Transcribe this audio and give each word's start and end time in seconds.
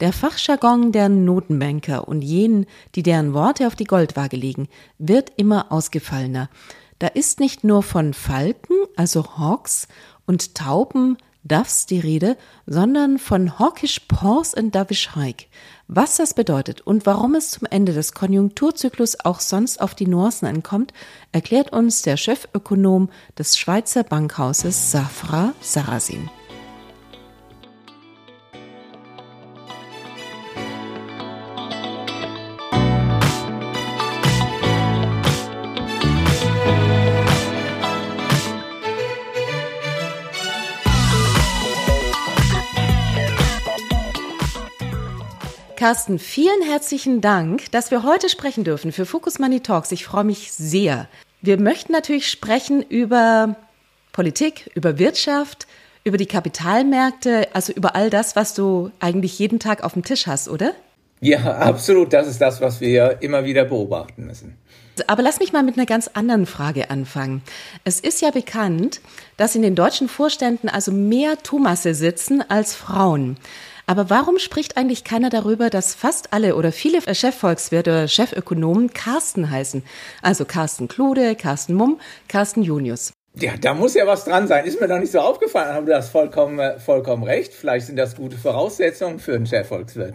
Der 0.00 0.12
Fachjargon 0.12 0.92
der 0.92 1.08
Notenbanker 1.08 2.06
und 2.06 2.22
jenen, 2.22 2.66
die 2.94 3.02
deren 3.02 3.34
Worte 3.34 3.66
auf 3.66 3.74
die 3.74 3.84
Goldwaage 3.84 4.36
legen, 4.36 4.68
wird 4.98 5.32
immer 5.36 5.72
ausgefallener. 5.72 6.48
Da 7.00 7.08
ist 7.08 7.40
nicht 7.40 7.64
nur 7.64 7.82
von 7.82 8.14
Falken, 8.14 8.76
also 8.96 9.38
Hawks, 9.38 9.88
und 10.24 10.54
Tauben, 10.54 11.16
Doves 11.42 11.86
die 11.86 11.98
Rede, 11.98 12.36
sondern 12.66 13.18
von 13.18 13.58
Hawkish 13.58 14.00
Paws 14.00 14.54
and 14.54 14.74
Dovish 14.74 15.16
Hike. 15.16 15.46
Was 15.88 16.18
das 16.18 16.34
bedeutet 16.34 16.82
und 16.82 17.06
warum 17.06 17.34
es 17.34 17.50
zum 17.50 17.66
Ende 17.70 17.92
des 17.92 18.12
Konjunkturzyklus 18.12 19.24
auch 19.24 19.40
sonst 19.40 19.80
auf 19.80 19.94
die 19.94 20.06
Nuancen 20.06 20.46
ankommt, 20.46 20.92
erklärt 21.32 21.72
uns 21.72 22.02
der 22.02 22.16
Chefökonom 22.16 23.08
des 23.38 23.58
Schweizer 23.58 24.04
Bankhauses 24.04 24.92
Safra 24.92 25.54
Sarasin. 25.60 26.28
Carsten, 45.78 46.18
vielen 46.18 46.60
herzlichen 46.62 47.20
Dank, 47.20 47.70
dass 47.70 47.92
wir 47.92 48.02
heute 48.02 48.28
sprechen 48.28 48.64
dürfen 48.64 48.90
für 48.90 49.06
Focus 49.06 49.38
Money 49.38 49.60
Talks. 49.60 49.92
Ich 49.92 50.04
freue 50.04 50.24
mich 50.24 50.50
sehr. 50.50 51.06
Wir 51.40 51.56
möchten 51.56 51.92
natürlich 51.92 52.28
sprechen 52.28 52.82
über 52.82 53.54
Politik, 54.10 54.72
über 54.74 54.98
Wirtschaft, 54.98 55.68
über 56.02 56.16
die 56.16 56.26
Kapitalmärkte, 56.26 57.46
also 57.52 57.72
über 57.72 57.94
all 57.94 58.10
das, 58.10 58.34
was 58.34 58.54
du 58.54 58.90
eigentlich 58.98 59.38
jeden 59.38 59.60
Tag 59.60 59.84
auf 59.84 59.92
dem 59.92 60.02
Tisch 60.02 60.26
hast, 60.26 60.48
oder? 60.48 60.72
Ja, 61.20 61.58
absolut. 61.58 62.12
Das 62.12 62.26
ist 62.26 62.40
das, 62.40 62.60
was 62.60 62.80
wir 62.80 63.18
immer 63.22 63.44
wieder 63.44 63.64
beobachten 63.64 64.26
müssen. 64.26 64.58
Aber 65.06 65.22
lass 65.22 65.38
mich 65.38 65.52
mal 65.52 65.62
mit 65.62 65.76
einer 65.76 65.86
ganz 65.86 66.08
anderen 66.12 66.46
Frage 66.46 66.90
anfangen. 66.90 67.40
Es 67.84 68.00
ist 68.00 68.20
ja 68.20 68.32
bekannt, 68.32 69.00
dass 69.36 69.54
in 69.54 69.62
den 69.62 69.76
deutschen 69.76 70.08
Vorständen 70.08 70.68
also 70.68 70.90
mehr 70.90 71.38
Thomasse 71.38 71.94
sitzen 71.94 72.42
als 72.50 72.74
Frauen. 72.74 73.36
Aber 73.88 74.10
warum 74.10 74.38
spricht 74.38 74.76
eigentlich 74.76 75.02
keiner 75.02 75.30
darüber, 75.30 75.70
dass 75.70 75.94
fast 75.94 76.34
alle 76.34 76.56
oder 76.56 76.72
viele 76.72 77.00
Chefvolkswirte 77.14 77.90
oder 77.90 78.06
Chefökonomen 78.06 78.92
Carsten 78.92 79.50
heißen? 79.50 79.82
Also 80.20 80.44
Carsten 80.44 80.88
Klude, 80.88 81.34
Carsten 81.34 81.72
Mumm, 81.72 81.98
Carsten 82.28 82.62
Junius. 82.62 83.14
Ja, 83.34 83.52
da 83.58 83.72
muss 83.72 83.94
ja 83.94 84.06
was 84.06 84.24
dran 84.24 84.46
sein. 84.46 84.66
Ist 84.66 84.78
mir 84.78 84.88
doch 84.88 84.98
nicht 84.98 85.12
so 85.12 85.20
aufgefallen, 85.20 85.72
haben 85.72 85.86
du 85.86 85.92
das 85.92 86.10
vollkommen, 86.10 86.58
äh, 86.58 86.78
vollkommen 86.78 87.22
recht. 87.22 87.54
Vielleicht 87.54 87.86
sind 87.86 87.96
das 87.96 88.14
gute 88.14 88.36
Voraussetzungen 88.36 89.20
für 89.20 89.34
einen 89.34 89.46
Chefvolkswirt. 89.46 90.14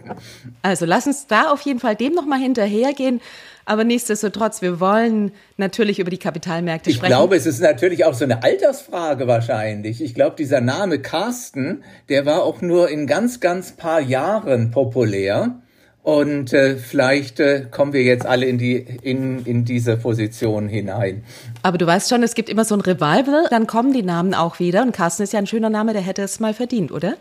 Also 0.62 0.84
lass 0.84 1.08
uns 1.08 1.26
da 1.26 1.50
auf 1.50 1.62
jeden 1.62 1.80
Fall 1.80 1.96
dem 1.96 2.12
nochmal 2.12 2.38
hinterhergehen. 2.38 3.20
Aber 3.66 3.84
nichtsdestotrotz, 3.84 4.62
wir 4.62 4.78
wollen 4.80 5.32
natürlich 5.56 5.98
über 5.98 6.10
die 6.10 6.18
Kapitalmärkte 6.18 6.90
ich 6.90 6.96
sprechen. 6.96 7.12
Ich 7.12 7.16
glaube, 7.16 7.36
es 7.36 7.46
ist 7.46 7.60
natürlich 7.60 8.04
auch 8.04 8.14
so 8.14 8.24
eine 8.24 8.42
Altersfrage 8.42 9.26
wahrscheinlich. 9.26 10.02
Ich 10.02 10.14
glaube, 10.14 10.36
dieser 10.36 10.60
Name 10.60 10.98
Carsten, 10.98 11.82
der 12.08 12.26
war 12.26 12.42
auch 12.42 12.60
nur 12.60 12.90
in 12.90 13.06
ganz, 13.06 13.40
ganz 13.40 13.72
paar 13.72 14.00
Jahren 14.00 14.70
populär. 14.70 15.60
Und 16.02 16.52
äh, 16.52 16.76
vielleicht 16.76 17.40
äh, 17.40 17.66
kommen 17.70 17.94
wir 17.94 18.02
jetzt 18.02 18.26
alle 18.26 18.44
in, 18.44 18.58
die, 18.58 18.76
in, 18.76 19.46
in 19.46 19.64
diese 19.64 19.96
Position 19.96 20.68
hinein. 20.68 21.24
Aber 21.62 21.78
du 21.78 21.86
weißt 21.86 22.10
schon, 22.10 22.22
es 22.22 22.34
gibt 22.34 22.50
immer 22.50 22.66
so 22.66 22.74
ein 22.74 22.82
Revival, 22.82 23.46
dann 23.48 23.66
kommen 23.66 23.94
die 23.94 24.02
Namen 24.02 24.34
auch 24.34 24.58
wieder. 24.58 24.82
Und 24.82 24.92
Carsten 24.92 25.22
ist 25.22 25.32
ja 25.32 25.38
ein 25.38 25.46
schöner 25.46 25.70
Name, 25.70 25.94
der 25.94 26.02
hätte 26.02 26.20
es 26.20 26.40
mal 26.40 26.52
verdient, 26.52 26.92
oder? 26.92 27.14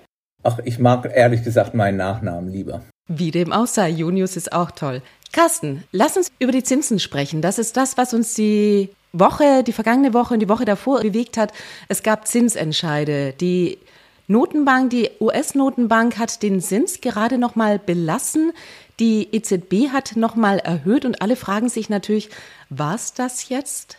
Ach, 0.44 0.60
ich 0.66 0.80
mag 0.80 1.10
ehrlich 1.16 1.46
gesagt 1.46 1.74
meinen 1.74 1.96
Nachnamen 1.96 2.52
lieber. 2.52 2.82
Wie 3.08 3.32
dem 3.32 3.54
auch 3.54 3.68
sei, 3.68 3.90
Junius 3.90 4.36
ist 4.36 4.52
auch 4.52 4.72
toll. 4.72 5.02
Carsten, 5.34 5.84
lass 5.92 6.16
uns 6.16 6.32
über 6.38 6.52
die 6.52 6.64
Zinsen 6.64 7.00
sprechen. 7.00 7.42
Das 7.42 7.58
ist 7.58 7.76
das, 7.76 7.98
was 7.98 8.14
uns 8.14 8.36
die 8.36 8.90
Woche, 9.14 9.64
die 9.64 9.74
vergangene 9.74 10.14
Woche 10.14 10.36
und 10.36 10.40
die 10.40 10.48
Woche 10.48 10.64
davor 10.64 11.02
bewegt 11.02 11.38
hat. 11.38 11.52
Es 11.88 12.04
gab 12.04 12.28
Zinsentscheide. 12.28 13.34
Die 13.34 13.80
Notenbank, 14.28 14.92
die 14.92 15.10
US-Notenbank 15.20 16.20
hat 16.20 16.44
den 16.44 16.62
Zins 16.62 17.02
gerade 17.02 17.40
noch 17.40 17.56
mal 17.56 17.80
belassen. 17.80 18.54
Die 19.00 19.28
EZB 19.36 19.90
hat 19.92 20.16
noch 20.16 20.36
mal 20.36 20.60
erhöht 20.60 21.04
und 21.04 21.22
alle 21.22 21.36
fragen 21.36 21.68
sich 21.68 21.90
natürlich, 21.90 22.30
was 22.70 23.16
das 23.16 23.50
jetzt? 23.50 23.98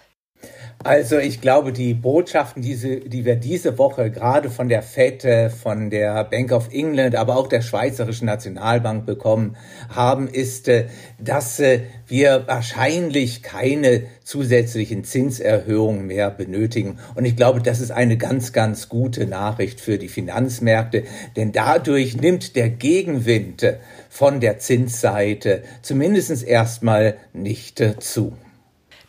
Also 0.84 1.16
ich 1.16 1.40
glaube, 1.40 1.72
die 1.72 1.94
Botschaften, 1.94 2.60
diese, 2.60 2.96
die 2.96 3.24
wir 3.24 3.36
diese 3.36 3.78
Woche 3.78 4.10
gerade 4.10 4.50
von 4.50 4.68
der 4.68 4.82
FED, 4.82 5.24
äh, 5.24 5.48
von 5.48 5.88
der 5.88 6.24
Bank 6.24 6.52
of 6.52 6.68
England, 6.72 7.16
aber 7.16 7.38
auch 7.38 7.46
der 7.46 7.62
Schweizerischen 7.62 8.26
Nationalbank 8.26 9.06
bekommen 9.06 9.56
haben, 9.88 10.28
ist, 10.28 10.68
äh, 10.68 10.88
dass 11.18 11.58
äh, 11.58 11.80
wir 12.06 12.44
wahrscheinlich 12.48 13.42
keine 13.42 14.02
zusätzlichen 14.24 15.04
Zinserhöhungen 15.04 16.06
mehr 16.06 16.30
benötigen. 16.30 16.98
Und 17.14 17.24
ich 17.24 17.34
glaube, 17.34 17.62
das 17.62 17.80
ist 17.80 17.90
eine 17.90 18.18
ganz, 18.18 18.52
ganz 18.52 18.90
gute 18.90 19.26
Nachricht 19.26 19.80
für 19.80 19.96
die 19.96 20.08
Finanzmärkte, 20.08 21.04
denn 21.34 21.52
dadurch 21.52 22.18
nimmt 22.18 22.56
der 22.56 22.68
Gegenwind 22.68 23.66
von 24.10 24.40
der 24.40 24.58
Zinsseite 24.58 25.62
zumindest 25.80 26.42
erstmal 26.46 27.16
nicht 27.32 27.82
zu. 28.00 28.34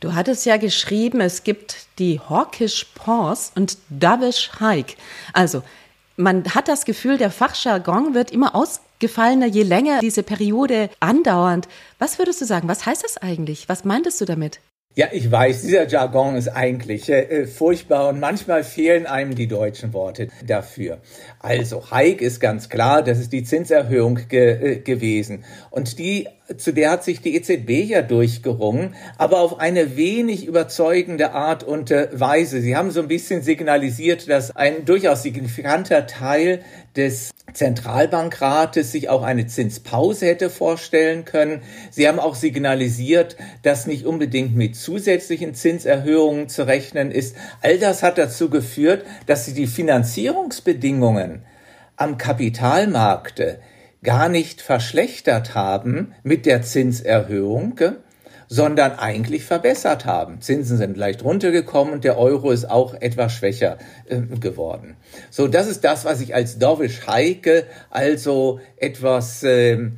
Du 0.06 0.14
hattest 0.14 0.46
ja 0.46 0.58
geschrieben, 0.58 1.20
es 1.20 1.44
gibt 1.44 1.88
die 1.98 2.20
Hawkish 2.20 2.86
Pause 2.94 3.52
und 3.56 3.80
Dovish 3.90 4.52
Hike. 4.60 4.94
Also, 5.34 5.64
man 6.16 6.46
hat 6.54 6.68
das 6.68 6.86
Gefühl, 6.86 7.18
der 7.18 7.32
Fachjargon 7.32 8.14
wird 8.14 8.30
immer 8.30 8.54
ausgefallener, 8.54 9.48
je 9.48 9.64
länger 9.64 10.02
diese 10.02 10.22
Periode 10.22 10.92
andauernd. 11.00 11.68
Was 11.98 12.20
würdest 12.20 12.40
du 12.40 12.46
sagen? 12.46 12.68
Was 12.68 12.86
heißt 12.86 13.04
das 13.04 13.18
eigentlich? 13.18 13.68
Was 13.68 13.84
meintest 13.84 14.22
du 14.22 14.26
damit? 14.26 14.60
Ja, 14.98 15.08
ich 15.12 15.30
weiß, 15.30 15.64
dieser 15.64 15.88
Jargon 15.88 16.36
ist 16.36 16.50
eigentlich 16.50 17.10
äh, 17.10 17.48
furchtbar 17.48 18.08
und 18.08 18.20
manchmal 18.20 18.64
fehlen 18.64 19.08
einem 19.08 19.34
die 19.34 19.48
deutschen 19.48 19.92
Worte 19.92 20.30
dafür. 20.46 21.02
Also, 21.46 21.92
Hike 21.92 22.26
ist 22.26 22.40
ganz 22.40 22.70
klar, 22.70 23.04
das 23.04 23.20
ist 23.20 23.32
die 23.32 23.44
Zinserhöhung 23.44 24.20
ge 24.30 24.78
äh, 24.78 24.80
gewesen. 24.80 25.44
Und 25.70 26.00
die, 26.00 26.28
zu 26.58 26.74
der 26.74 26.90
hat 26.90 27.04
sich 27.04 27.22
die 27.22 27.36
EZB 27.36 27.88
ja 27.88 28.02
durchgerungen, 28.02 28.96
aber 29.20 29.42
auf 29.42 29.60
eine 29.60 29.96
wenig 29.96 30.48
überzeugende 30.48 31.34
Art 31.34 31.64
und 31.64 31.92
äh, 31.92 32.10
Weise. 32.14 32.62
Sie 32.62 32.76
haben 32.76 32.90
so 32.90 33.00
ein 33.00 33.08
bisschen 33.08 33.44
signalisiert, 33.44 34.28
dass 34.28 34.56
ein 34.56 34.86
durchaus 34.86 35.22
signifikanter 35.22 36.08
Teil 36.08 36.62
des 36.96 37.32
Zentralbankrates 37.54 38.92
sich 38.92 39.10
auch 39.10 39.24
eine 39.24 39.48
Zinspause 39.48 40.26
hätte 40.26 40.50
vorstellen 40.50 41.26
können. 41.26 41.62
Sie 41.92 42.08
haben 42.08 42.20
auch 42.20 42.36
signalisiert, 42.36 43.38
dass 43.64 43.88
nicht 43.88 44.06
unbedingt 44.06 44.56
mit 44.56 44.76
zusätzlichen 44.76 45.54
Zinserhöhungen 45.54 46.50
zu 46.50 46.68
rechnen 46.68 47.12
ist. 47.12 47.36
All 47.62 47.78
das 47.78 48.04
hat 48.04 48.18
dazu 48.18 48.50
geführt, 48.50 49.06
dass 49.26 49.46
sie 49.46 49.54
die 49.54 49.68
Finanzierungsbedingungen 49.68 51.35
am 51.98 52.18
Kapitalmarkt 52.18 53.42
gar 54.04 54.30
nicht 54.30 54.62
verschlechtert 54.62 55.56
haben 55.56 56.14
mit 56.24 56.46
der 56.46 56.62
Zinserhöhung, 56.62 57.80
sondern 58.48 58.94
eigentlich 58.94 59.44
verbessert 59.44 60.06
haben. 60.06 60.42
Zinsen 60.42 60.78
sind 60.78 60.98
leicht 60.98 61.24
runtergekommen 61.24 61.96
und 61.96 62.04
der 62.04 62.18
Euro 62.18 62.52
ist 62.52 62.70
auch 62.70 62.94
etwas 62.94 63.34
schwächer 63.34 63.78
äh, 64.08 64.22
geworden. 64.22 64.98
So, 65.32 65.48
das 65.48 65.68
ist 65.68 65.84
das, 65.84 66.06
was 66.06 66.22
ich 66.22 66.36
als 66.36 66.60
Dovish 66.60 67.08
Heike, 67.08 67.66
also 67.90 68.60
etwas, 68.78 69.44
äh, 69.44 69.90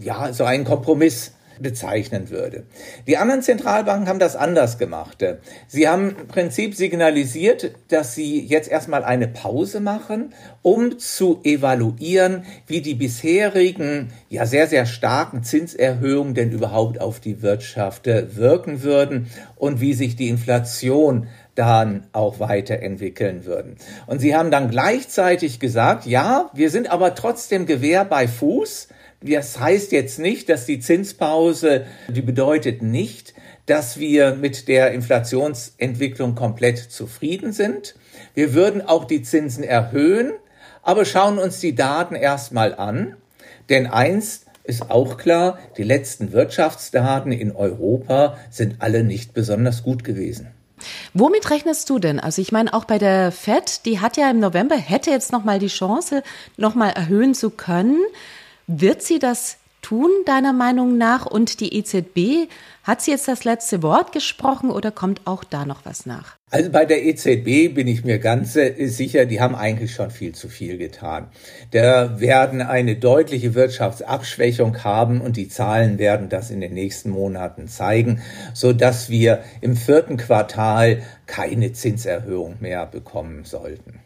ja, 0.00 0.32
so 0.32 0.44
ein 0.44 0.64
Kompromiss 0.64 1.32
bezeichnen 1.60 2.30
würde. 2.30 2.64
Die 3.06 3.16
anderen 3.16 3.42
Zentralbanken 3.42 4.08
haben 4.08 4.18
das 4.18 4.36
anders 4.36 4.78
gemacht. 4.78 5.24
Sie 5.66 5.88
haben 5.88 6.16
im 6.20 6.28
Prinzip 6.28 6.74
signalisiert, 6.74 7.72
dass 7.88 8.14
sie 8.14 8.44
jetzt 8.44 8.70
erstmal 8.70 9.04
eine 9.04 9.28
Pause 9.28 9.80
machen, 9.80 10.34
um 10.62 10.98
zu 10.98 11.40
evaluieren, 11.44 12.44
wie 12.66 12.80
die 12.80 12.94
bisherigen, 12.94 14.12
ja 14.28 14.46
sehr, 14.46 14.66
sehr 14.66 14.86
starken 14.86 15.42
Zinserhöhungen 15.42 16.34
denn 16.34 16.52
überhaupt 16.52 17.00
auf 17.00 17.20
die 17.20 17.42
Wirtschaft 17.42 18.06
wirken 18.06 18.82
würden 18.82 19.30
und 19.56 19.80
wie 19.80 19.94
sich 19.94 20.16
die 20.16 20.28
Inflation 20.28 21.28
dann 21.58 22.06
auch 22.12 22.38
weiterentwickeln 22.38 23.44
würden. 23.44 23.76
Und 24.06 24.20
sie 24.20 24.36
haben 24.36 24.52
dann 24.52 24.70
gleichzeitig 24.70 25.58
gesagt, 25.58 26.06
ja, 26.06 26.50
wir 26.54 26.70
sind 26.70 26.90
aber 26.90 27.16
trotzdem 27.16 27.66
Gewehr 27.66 28.04
bei 28.04 28.28
Fuß, 28.28 28.88
Das 29.20 29.58
heißt 29.58 29.92
jetzt 29.92 30.18
nicht, 30.18 30.48
dass 30.48 30.64
die 30.64 30.78
Zinspause, 30.78 31.86
die 32.08 32.22
bedeutet 32.22 32.82
nicht, 32.82 33.34
dass 33.66 33.98
wir 33.98 34.34
mit 34.34 34.68
der 34.68 34.92
Inflationsentwicklung 34.92 36.34
komplett 36.34 36.78
zufrieden 36.78 37.52
sind. 37.52 37.96
Wir 38.34 38.54
würden 38.54 38.80
auch 38.80 39.04
die 39.04 39.22
Zinsen 39.22 39.64
erhöhen, 39.64 40.32
aber 40.82 41.04
schauen 41.04 41.38
uns 41.38 41.58
die 41.60 41.74
Daten 41.74 42.14
erstmal 42.14 42.74
an. 42.74 43.16
Denn 43.68 43.86
eins 43.86 44.46
ist 44.64 44.90
auch 44.90 45.16
klar, 45.16 45.58
die 45.76 45.82
letzten 45.82 46.32
Wirtschaftsdaten 46.32 47.32
in 47.32 47.52
Europa 47.52 48.38
sind 48.50 48.76
alle 48.78 49.02
nicht 49.02 49.34
besonders 49.34 49.82
gut 49.82 50.04
gewesen. 50.04 50.48
Womit 51.12 51.50
rechnest 51.50 51.90
du 51.90 51.98
denn? 51.98 52.20
Also 52.20 52.40
ich 52.40 52.52
meine 52.52 52.72
auch 52.72 52.84
bei 52.84 52.98
der 52.98 53.32
Fed, 53.32 53.84
die 53.84 54.00
hat 54.00 54.16
ja 54.16 54.30
im 54.30 54.38
November 54.38 54.76
hätte 54.76 55.10
jetzt 55.10 55.32
noch 55.32 55.44
mal 55.44 55.58
die 55.58 55.68
Chance, 55.68 56.22
noch 56.56 56.74
mal 56.74 56.90
erhöhen 56.90 57.34
zu 57.34 57.50
können. 57.50 57.98
Wird 58.70 59.00
sie 59.00 59.18
das 59.18 59.56
tun 59.80 60.10
deiner 60.26 60.52
Meinung 60.52 60.98
nach? 60.98 61.24
Und 61.24 61.60
die 61.60 61.74
EZB 61.74 62.50
hat 62.84 63.00
sie 63.00 63.12
jetzt 63.12 63.26
das 63.26 63.44
letzte 63.44 63.82
Wort 63.82 64.12
gesprochen 64.12 64.70
oder 64.70 64.90
kommt 64.90 65.22
auch 65.24 65.42
da 65.42 65.64
noch 65.64 65.86
was 65.86 66.04
nach? 66.04 66.36
Also 66.50 66.70
bei 66.70 66.84
der 66.84 67.02
EZB 67.02 67.74
bin 67.74 67.88
ich 67.88 68.04
mir 68.04 68.18
ganz 68.18 68.56
äh, 68.56 68.86
sicher, 68.88 69.24
die 69.24 69.40
haben 69.40 69.54
eigentlich 69.54 69.94
schon 69.94 70.10
viel 70.10 70.34
zu 70.34 70.50
viel 70.50 70.76
getan. 70.76 71.28
Da 71.70 72.20
werden 72.20 72.60
eine 72.60 72.96
deutliche 72.96 73.54
Wirtschaftsabschwächung 73.54 74.84
haben 74.84 75.22
und 75.22 75.38
die 75.38 75.48
Zahlen 75.48 75.98
werden 75.98 76.28
das 76.28 76.50
in 76.50 76.60
den 76.60 76.74
nächsten 76.74 77.08
Monaten 77.08 77.68
zeigen, 77.68 78.20
so 78.52 78.74
dass 78.74 79.08
wir 79.08 79.42
im 79.62 79.76
vierten 79.76 80.18
Quartal 80.18 81.02
keine 81.26 81.72
Zinserhöhung 81.72 82.56
mehr 82.60 82.84
bekommen 82.84 83.44
sollten. 83.44 84.00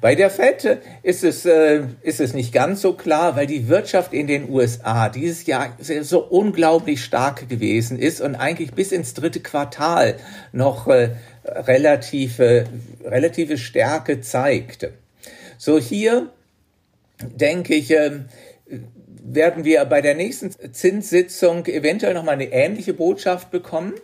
Bei 0.00 0.16
der 0.16 0.30
FED 0.30 0.78
ist 1.02 1.22
es, 1.22 1.46
äh, 1.46 1.82
ist 2.02 2.20
es 2.20 2.34
nicht 2.34 2.52
ganz 2.52 2.80
so 2.80 2.94
klar, 2.94 3.36
weil 3.36 3.46
die 3.46 3.68
Wirtschaft 3.68 4.12
in 4.12 4.26
den 4.26 4.50
USA 4.50 5.08
dieses 5.08 5.46
Jahr 5.46 5.76
so 5.78 6.24
unglaublich 6.24 7.04
stark 7.04 7.48
gewesen 7.48 7.98
ist 7.98 8.20
und 8.20 8.34
eigentlich 8.34 8.72
bis 8.72 8.90
ins 8.90 9.14
dritte 9.14 9.40
Quartal 9.40 10.16
noch 10.52 10.88
äh, 10.88 11.10
relative, 11.44 12.64
relative 13.04 13.58
Stärke 13.58 14.20
zeigte. 14.20 14.92
So 15.56 15.78
hier 15.78 16.30
denke 17.20 17.74
ich, 17.74 17.92
äh, 17.92 18.20
werden 19.24 19.64
wir 19.64 19.84
bei 19.84 20.00
der 20.00 20.16
nächsten 20.16 20.50
Zinssitzung 20.72 21.66
eventuell 21.66 22.14
noch 22.14 22.24
mal 22.24 22.32
eine 22.32 22.52
ähnliche 22.52 22.92
Botschaft 22.92 23.50
bekommen. 23.50 23.94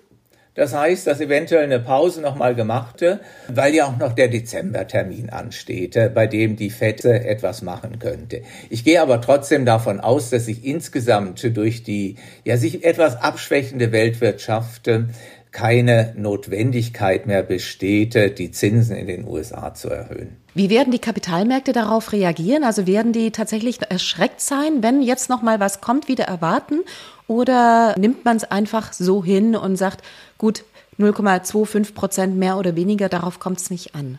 Das 0.59 0.75
heißt, 0.75 1.07
dass 1.07 1.21
eventuell 1.21 1.63
eine 1.63 1.79
Pause 1.79 2.21
nochmal 2.21 2.57
gemachte, 2.57 3.21
weil 3.47 3.77
ja 3.77 3.87
auch 3.87 3.97
noch 3.97 4.13
der 4.13 4.27
Dezembertermin 4.27 5.31
ansteht, 5.31 5.95
äh, 5.95 6.11
bei 6.13 6.27
dem 6.27 6.57
die 6.57 6.71
FED 6.71 7.05
etwas 7.05 7.63
machen 7.63 8.01
könnte. 8.01 8.43
Ich 8.69 8.83
gehe 8.83 9.01
aber 9.01 9.21
trotzdem 9.21 9.65
davon 9.65 10.01
aus, 10.01 10.31
dass 10.31 10.47
sich 10.47 10.65
insgesamt 10.65 11.57
durch 11.57 11.85
die 11.85 12.17
ja 12.45 12.57
sich 12.57 12.85
etwas 12.85 13.23
abschwächende 13.23 13.93
Weltwirtschaft 13.93 14.89
äh, 14.89 15.05
keine 15.53 16.15
Notwendigkeit 16.17 17.27
mehr 17.27 17.43
besteht, 17.43 18.39
die 18.39 18.51
Zinsen 18.51 18.97
in 18.97 19.07
den 19.07 19.27
USA 19.27 19.75
zu 19.75 19.89
erhöhen. 19.89 20.37
Wie 20.55 20.71
werden 20.71 20.91
die 20.91 20.99
Kapitalmärkte 20.99 21.73
darauf 21.73 22.13
reagieren? 22.13 22.65
Also 22.65 22.87
werden 22.87 23.13
die 23.13 23.31
tatsächlich 23.31 23.79
erschreckt 23.89 24.41
sein, 24.41 24.83
wenn 24.83 25.03
jetzt 25.03 25.29
noch 25.29 25.43
mal 25.43 25.61
was 25.61 25.81
kommt, 25.81 26.09
wieder 26.09 26.25
erwarten? 26.25 26.81
Oder 27.27 27.95
nimmt 27.99 28.25
man 28.25 28.37
es 28.37 28.45
einfach 28.45 28.93
so 28.93 29.23
hin 29.25 29.55
und 29.55 29.77
sagt, 29.77 30.03
gut, 30.39 30.65
0,25 30.99 31.95
Prozent 31.95 32.37
mehr 32.37 32.57
oder 32.57 32.75
weniger, 32.75 33.09
darauf 33.09 33.39
kommt 33.39 33.61
es 33.61 33.71
nicht 33.71 33.95
an? 33.95 34.19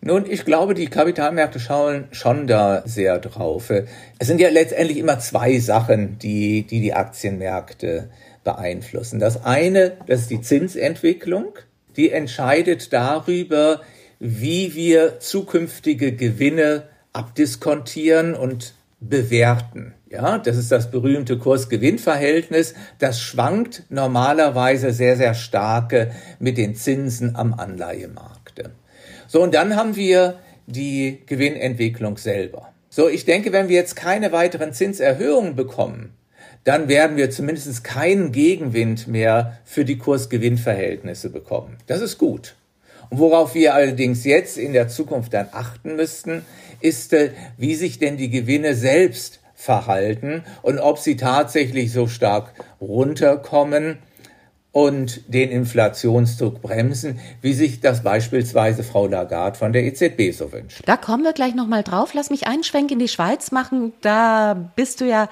Nun, 0.00 0.26
ich 0.30 0.44
glaube, 0.44 0.74
die 0.74 0.86
Kapitalmärkte 0.86 1.58
schauen 1.58 2.06
schon 2.12 2.46
da 2.46 2.82
sehr 2.84 3.18
drauf. 3.18 3.70
Es 4.18 4.26
sind 4.26 4.40
ja 4.40 4.48
letztendlich 4.48 4.98
immer 4.98 5.18
zwei 5.18 5.58
Sachen, 5.58 6.18
die 6.18 6.64
die, 6.66 6.80
die 6.80 6.94
Aktienmärkte 6.94 8.08
beeinflussen. 8.44 9.18
Das 9.18 9.44
eine, 9.44 9.96
das 10.06 10.20
ist 10.22 10.30
die 10.30 10.40
Zinsentwicklung. 10.40 11.54
Die 11.96 12.10
entscheidet 12.10 12.92
darüber, 12.92 13.80
wie 14.18 14.74
wir 14.74 15.20
zukünftige 15.20 16.12
Gewinne 16.12 16.84
abdiskontieren 17.12 18.34
und 18.34 18.74
bewerten. 19.00 19.94
Ja, 20.10 20.38
das 20.38 20.56
ist 20.56 20.72
das 20.72 20.90
berühmte 20.90 21.38
Kurs-Gewinn-Verhältnis. 21.38 22.74
Das 22.98 23.20
schwankt 23.20 23.84
normalerweise 23.90 24.92
sehr, 24.92 25.16
sehr 25.16 25.34
stark 25.34 26.10
mit 26.38 26.56
den 26.56 26.74
Zinsen 26.74 27.36
am 27.36 27.54
Anleihemarkt. 27.54 28.38
So, 29.26 29.42
und 29.42 29.54
dann 29.54 29.76
haben 29.76 29.94
wir 29.94 30.38
die 30.66 31.22
Gewinnentwicklung 31.26 32.16
selber. 32.16 32.72
So, 32.88 33.08
ich 33.08 33.26
denke, 33.26 33.52
wenn 33.52 33.68
wir 33.68 33.76
jetzt 33.76 33.96
keine 33.96 34.32
weiteren 34.32 34.72
Zinserhöhungen 34.72 35.54
bekommen, 35.54 36.14
dann 36.64 36.88
werden 36.88 37.16
wir 37.16 37.30
zumindest 37.30 37.84
keinen 37.84 38.32
Gegenwind 38.32 39.08
mehr 39.08 39.58
für 39.64 39.84
die 39.84 39.98
Kurs-Gewinn-Verhältnisse 39.98 41.30
bekommen. 41.30 41.76
Das 41.86 42.00
ist 42.00 42.18
gut. 42.18 42.54
Und 43.10 43.18
worauf 43.18 43.54
wir 43.54 43.74
allerdings 43.74 44.24
jetzt 44.24 44.58
in 44.58 44.72
der 44.72 44.88
Zukunft 44.88 45.32
dann 45.32 45.48
achten 45.52 45.96
müssten, 45.96 46.44
ist, 46.80 47.12
äh, 47.12 47.30
wie 47.56 47.74
sich 47.74 47.98
denn 47.98 48.16
die 48.16 48.30
Gewinne 48.30 48.74
selbst 48.74 49.40
verhalten 49.54 50.44
und 50.62 50.78
ob 50.78 50.98
sie 50.98 51.16
tatsächlich 51.16 51.92
so 51.92 52.06
stark 52.06 52.52
runterkommen 52.80 53.98
und 54.70 55.22
den 55.32 55.50
Inflationsdruck 55.50 56.62
bremsen, 56.62 57.18
wie 57.40 57.54
sich 57.54 57.80
das 57.80 58.02
beispielsweise 58.04 58.84
Frau 58.84 59.06
Lagarde 59.06 59.58
von 59.58 59.72
der 59.72 59.84
EZB 59.84 60.32
so 60.32 60.52
wünscht. 60.52 60.82
Da 60.86 60.96
kommen 60.96 61.24
wir 61.24 61.32
gleich 61.32 61.54
nochmal 61.54 61.82
drauf. 61.82 62.14
Lass 62.14 62.30
mich 62.30 62.46
einen 62.46 62.62
Schwenk 62.62 62.92
in 62.92 62.98
die 63.00 63.08
Schweiz 63.08 63.50
machen. 63.50 63.92
Da 64.02 64.70
bist 64.76 65.00
du 65.00 65.06
ja 65.06 65.28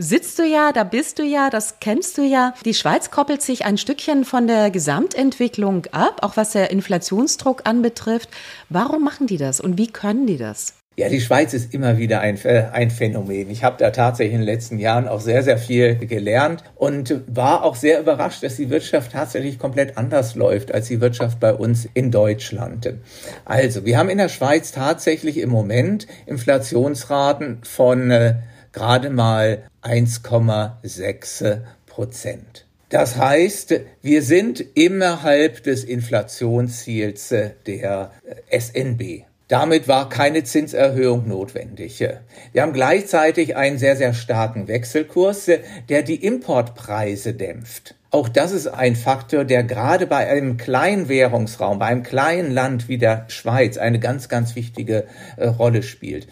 sitzt 0.00 0.38
du 0.38 0.44
ja, 0.44 0.72
da 0.72 0.84
bist 0.84 1.18
du 1.18 1.22
ja, 1.22 1.50
das 1.50 1.78
kennst 1.80 2.16
du 2.18 2.22
ja. 2.22 2.54
Die 2.64 2.74
Schweiz 2.74 3.10
koppelt 3.10 3.42
sich 3.42 3.64
ein 3.64 3.76
Stückchen 3.76 4.24
von 4.24 4.46
der 4.46 4.70
Gesamtentwicklung 4.70 5.86
ab, 5.92 6.20
auch 6.22 6.36
was 6.36 6.52
der 6.52 6.70
Inflationsdruck 6.70 7.62
anbetrifft. 7.64 8.30
Warum 8.68 9.04
machen 9.04 9.26
die 9.26 9.36
das 9.36 9.60
und 9.60 9.78
wie 9.78 9.88
können 9.88 10.26
die 10.26 10.38
das? 10.38 10.74
Ja, 10.96 11.08
die 11.08 11.20
Schweiz 11.20 11.54
ist 11.54 11.72
immer 11.72 11.98
wieder 11.98 12.20
ein, 12.20 12.36
äh, 12.44 12.64
ein 12.72 12.90
Phänomen. 12.90 13.48
Ich 13.48 13.62
habe 13.62 13.76
da 13.78 13.90
tatsächlich 13.90 14.34
in 14.34 14.40
den 14.40 14.46
letzten 14.46 14.78
Jahren 14.78 15.06
auch 15.06 15.20
sehr, 15.20 15.42
sehr 15.42 15.56
viel 15.56 15.94
gelernt 15.94 16.64
und 16.74 17.22
war 17.26 17.62
auch 17.62 17.76
sehr 17.76 18.00
überrascht, 18.00 18.42
dass 18.42 18.56
die 18.56 18.68
Wirtschaft 18.70 19.12
tatsächlich 19.12 19.58
komplett 19.58 19.96
anders 19.96 20.34
läuft 20.34 20.74
als 20.74 20.88
die 20.88 21.00
Wirtschaft 21.00 21.40
bei 21.40 21.54
uns 21.54 21.88
in 21.94 22.10
Deutschland. 22.10 22.92
Also, 23.44 23.86
wir 23.86 23.96
haben 23.96 24.10
in 24.10 24.18
der 24.18 24.28
Schweiz 24.28 24.72
tatsächlich 24.72 25.38
im 25.38 25.48
Moment 25.48 26.06
Inflationsraten 26.26 27.60
von 27.62 28.10
äh, 28.10 28.34
gerade 28.72 29.10
mal 29.10 29.64
1,6 29.82 31.60
Prozent. 31.86 32.66
Das 32.90 33.16
heißt, 33.16 33.80
wir 34.02 34.22
sind 34.22 34.60
innerhalb 34.60 35.62
des 35.62 35.84
Inflationsziels 35.84 37.34
der 37.66 38.10
SNB. 38.50 39.22
Damit 39.46 39.88
war 39.88 40.08
keine 40.08 40.44
Zinserhöhung 40.44 41.26
notwendig. 41.26 42.04
Wir 42.52 42.62
haben 42.62 42.72
gleichzeitig 42.72 43.56
einen 43.56 43.78
sehr, 43.78 43.96
sehr 43.96 44.14
starken 44.14 44.68
Wechselkurs, 44.68 45.50
der 45.88 46.02
die 46.02 46.24
Importpreise 46.24 47.34
dämpft. 47.34 47.96
Auch 48.12 48.28
das 48.28 48.50
ist 48.50 48.66
ein 48.66 48.96
Faktor, 48.96 49.44
der 49.44 49.62
gerade 49.62 50.06
bei 50.06 50.28
einem 50.28 50.56
kleinen 50.56 51.08
Währungsraum, 51.08 51.78
bei 51.78 51.86
einem 51.86 52.02
kleinen 52.02 52.50
Land 52.50 52.88
wie 52.88 52.98
der 52.98 53.26
Schweiz 53.28 53.76
eine 53.78 54.00
ganz, 54.00 54.28
ganz 54.28 54.56
wichtige 54.56 55.04
äh, 55.36 55.46
Rolle 55.46 55.84
spielt. 55.84 56.26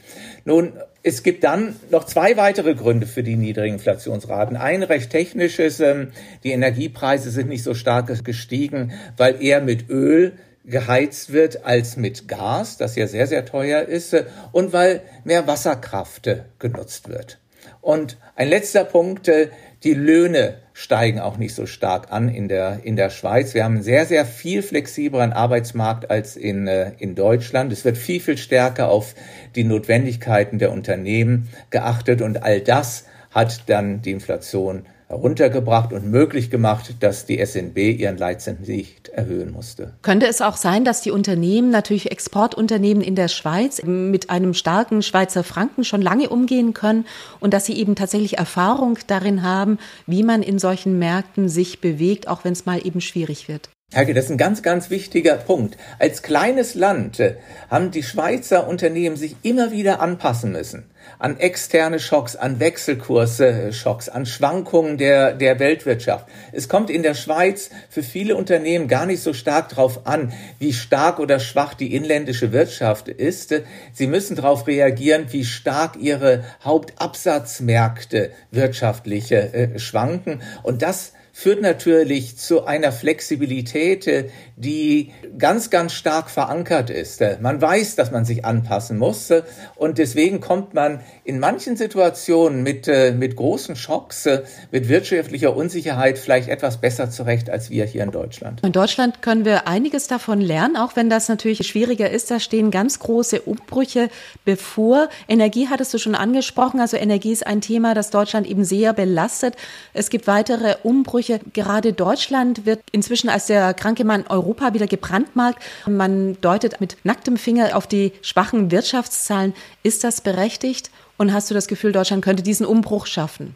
Nun, 0.44 0.72
es 1.08 1.22
gibt 1.22 1.42
dann 1.42 1.74
noch 1.90 2.04
zwei 2.04 2.36
weitere 2.36 2.74
Gründe 2.74 3.06
für 3.06 3.22
die 3.22 3.36
niedrigen 3.36 3.76
Inflationsraten. 3.76 4.58
Ein 4.58 4.82
recht 4.82 5.08
technisches, 5.08 5.80
ähm, 5.80 6.08
die 6.44 6.52
Energiepreise 6.52 7.30
sind 7.30 7.48
nicht 7.48 7.62
so 7.62 7.72
stark 7.72 8.22
gestiegen, 8.24 8.92
weil 9.16 9.42
eher 9.42 9.62
mit 9.62 9.88
Öl 9.88 10.34
geheizt 10.66 11.32
wird 11.32 11.64
als 11.64 11.96
mit 11.96 12.28
Gas, 12.28 12.76
das 12.76 12.94
ja 12.94 13.06
sehr, 13.06 13.26
sehr 13.26 13.46
teuer 13.46 13.82
ist, 13.82 14.14
und 14.52 14.74
weil 14.74 15.00
mehr 15.24 15.46
Wasserkraft 15.46 16.26
äh, 16.26 16.42
genutzt 16.58 17.08
wird. 17.08 17.38
Und 17.80 18.18
ein 18.36 18.48
letzter 18.48 18.84
Punkt, 18.84 19.28
äh, 19.28 19.48
die 19.84 19.94
Löhne 19.94 20.58
steigen 20.72 21.20
auch 21.20 21.36
nicht 21.36 21.54
so 21.54 21.66
stark 21.66 22.12
an 22.12 22.28
in 22.28 22.48
der, 22.48 22.80
in 22.82 22.96
der 22.96 23.10
Schweiz. 23.10 23.54
Wir 23.54 23.64
haben 23.64 23.74
einen 23.74 23.82
sehr, 23.82 24.06
sehr 24.06 24.24
viel 24.24 24.62
flexibleren 24.62 25.32
Arbeitsmarkt 25.32 26.10
als 26.10 26.36
in, 26.36 26.66
äh, 26.66 26.92
in 26.98 27.14
Deutschland. 27.14 27.72
Es 27.72 27.84
wird 27.84 27.96
viel, 27.96 28.20
viel 28.20 28.38
stärker 28.38 28.88
auf 28.88 29.14
die 29.54 29.64
Notwendigkeiten 29.64 30.58
der 30.58 30.72
Unternehmen 30.72 31.48
geachtet 31.70 32.22
und 32.22 32.42
all 32.42 32.60
das 32.60 33.06
hat 33.30 33.68
dann 33.68 34.02
die 34.02 34.12
Inflation 34.12 34.86
heruntergebracht 35.08 35.92
und 35.92 36.10
möglich 36.10 36.50
gemacht, 36.50 36.96
dass 37.00 37.24
die 37.24 37.44
SNB 37.44 37.78
ihren 37.98 38.18
Leitzins 38.18 38.68
nicht 38.68 39.08
erhöhen 39.08 39.52
musste. 39.52 39.94
Könnte 40.02 40.26
es 40.26 40.42
auch 40.42 40.56
sein, 40.56 40.84
dass 40.84 41.00
die 41.00 41.10
Unternehmen, 41.10 41.70
natürlich 41.70 42.10
Exportunternehmen 42.10 43.02
in 43.02 43.14
der 43.14 43.28
Schweiz, 43.28 43.82
mit 43.82 44.28
einem 44.28 44.52
starken 44.52 45.02
Schweizer 45.02 45.44
Franken 45.44 45.84
schon 45.84 46.02
lange 46.02 46.28
umgehen 46.28 46.74
können 46.74 47.06
und 47.40 47.54
dass 47.54 47.64
sie 47.64 47.78
eben 47.78 47.94
tatsächlich 47.94 48.38
Erfahrung 48.38 48.98
darin 49.06 49.42
haben, 49.42 49.78
wie 50.06 50.22
man 50.22 50.42
in 50.42 50.58
solchen 50.58 50.98
Märkten 50.98 51.48
sich 51.48 51.80
bewegt, 51.80 52.28
auch 52.28 52.44
wenn 52.44 52.52
es 52.52 52.66
mal 52.66 52.84
eben 52.86 53.00
schwierig 53.00 53.48
wird? 53.48 53.70
Herke, 53.90 54.12
das 54.12 54.26
ist 54.26 54.30
ein 54.33 54.37
ganz, 54.37 54.62
ganz 54.62 54.90
wichtiger 54.90 55.37
Punkt. 55.37 55.78
Als 55.99 56.21
kleines 56.21 56.75
Land 56.75 57.21
äh, 57.21 57.37
haben 57.71 57.90
die 57.90 58.02
Schweizer 58.02 58.68
Unternehmen 58.68 59.16
sich 59.16 59.37
immer 59.42 59.73
wieder 59.73 60.00
anpassen 60.00 60.52
müssen 60.52 60.90
an 61.18 61.38
externe 61.38 61.99
Schocks, 61.99 62.37
an 62.37 62.61
Wechselkursschocks, 62.61 64.09
an 64.09 64.26
Schwankungen 64.26 64.99
der, 64.99 65.33
der 65.33 65.59
Weltwirtschaft. 65.59 66.26
Es 66.52 66.68
kommt 66.68 66.90
in 66.90 67.02
der 67.02 67.14
Schweiz 67.14 67.71
für 67.88 68.02
viele 68.02 68.37
Unternehmen 68.37 68.88
gar 68.88 69.07
nicht 69.07 69.23
so 69.23 69.33
stark 69.33 69.71
darauf 69.71 70.07
an, 70.07 70.33
wie 70.59 70.73
stark 70.73 71.18
oder 71.18 71.40
schwach 71.40 71.75
die 71.75 71.95
inländische 71.95 72.52
Wirtschaft 72.52 73.09
ist. 73.09 73.54
Sie 73.92 74.07
müssen 74.07 74.37
darauf 74.37 74.66
reagieren, 74.66 75.26
wie 75.30 75.45
stark 75.45 75.97
ihre 75.99 76.45
Hauptabsatzmärkte 76.62 78.33
wirtschaftlich 78.50 79.33
äh, 79.33 79.78
schwanken. 79.78 80.42
Und 80.62 80.83
das 80.83 81.12
führt 81.40 81.62
natürlich 81.62 82.37
zu 82.37 82.64
einer 82.64 82.90
Flexibilität, 82.90 84.09
die 84.58 85.12
ganz, 85.38 85.70
ganz 85.70 85.92
stark 85.92 86.30
verankert 86.30 86.90
ist. 86.90 87.22
Man 87.40 87.60
weiß, 87.60 87.96
dass 87.96 88.10
man 88.10 88.24
sich 88.24 88.44
anpassen 88.44 88.98
muss 88.98 89.32
und 89.76 89.98
deswegen 89.98 90.40
kommt 90.40 90.74
man 90.74 91.00
in 91.24 91.38
manchen 91.38 91.76
Situationen 91.76 92.62
mit, 92.62 92.86
mit 92.86 93.36
großen 93.36 93.76
Schocks, 93.76 94.28
mit 94.70 94.88
wirtschaftlicher 94.88 95.56
Unsicherheit 95.56 96.18
vielleicht 96.18 96.48
etwas 96.48 96.80
besser 96.80 97.10
zurecht 97.10 97.50
als 97.50 97.70
wir 97.70 97.84
hier 97.84 98.02
in 98.02 98.10
Deutschland. 98.10 98.64
In 98.64 98.72
Deutschland 98.72 99.22
können 99.22 99.44
wir 99.44 99.68
einiges 99.68 100.06
davon 100.06 100.40
lernen, 100.40 100.76
auch 100.76 100.96
wenn 100.96 101.10
das 101.10 101.28
natürlich 101.28 101.66
schwieriger 101.66 102.10
ist. 102.10 102.30
Da 102.30 102.40
stehen 102.40 102.70
ganz 102.70 102.98
große 102.98 103.42
Umbrüche 103.42 104.08
bevor. 104.44 105.08
Energie 105.28 105.68
hattest 105.68 105.94
du 105.94 105.98
schon 105.98 106.14
angesprochen. 106.14 106.80
Also 106.80 106.96
Energie 106.96 107.32
ist 107.32 107.46
ein 107.46 107.60
Thema, 107.60 107.94
das 107.94 108.10
Deutschland 108.10 108.46
eben 108.46 108.64
sehr 108.64 108.92
belastet. 108.92 109.54
Es 109.94 110.10
gibt 110.10 110.26
weitere 110.26 110.76
Umbrüche 110.82 110.98
Umbrüche. 110.98 111.40
Gerade 111.52 111.92
Deutschland 111.92 112.66
wird 112.66 112.80
inzwischen 112.92 113.28
als 113.28 113.46
der 113.46 113.72
kranke 113.74 114.04
Mann 114.04 114.24
Europa 114.28 114.47
wieder 114.74 114.86
gebrandmarkt. 114.86 115.62
Man 115.86 116.40
deutet 116.40 116.80
mit 116.80 116.96
nacktem 117.04 117.36
Finger 117.36 117.76
auf 117.76 117.86
die 117.86 118.12
schwachen 118.22 118.70
Wirtschaftszahlen. 118.70 119.54
Ist 119.82 120.04
das 120.04 120.20
berechtigt? 120.20 120.90
Und 121.16 121.32
hast 121.32 121.50
du 121.50 121.54
das 121.54 121.68
Gefühl, 121.68 121.92
Deutschland 121.92 122.24
könnte 122.24 122.42
diesen 122.42 122.66
Umbruch 122.66 123.06
schaffen? 123.06 123.54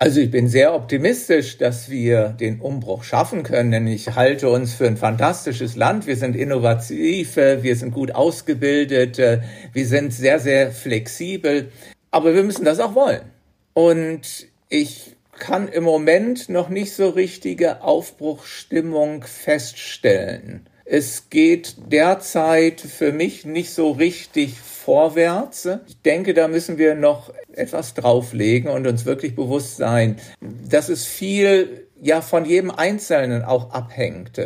Also 0.00 0.20
ich 0.20 0.30
bin 0.30 0.46
sehr 0.46 0.74
optimistisch, 0.74 1.58
dass 1.58 1.90
wir 1.90 2.28
den 2.28 2.60
Umbruch 2.60 3.02
schaffen 3.02 3.42
können, 3.42 3.72
denn 3.72 3.88
ich 3.88 4.14
halte 4.14 4.48
uns 4.48 4.74
für 4.74 4.86
ein 4.86 4.96
fantastisches 4.96 5.74
Land. 5.74 6.06
Wir 6.06 6.14
sind 6.14 6.36
innovativ, 6.36 7.34
wir 7.34 7.74
sind 7.74 7.92
gut 7.92 8.12
ausgebildet, 8.12 9.18
wir 9.18 9.86
sind 9.86 10.12
sehr, 10.12 10.38
sehr 10.38 10.70
flexibel, 10.70 11.72
aber 12.12 12.32
wir 12.34 12.44
müssen 12.44 12.64
das 12.64 12.78
auch 12.78 12.94
wollen. 12.94 13.22
Und 13.74 14.46
ich 14.68 15.16
kann 15.38 15.68
im 15.68 15.84
Moment 15.84 16.48
noch 16.48 16.68
nicht 16.68 16.92
so 16.92 17.08
richtige 17.08 17.82
Aufbruchstimmung 17.82 19.22
feststellen. 19.22 20.68
Es 20.84 21.28
geht 21.28 21.76
derzeit 21.92 22.80
für 22.80 23.12
mich 23.12 23.44
nicht 23.44 23.72
so 23.72 23.90
richtig 23.90 24.58
vorwärts. 24.58 25.68
Ich 25.86 26.00
denke, 26.00 26.32
da 26.32 26.48
müssen 26.48 26.78
wir 26.78 26.94
noch 26.94 27.32
etwas 27.52 27.92
drauflegen 27.92 28.70
und 28.70 28.86
uns 28.86 29.04
wirklich 29.04 29.34
bewusst 29.34 29.76
sein, 29.76 30.16
dass 30.40 30.88
es 30.88 31.04
viel 31.04 31.88
ja 32.00 32.22
von 32.22 32.46
jedem 32.46 32.70
Einzelnen 32.70 33.42
auch 33.42 33.70
abhängt, 33.70 34.40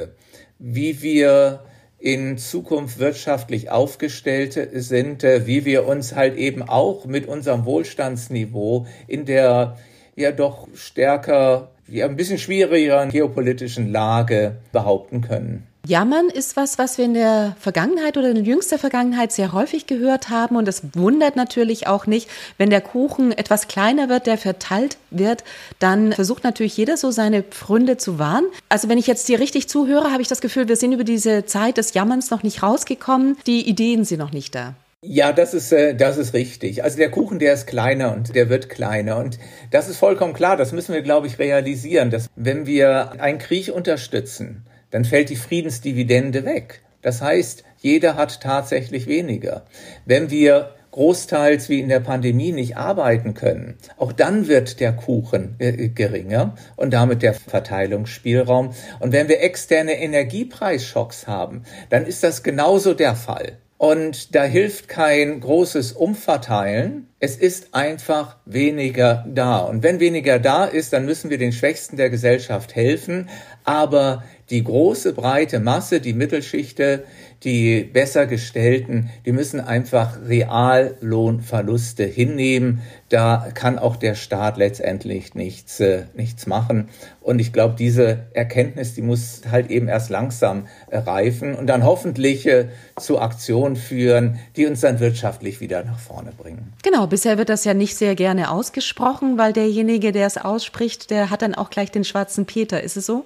wie 0.58 1.00
wir 1.02 1.64
in 1.98 2.38
Zukunft 2.38 2.98
wirtschaftlich 2.98 3.70
aufgestellt 3.70 4.58
sind, 4.72 5.22
wie 5.22 5.64
wir 5.64 5.86
uns 5.86 6.16
halt 6.16 6.36
eben 6.36 6.62
auch 6.62 7.06
mit 7.06 7.28
unserem 7.28 7.64
Wohlstandsniveau 7.64 8.86
in 9.06 9.24
der 9.24 9.76
ja 10.16 10.32
doch 10.32 10.68
stärker, 10.74 11.68
ja 11.88 12.06
ein 12.06 12.16
bisschen 12.16 12.38
schwierigeren 12.38 13.10
geopolitischen 13.10 13.90
Lage 13.92 14.56
behaupten 14.72 15.20
können. 15.20 15.66
Jammern 15.84 16.28
ist 16.28 16.54
was, 16.54 16.78
was 16.78 16.96
wir 16.96 17.04
in 17.04 17.14
der 17.14 17.56
Vergangenheit 17.58 18.16
oder 18.16 18.30
in 18.30 18.44
jüngster 18.44 18.78
Vergangenheit 18.78 19.32
sehr 19.32 19.52
häufig 19.52 19.88
gehört 19.88 20.28
haben. 20.28 20.54
Und 20.54 20.68
es 20.68 20.82
wundert 20.94 21.34
natürlich 21.34 21.88
auch 21.88 22.06
nicht, 22.06 22.30
wenn 22.56 22.70
der 22.70 22.80
Kuchen 22.80 23.32
etwas 23.32 23.66
kleiner 23.66 24.08
wird, 24.08 24.28
der 24.28 24.38
verteilt 24.38 24.96
wird, 25.10 25.42
dann 25.80 26.12
versucht 26.12 26.44
natürlich 26.44 26.76
jeder 26.76 26.96
so 26.96 27.10
seine 27.10 27.42
Pfründe 27.42 27.96
zu 27.96 28.20
wahren. 28.20 28.44
Also 28.68 28.88
wenn 28.88 28.98
ich 28.98 29.08
jetzt 29.08 29.28
dir 29.28 29.40
richtig 29.40 29.68
zuhöre, 29.68 30.12
habe 30.12 30.22
ich 30.22 30.28
das 30.28 30.40
Gefühl, 30.40 30.68
wir 30.68 30.76
sind 30.76 30.92
über 30.92 31.04
diese 31.04 31.46
Zeit 31.46 31.78
des 31.78 31.94
Jammerns 31.94 32.30
noch 32.30 32.44
nicht 32.44 32.62
rausgekommen. 32.62 33.36
Die 33.48 33.68
Ideen 33.68 34.04
sind 34.04 34.20
noch 34.20 34.32
nicht 34.32 34.54
da. 34.54 34.74
Ja, 35.04 35.32
das 35.32 35.52
ist, 35.52 35.72
äh, 35.72 35.96
das 35.96 36.16
ist 36.16 36.32
richtig. 36.32 36.84
Also 36.84 36.96
der 36.96 37.10
Kuchen, 37.10 37.40
der 37.40 37.54
ist 37.54 37.66
kleiner 37.66 38.12
und 38.14 38.36
der 38.36 38.48
wird 38.48 38.68
kleiner. 38.68 39.16
Und 39.16 39.36
das 39.72 39.88
ist 39.88 39.96
vollkommen 39.96 40.32
klar. 40.32 40.56
Das 40.56 40.70
müssen 40.70 40.94
wir, 40.94 41.02
glaube 41.02 41.26
ich, 41.26 41.40
realisieren, 41.40 42.10
dass 42.10 42.28
wenn 42.36 42.66
wir 42.66 43.20
einen 43.20 43.38
Krieg 43.38 43.74
unterstützen, 43.74 44.64
dann 44.92 45.04
fällt 45.04 45.30
die 45.30 45.36
Friedensdividende 45.36 46.44
weg. 46.44 46.82
Das 47.02 47.20
heißt, 47.20 47.64
jeder 47.78 48.14
hat 48.14 48.40
tatsächlich 48.40 49.08
weniger. 49.08 49.66
Wenn 50.06 50.30
wir 50.30 50.76
großteils 50.92 51.68
wie 51.68 51.80
in 51.80 51.88
der 51.88 51.98
Pandemie 51.98 52.52
nicht 52.52 52.76
arbeiten 52.76 53.34
können, 53.34 53.78
auch 53.96 54.12
dann 54.12 54.46
wird 54.46 54.78
der 54.78 54.92
Kuchen 54.92 55.56
äh, 55.58 55.88
geringer 55.88 56.54
und 56.76 56.92
damit 56.92 57.22
der 57.22 57.34
Verteilungsspielraum. 57.34 58.72
Und 59.00 59.10
wenn 59.10 59.28
wir 59.28 59.40
externe 59.40 60.00
Energiepreisschocks 60.00 61.26
haben, 61.26 61.64
dann 61.90 62.06
ist 62.06 62.22
das 62.22 62.44
genauso 62.44 62.94
der 62.94 63.16
Fall. 63.16 63.58
Und 63.82 64.36
da 64.36 64.44
hilft 64.44 64.86
kein 64.86 65.40
großes 65.40 65.90
Umverteilen. 65.90 67.08
Es 67.18 67.34
ist 67.34 67.74
einfach 67.74 68.36
weniger 68.44 69.24
da. 69.26 69.58
Und 69.58 69.82
wenn 69.82 69.98
weniger 69.98 70.38
da 70.38 70.66
ist, 70.66 70.92
dann 70.92 71.04
müssen 71.04 71.30
wir 71.30 71.38
den 71.38 71.50
Schwächsten 71.50 71.96
der 71.96 72.08
Gesellschaft 72.08 72.76
helfen. 72.76 73.28
Aber 73.64 74.22
die 74.50 74.62
große 74.62 75.14
breite 75.14 75.58
Masse, 75.58 76.00
die 76.00 76.12
Mittelschichte, 76.12 77.02
die 77.44 77.82
besser 77.82 78.26
gestellten, 78.26 79.10
die 79.26 79.32
müssen 79.32 79.60
einfach 79.60 80.18
Reallohnverluste 80.26 82.04
hinnehmen. 82.04 82.82
Da 83.08 83.48
kann 83.54 83.78
auch 83.78 83.96
der 83.96 84.14
Staat 84.14 84.56
letztendlich 84.56 85.34
nichts, 85.34 85.80
äh, 85.80 86.04
nichts 86.14 86.46
machen. 86.46 86.88
Und 87.20 87.40
ich 87.40 87.52
glaube, 87.52 87.74
diese 87.76 88.26
Erkenntnis, 88.32 88.94
die 88.94 89.02
muss 89.02 89.42
halt 89.50 89.70
eben 89.70 89.88
erst 89.88 90.10
langsam 90.10 90.66
äh, 90.90 90.98
reifen 90.98 91.54
und 91.54 91.66
dann 91.66 91.84
hoffentlich 91.84 92.46
äh, 92.46 92.68
zu 92.98 93.20
Aktionen 93.20 93.76
führen, 93.76 94.38
die 94.56 94.66
uns 94.66 94.80
dann 94.80 95.00
wirtschaftlich 95.00 95.60
wieder 95.60 95.84
nach 95.84 95.98
vorne 95.98 96.32
bringen. 96.32 96.72
Genau, 96.82 97.06
bisher 97.06 97.38
wird 97.38 97.48
das 97.48 97.64
ja 97.64 97.74
nicht 97.74 97.96
sehr 97.96 98.14
gerne 98.14 98.50
ausgesprochen, 98.50 99.36
weil 99.36 99.52
derjenige, 99.52 100.12
der 100.12 100.26
es 100.26 100.38
ausspricht, 100.38 101.10
der 101.10 101.30
hat 101.30 101.42
dann 101.42 101.54
auch 101.54 101.70
gleich 101.70 101.90
den 101.90 102.04
schwarzen 102.04 102.46
Peter. 102.46 102.82
Ist 102.82 102.96
es 102.96 103.06
so? 103.06 103.24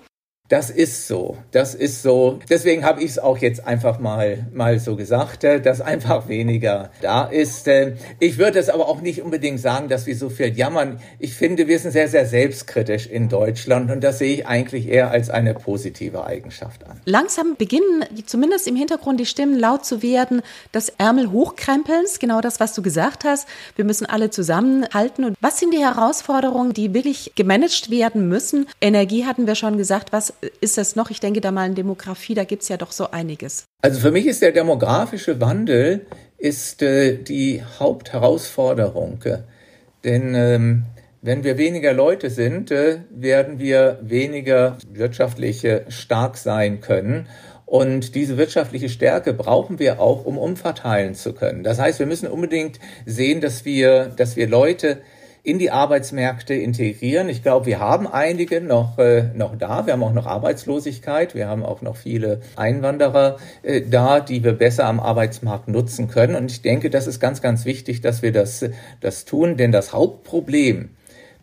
Das 0.49 0.71
ist 0.71 1.09
so, 1.09 1.37
das 1.50 1.75
ist 1.75 2.03
so. 2.03 2.38
Deswegen 2.49 2.85
habe 2.85 3.03
ich 3.03 3.11
es 3.11 3.19
auch 3.19 3.38
jetzt 3.38 3.67
einfach 3.67 3.99
mal, 3.99 4.47
mal 4.53 4.79
so 4.79 4.95
gesagt, 4.95 5.43
äh, 5.43 5.61
dass 5.61 5.81
einfach 5.81 6.29
weniger 6.29 6.91
da 7.00 7.25
ist. 7.25 7.67
Äh, 7.67 7.97
ich 8.21 8.38
würde 8.38 8.61
es 8.61 8.69
aber 8.69 8.88
auch 8.88 9.00
nicht 9.00 9.23
unbedingt 9.23 9.59
sagen, 9.59 9.88
dass 9.88 10.07
wir 10.07 10.15
so 10.15 10.29
viel 10.29 10.57
jammern. 10.57 11.00
Ich 11.19 11.35
finde, 11.35 11.67
wir 11.67 11.79
sind 11.81 11.91
sehr, 11.91 12.07
sehr 12.07 12.26
selbstkritisch 12.26 13.09
in 13.09 13.29
Deutschland 13.29 13.91
und 13.91 14.05
das 14.05 14.19
sehe 14.19 14.35
ich 14.35 14.47
eigentlich 14.47 14.88
eher 14.88 15.11
als 15.11 15.31
eine 15.31 15.53
positive 15.53 16.25
Eigenschaft 16.25 16.87
an. 16.87 17.00
Langsam 17.07 17.57
beginnen 17.57 18.05
zumindest 18.26 18.69
im 18.69 18.76
Hintergrund 18.76 19.19
die 19.19 19.26
Stimmen 19.26 19.59
laut 19.59 19.85
zu 19.85 20.00
werden, 20.00 20.43
das 20.71 20.91
Ärmel 20.91 21.33
hochkrempelns, 21.33 22.21
genau 22.21 22.41
das, 22.41 22.61
was 22.61 22.73
du 22.73 22.83
gesagt 22.83 23.25
hast. 23.25 23.49
Wir 23.75 23.85
müssen 23.85 24.07
alle 24.07 24.31
zusammenhalten. 24.31 25.25
Und 25.25 25.37
was 25.41 25.59
sind 25.59 25.75
die 25.75 25.79
Herausforderungen, 25.79 26.73
die 26.73 26.95
wirklich 26.95 27.33
gemanagt 27.35 27.91
werden 27.91 28.29
müssen? 28.29 28.67
Energie 28.81 29.25
hatten 29.25 29.49
wir 29.49 29.57
schon 29.57 29.76
gesagt, 29.76 30.12
was 30.12 30.36
ist 30.61 30.78
es 30.78 30.97
noch? 30.97 31.11
Ich 31.11 31.21
denke 31.21 31.40
da 31.40 31.50
mal 31.50 31.66
in 31.66 31.75
Demografie, 31.75 32.35
da 32.35 32.45
gibt 32.45 32.62
es 32.62 32.69
ja 32.69 32.76
doch 32.76 32.93
so 32.93 33.11
einiges. 33.11 33.64
Also 33.83 34.00
für 34.00 34.11
mich 34.11 34.26
ist 34.26 34.43
der 34.43 34.52
demografische 34.52 35.40
Wandel 35.40 36.07
ist 36.38 36.83
äh, 36.83 37.16
die 37.16 37.62
Hauptherausforderung. 37.78 39.25
Denn 40.05 40.35
ähm, 40.35 40.85
wenn 41.23 41.43
wir 41.45 41.59
weniger 41.59 41.93
Leute 41.93 42.31
sind, 42.31 42.71
äh, 42.71 43.00
werden 43.11 43.59
wir 43.59 43.99
weniger 44.02 44.78
wirtschaftlich 44.88 45.64
äh, 45.64 45.90
stark 45.90 46.37
sein 46.37 46.81
können. 46.81 47.26
Und 47.64 48.14
diese 48.14 48.37
wirtschaftliche 48.37 48.88
Stärke 48.88 49.33
brauchen 49.33 49.81
wir 49.81 50.00
auch, 50.00 50.25
um 50.25 50.38
umverteilen 50.38 51.16
zu 51.16 51.33
können. 51.33 51.64
Das 51.64 51.81
heißt, 51.81 51.99
wir 51.99 52.07
müssen 52.07 52.28
unbedingt 52.28 52.78
sehen, 53.07 53.40
dass 53.40 53.64
wir, 53.64 54.07
dass 54.16 54.37
wir 54.37 54.47
Leute 54.47 54.99
in 55.47 55.61
die 55.61 55.71
Arbeitsmärkte 55.71 56.55
integrieren. 56.55 57.29
Ich 57.29 57.41
glaube, 57.41 57.67
wir 57.67 57.79
haben 57.79 58.09
einige 58.09 58.61
noch, 58.61 58.99
äh, 58.99 59.31
noch 59.33 59.57
da. 59.57 59.87
Wir 59.87 59.93
haben 59.93 60.03
auch 60.03 60.12
noch 60.12 60.26
Arbeitslosigkeit. 60.26 61.37
Wir 61.37 61.47
haben 61.47 61.65
auch 61.65 61.83
noch 61.83 61.97
viele 61.97 62.41
Einwanderer 62.57 63.37
äh, 63.62 63.81
da, 63.81 64.19
die 64.19 64.43
wir 64.43 64.55
besser 64.55 64.87
am 64.87 64.99
Arbeitsmarkt 64.99 65.69
nutzen 65.69 66.09
können. 66.09 66.35
Und 66.35 66.50
ich 66.50 66.62
denke, 66.62 66.91
das 66.91 67.07
ist 67.07 67.21
ganz, 67.21 67.43
ganz 67.43 67.65
wichtig, 67.65 68.00
dass 68.00 68.23
wir 68.23 68.33
das, 68.33 68.65
das 69.00 69.25
tun. 69.25 69.57
Denn 69.57 69.71
das 69.71 69.93
Hauptproblem, 69.93 70.91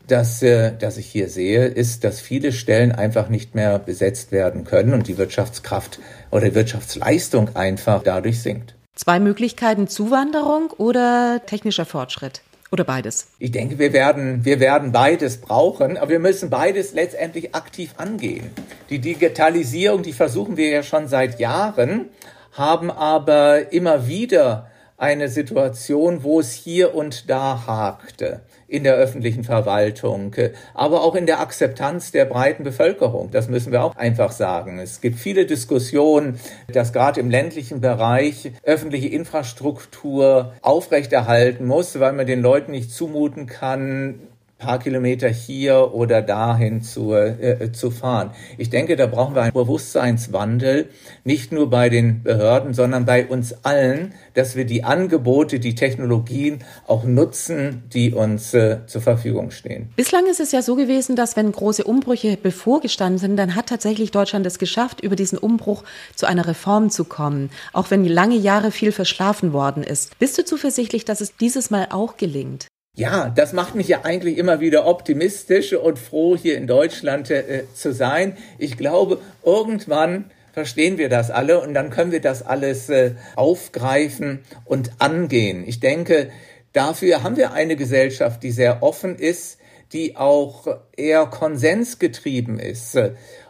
das, 0.05 0.43
äh, 0.43 0.73
das 0.77 0.97
ich 0.97 1.05
hier 1.05 1.29
sehe, 1.29 1.67
ist, 1.67 2.03
dass 2.03 2.19
viele 2.19 2.51
Stellen 2.51 2.91
einfach 2.91 3.29
nicht 3.29 3.55
mehr 3.55 3.79
besetzt 3.79 4.33
werden 4.33 4.65
können 4.65 4.93
und 4.93 5.07
die 5.07 5.17
Wirtschaftskraft 5.17 5.99
oder 6.29 6.53
Wirtschaftsleistung 6.53 7.55
einfach 7.55 8.03
dadurch 8.03 8.41
sinkt. 8.41 8.75
Zwei 8.95 9.21
Möglichkeiten, 9.21 9.87
Zuwanderung 9.87 10.71
oder 10.71 11.41
technischer 11.45 11.85
Fortschritt? 11.85 12.41
Oder 12.73 12.85
beides? 12.85 13.27
Ich 13.37 13.51
denke, 13.51 13.77
wir 13.77 13.93
werden, 13.93 14.45
wir 14.45 14.59
werden 14.59 14.91
beides 14.91 15.37
brauchen, 15.37 15.95
aber 15.95 16.09
wir 16.09 16.17
müssen 16.17 16.49
beides 16.49 16.93
letztendlich 16.93 17.53
aktiv 17.53 17.93
angehen. 17.97 18.49
Die 18.89 18.97
Digitalisierung, 18.97 20.01
die 20.01 20.11
versuchen 20.11 20.57
wir 20.57 20.69
ja 20.69 20.81
schon 20.81 21.07
seit 21.07 21.39
Jahren, 21.39 22.09
haben 22.51 22.89
aber 22.89 23.71
immer 23.71 24.07
wieder 24.07 24.71
eine 24.97 25.29
Situation, 25.29 26.23
wo 26.23 26.39
es 26.39 26.51
hier 26.51 26.95
und 26.95 27.29
da 27.29 27.67
hakte 27.67 28.41
in 28.73 28.83
der 28.83 28.95
öffentlichen 28.95 29.43
Verwaltung, 29.43 30.35
aber 30.73 31.03
auch 31.03 31.13
in 31.13 31.27
der 31.27 31.41
Akzeptanz 31.41 32.11
der 32.11 32.25
breiten 32.25 32.63
Bevölkerung. 32.63 33.29
Das 33.29 33.47
müssen 33.47 33.71
wir 33.71 33.83
auch 33.83 33.95
einfach 33.95 34.31
sagen. 34.31 34.79
Es 34.79 34.99
gibt 34.99 35.19
viele 35.19 35.45
Diskussionen, 35.45 36.39
dass 36.67 36.91
gerade 36.91 37.19
im 37.19 37.29
ländlichen 37.29 37.81
Bereich 37.81 38.51
öffentliche 38.63 39.09
Infrastruktur 39.09 40.53
aufrechterhalten 40.63 41.67
muss, 41.67 41.99
weil 41.99 42.13
man 42.13 42.25
den 42.25 42.41
Leuten 42.41 42.71
nicht 42.71 42.91
zumuten 42.91 43.45
kann, 43.45 44.21
paar 44.63 44.79
Kilometer 44.79 45.27
hier 45.27 45.93
oder 45.93 46.21
dahin 46.21 46.81
zu, 46.81 47.13
äh, 47.13 47.71
zu 47.73 47.91
fahren. 47.91 48.31
Ich 48.57 48.69
denke, 48.69 48.95
da 48.95 49.07
brauchen 49.07 49.35
wir 49.35 49.41
einen 49.41 49.53
Bewusstseinswandel, 49.53 50.89
nicht 51.25 51.51
nur 51.51 51.69
bei 51.69 51.89
den 51.89 52.23
Behörden, 52.23 52.73
sondern 52.73 53.05
bei 53.05 53.27
uns 53.27 53.65
allen, 53.65 54.13
dass 54.33 54.55
wir 54.55 54.65
die 54.65 54.83
Angebote, 54.83 55.59
die 55.59 55.75
Technologien 55.75 56.59
auch 56.87 57.03
nutzen, 57.03 57.83
die 57.93 58.13
uns 58.13 58.53
äh, 58.53 58.79
zur 58.87 59.01
Verfügung 59.01 59.51
stehen. 59.51 59.89
Bislang 59.97 60.27
ist 60.27 60.39
es 60.39 60.53
ja 60.53 60.61
so 60.61 60.75
gewesen, 60.75 61.15
dass 61.15 61.35
wenn 61.35 61.51
große 61.51 61.83
Umbrüche 61.83 62.37
bevorgestanden 62.37 63.19
sind, 63.19 63.37
dann 63.37 63.55
hat 63.55 63.67
tatsächlich 63.67 64.11
Deutschland 64.11 64.45
es 64.45 64.59
geschafft, 64.59 65.01
über 65.01 65.17
diesen 65.17 65.37
Umbruch 65.37 65.83
zu 66.15 66.25
einer 66.25 66.47
Reform 66.47 66.89
zu 66.89 67.03
kommen, 67.03 67.49
auch 67.73 67.91
wenn 67.91 68.05
lange 68.05 68.37
Jahre 68.37 68.71
viel 68.71 68.93
verschlafen 68.93 69.51
worden 69.51 69.83
ist. 69.83 70.17
Bist 70.19 70.37
du 70.37 70.45
zuversichtlich, 70.45 71.03
dass 71.03 71.19
es 71.19 71.35
dieses 71.35 71.69
Mal 71.69 71.87
auch 71.91 72.15
gelingt? 72.15 72.67
Ja, 72.95 73.29
das 73.29 73.53
macht 73.53 73.73
mich 73.73 73.87
ja 73.87 74.01
eigentlich 74.03 74.37
immer 74.37 74.59
wieder 74.59 74.85
optimistisch 74.85 75.73
und 75.73 75.97
froh, 75.97 76.37
hier 76.37 76.55
in 76.55 76.67
Deutschland 76.67 77.31
äh, 77.31 77.63
zu 77.73 77.91
sein. 77.91 78.37
Ich 78.59 78.77
glaube, 78.77 79.19
irgendwann 79.43 80.29
verstehen 80.51 80.99
wir 80.99 81.09
das 81.09 81.31
alle 81.31 81.59
und 81.59 81.73
dann 81.73 81.89
können 81.89 82.11
wir 82.11 82.21
das 82.21 82.45
alles 82.45 82.89
äh, 82.89 83.15
aufgreifen 83.35 84.43
und 84.65 84.91
angehen. 84.99 85.63
Ich 85.67 85.79
denke, 85.79 86.29
dafür 86.71 87.23
haben 87.23 87.35
wir 87.35 87.53
eine 87.53 87.75
Gesellschaft, 87.75 88.43
die 88.43 88.51
sehr 88.51 88.83
offen 88.83 89.17
ist, 89.17 89.57
die 89.91 90.15
auch 90.15 90.67
eher 90.95 91.25
konsensgetrieben 91.25 92.59
ist. 92.59 92.99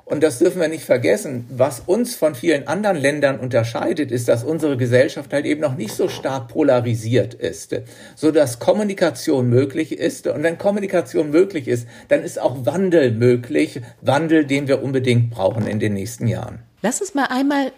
Und 0.05 0.21
das 0.21 0.39
dürfen 0.39 0.59
wir 0.59 0.67
nicht 0.67 0.83
vergessen. 0.83 1.45
Was 1.49 1.79
uns 1.85 2.15
von 2.15 2.35
vielen 2.35 2.67
anderen 2.67 2.97
Ländern 2.97 3.39
unterscheidet, 3.39 4.11
ist, 4.11 4.27
dass 4.27 4.43
unsere 4.43 4.75
Gesellschaft 4.75 5.31
halt 5.31 5.45
eben 5.45 5.61
noch 5.61 5.75
nicht 5.75 5.93
so 5.93 6.09
stark 6.09 6.49
polarisiert 6.49 7.33
ist, 7.33 7.75
so 8.15 8.31
dass 8.31 8.59
Kommunikation 8.59 9.49
möglich 9.49 9.97
ist. 9.97 10.27
Und 10.27 10.43
wenn 10.43 10.57
Kommunikation 10.57 11.31
möglich 11.31 11.69
ist, 11.69 11.87
dann 12.09 12.21
ist 12.21 12.39
auch 12.39 12.65
Wandel 12.65 13.11
möglich. 13.11 13.79
Wandel, 14.01 14.45
den 14.45 14.67
wir 14.67 14.83
unbedingt 14.83 15.29
brauchen 15.29 15.67
in 15.67 15.79
den 15.79 15.93
nächsten 15.93 16.27
Jahren. 16.27 16.59
Lass 16.81 16.99
uns 16.99 17.13
mal 17.13 17.27
einmal 17.29 17.71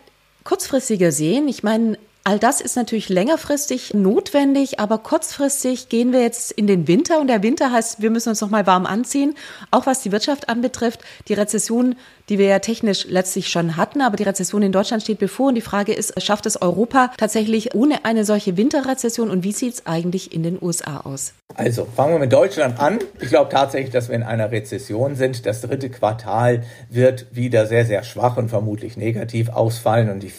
kurzfristiger 0.44 1.12
sehen. 1.12 1.48
Ich 1.48 1.62
meine, 1.62 1.98
All 2.28 2.40
das 2.40 2.60
ist 2.60 2.76
natürlich 2.76 3.08
längerfristig 3.10 3.94
notwendig, 3.94 4.80
aber 4.80 4.98
kurzfristig 4.98 5.90
gehen 5.90 6.12
wir 6.12 6.22
jetzt 6.22 6.52
in 6.52 6.66
den 6.66 6.88
Winter 6.88 7.22
und 7.22 7.28
der 7.28 7.44
Winter 7.44 7.72
heißt, 7.72 8.02
wir 8.02 8.10
müssen 8.10 8.30
uns 8.30 8.42
noch 8.42 8.50
mal 8.50 8.66
warm 8.66 8.88
anziehen, 8.88 9.36
auch 9.70 9.86
was 9.86 10.02
die 10.02 10.12
Wirtschaft 10.12 10.50
anbetrifft. 10.50 11.02
Die 11.28 11.36
Rezession, 11.36 11.96
die 12.28 12.40
wir 12.40 12.48
ja 12.48 12.58
technisch 12.58 13.06
letztlich 13.08 13.50
schon 13.50 13.78
hatten, 13.78 14.02
aber 14.02 14.18
die 14.18 14.24
Rezession 14.24 14.64
in 14.64 14.72
Deutschland 14.72 15.04
steht 15.04 15.20
bevor 15.20 15.50
und 15.50 15.54
die 15.54 15.62
Frage 15.62 15.94
ist, 15.94 16.20
schafft 16.20 16.48
es 16.48 16.60
Europa 16.60 17.12
tatsächlich 17.16 17.76
ohne 17.76 18.06
eine 18.06 18.26
solche 18.26 18.58
Winterrezession 18.58 19.30
und 19.30 19.44
wie 19.44 19.52
sieht 19.52 19.76
es 19.76 19.86
eigentlich 19.86 20.34
in 20.34 20.42
den 20.42 20.58
USA 20.60 21.02
aus? 21.02 21.34
Also 21.54 21.86
fangen 21.96 22.14
wir 22.14 22.20
mit 22.20 22.34
Deutschland 22.34 22.80
an. 22.80 22.98
Ich 23.22 23.30
glaube 23.30 23.52
tatsächlich, 23.52 23.92
dass 23.92 24.10
wir 24.10 24.16
in 24.16 24.24
einer 24.24 24.50
Rezession 24.50 25.14
sind. 25.16 25.46
Das 25.46 25.62
dritte 25.62 25.92
Quartal 25.92 26.64
wird 26.90 27.28
wieder 27.36 27.68
sehr, 27.68 27.86
sehr 27.86 28.02
schwach 28.02 28.38
und 28.38 28.50
vermutlich 28.50 28.98
negativ 28.98 29.50
ausfallen 29.50 30.10
und 30.10 30.24
ich 30.24 30.34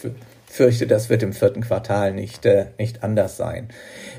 fürchte, 0.57 0.87
das 0.87 1.09
wird 1.11 1.23
im 1.23 1.33
vierten 1.33 1.61
Quartal 1.61 2.13
nicht, 2.13 2.45
äh, 2.47 2.67
nicht 2.79 3.05
anders 3.05 3.37
sein. 3.37 3.69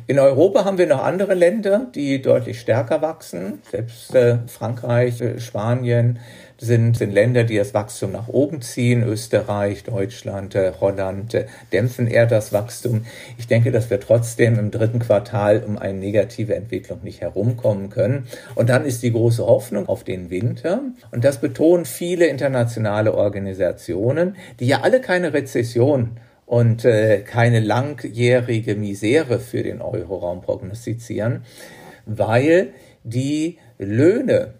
In 0.05 0.19
Europa 0.19 0.63
haben 0.63 0.77
wir 0.77 0.87
noch 0.87 1.03
andere 1.03 1.33
Länder, 1.33 1.87
die 1.93 2.21
deutlich 2.21 2.61
stärker 2.61 3.01
wachsen. 3.01 3.59
Selbst 3.69 4.15
äh, 4.15 4.37
Frankreich, 4.47 5.19
äh, 5.19 5.39
Spanien 5.39 6.19
sind, 6.59 6.97
sind 6.97 7.11
Länder, 7.11 7.43
die 7.43 7.57
das 7.57 7.73
Wachstum 7.73 8.11
nach 8.11 8.27
oben 8.27 8.61
ziehen. 8.61 9.03
Österreich, 9.03 9.83
Deutschland, 9.83 10.55
äh, 10.55 10.71
Holland 10.79 11.33
äh, 11.33 11.45
dämpfen 11.71 12.07
eher 12.07 12.25
das 12.25 12.53
Wachstum. 12.53 13.05
Ich 13.37 13.47
denke, 13.47 13.71
dass 13.71 13.89
wir 13.89 13.99
trotzdem 13.99 14.57
im 14.57 14.71
dritten 14.71 14.99
Quartal 14.99 15.63
um 15.65 15.77
eine 15.77 15.97
negative 15.97 16.55
Entwicklung 16.55 16.99
nicht 17.03 17.21
herumkommen 17.21 17.89
können. 17.89 18.27
Und 18.55 18.69
dann 18.69 18.85
ist 18.85 19.03
die 19.03 19.11
große 19.11 19.45
Hoffnung 19.45 19.87
auf 19.87 20.03
den 20.03 20.29
Winter. 20.29 20.81
Und 21.11 21.23
das 21.23 21.39
betonen 21.39 21.85
viele 21.85 22.27
internationale 22.27 23.13
Organisationen, 23.13 24.35
die 24.59 24.67
ja 24.67 24.81
alle 24.81 25.01
keine 25.01 25.33
Rezession 25.33 26.17
und 26.47 26.85
äh, 26.85 27.19
keine 27.19 27.59
langjährige 27.59 28.75
Misere 28.75 29.39
für 29.39 29.61
den 29.61 29.81
Euroraum 29.81 30.41
prognostizieren, 30.41 31.43
weil 32.05 32.69
die 33.03 33.59
Löhne 33.77 34.53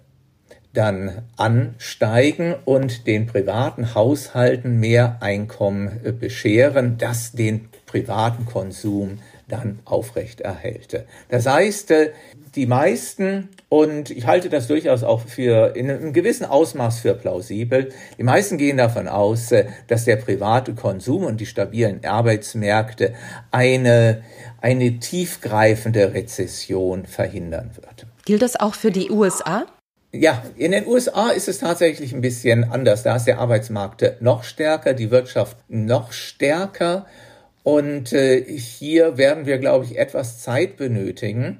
dann 0.73 1.23
ansteigen 1.37 2.53
und 2.65 3.07
den 3.07 3.25
privaten 3.25 3.95
Haushalten 3.95 4.79
mehr 4.79 5.17
Einkommen 5.21 6.01
äh, 6.03 6.11
bescheren, 6.11 6.97
das 6.99 7.31
den 7.31 7.69
privaten 7.85 8.45
Konsum 8.45 9.19
dann 9.47 9.79
aufrecht 9.85 10.41
erhält. 10.41 11.05
Das 11.29 11.45
heißt, 11.45 11.91
äh, 11.91 12.11
die 12.55 12.65
meisten, 12.65 13.49
und 13.69 14.09
ich 14.09 14.25
halte 14.25 14.49
das 14.49 14.67
durchaus 14.67 15.03
auch 15.03 15.21
für 15.21 15.75
in 15.75 15.89
einem 15.89 16.13
gewissen 16.13 16.45
Ausmaß 16.45 16.99
für 16.99 17.13
plausibel, 17.13 17.89
die 18.17 18.23
meisten 18.23 18.57
gehen 18.57 18.77
davon 18.77 19.07
aus, 19.07 19.51
äh, 19.51 19.65
dass 19.87 20.05
der 20.05 20.17
private 20.17 20.73
Konsum 20.73 21.23
und 21.23 21.39
die 21.39 21.45
stabilen 21.45 22.03
Arbeitsmärkte 22.03 23.13
eine, 23.51 24.23
eine 24.61 24.99
tiefgreifende 24.99 26.13
Rezession 26.13 27.05
verhindern 27.05 27.71
wird. 27.75 28.05
Gilt 28.25 28.41
das 28.41 28.59
auch 28.59 28.73
für 28.73 28.91
die 28.91 29.09
USA? 29.11 29.65
Ja, 30.13 30.41
in 30.55 30.71
den 30.71 30.87
USA 30.87 31.29
ist 31.29 31.47
es 31.47 31.59
tatsächlich 31.59 32.13
ein 32.13 32.21
bisschen 32.21 32.63
anders. 32.63 33.03
Da 33.03 33.17
ist 33.17 33.25
der 33.25 33.39
Arbeitsmarkt 33.39 34.21
noch 34.21 34.43
stärker, 34.43 34.93
die 34.93 35.11
Wirtschaft 35.11 35.57
noch 35.67 36.11
stärker. 36.11 37.05
Und 37.67 38.13
äh, 38.13 38.45
hier 38.57 39.17
werden 39.17 39.45
wir, 39.45 39.57
glaube 39.57 39.83
ich, 39.83 39.97
etwas 39.97 40.39
Zeit 40.39 40.77
benötigen, 40.77 41.57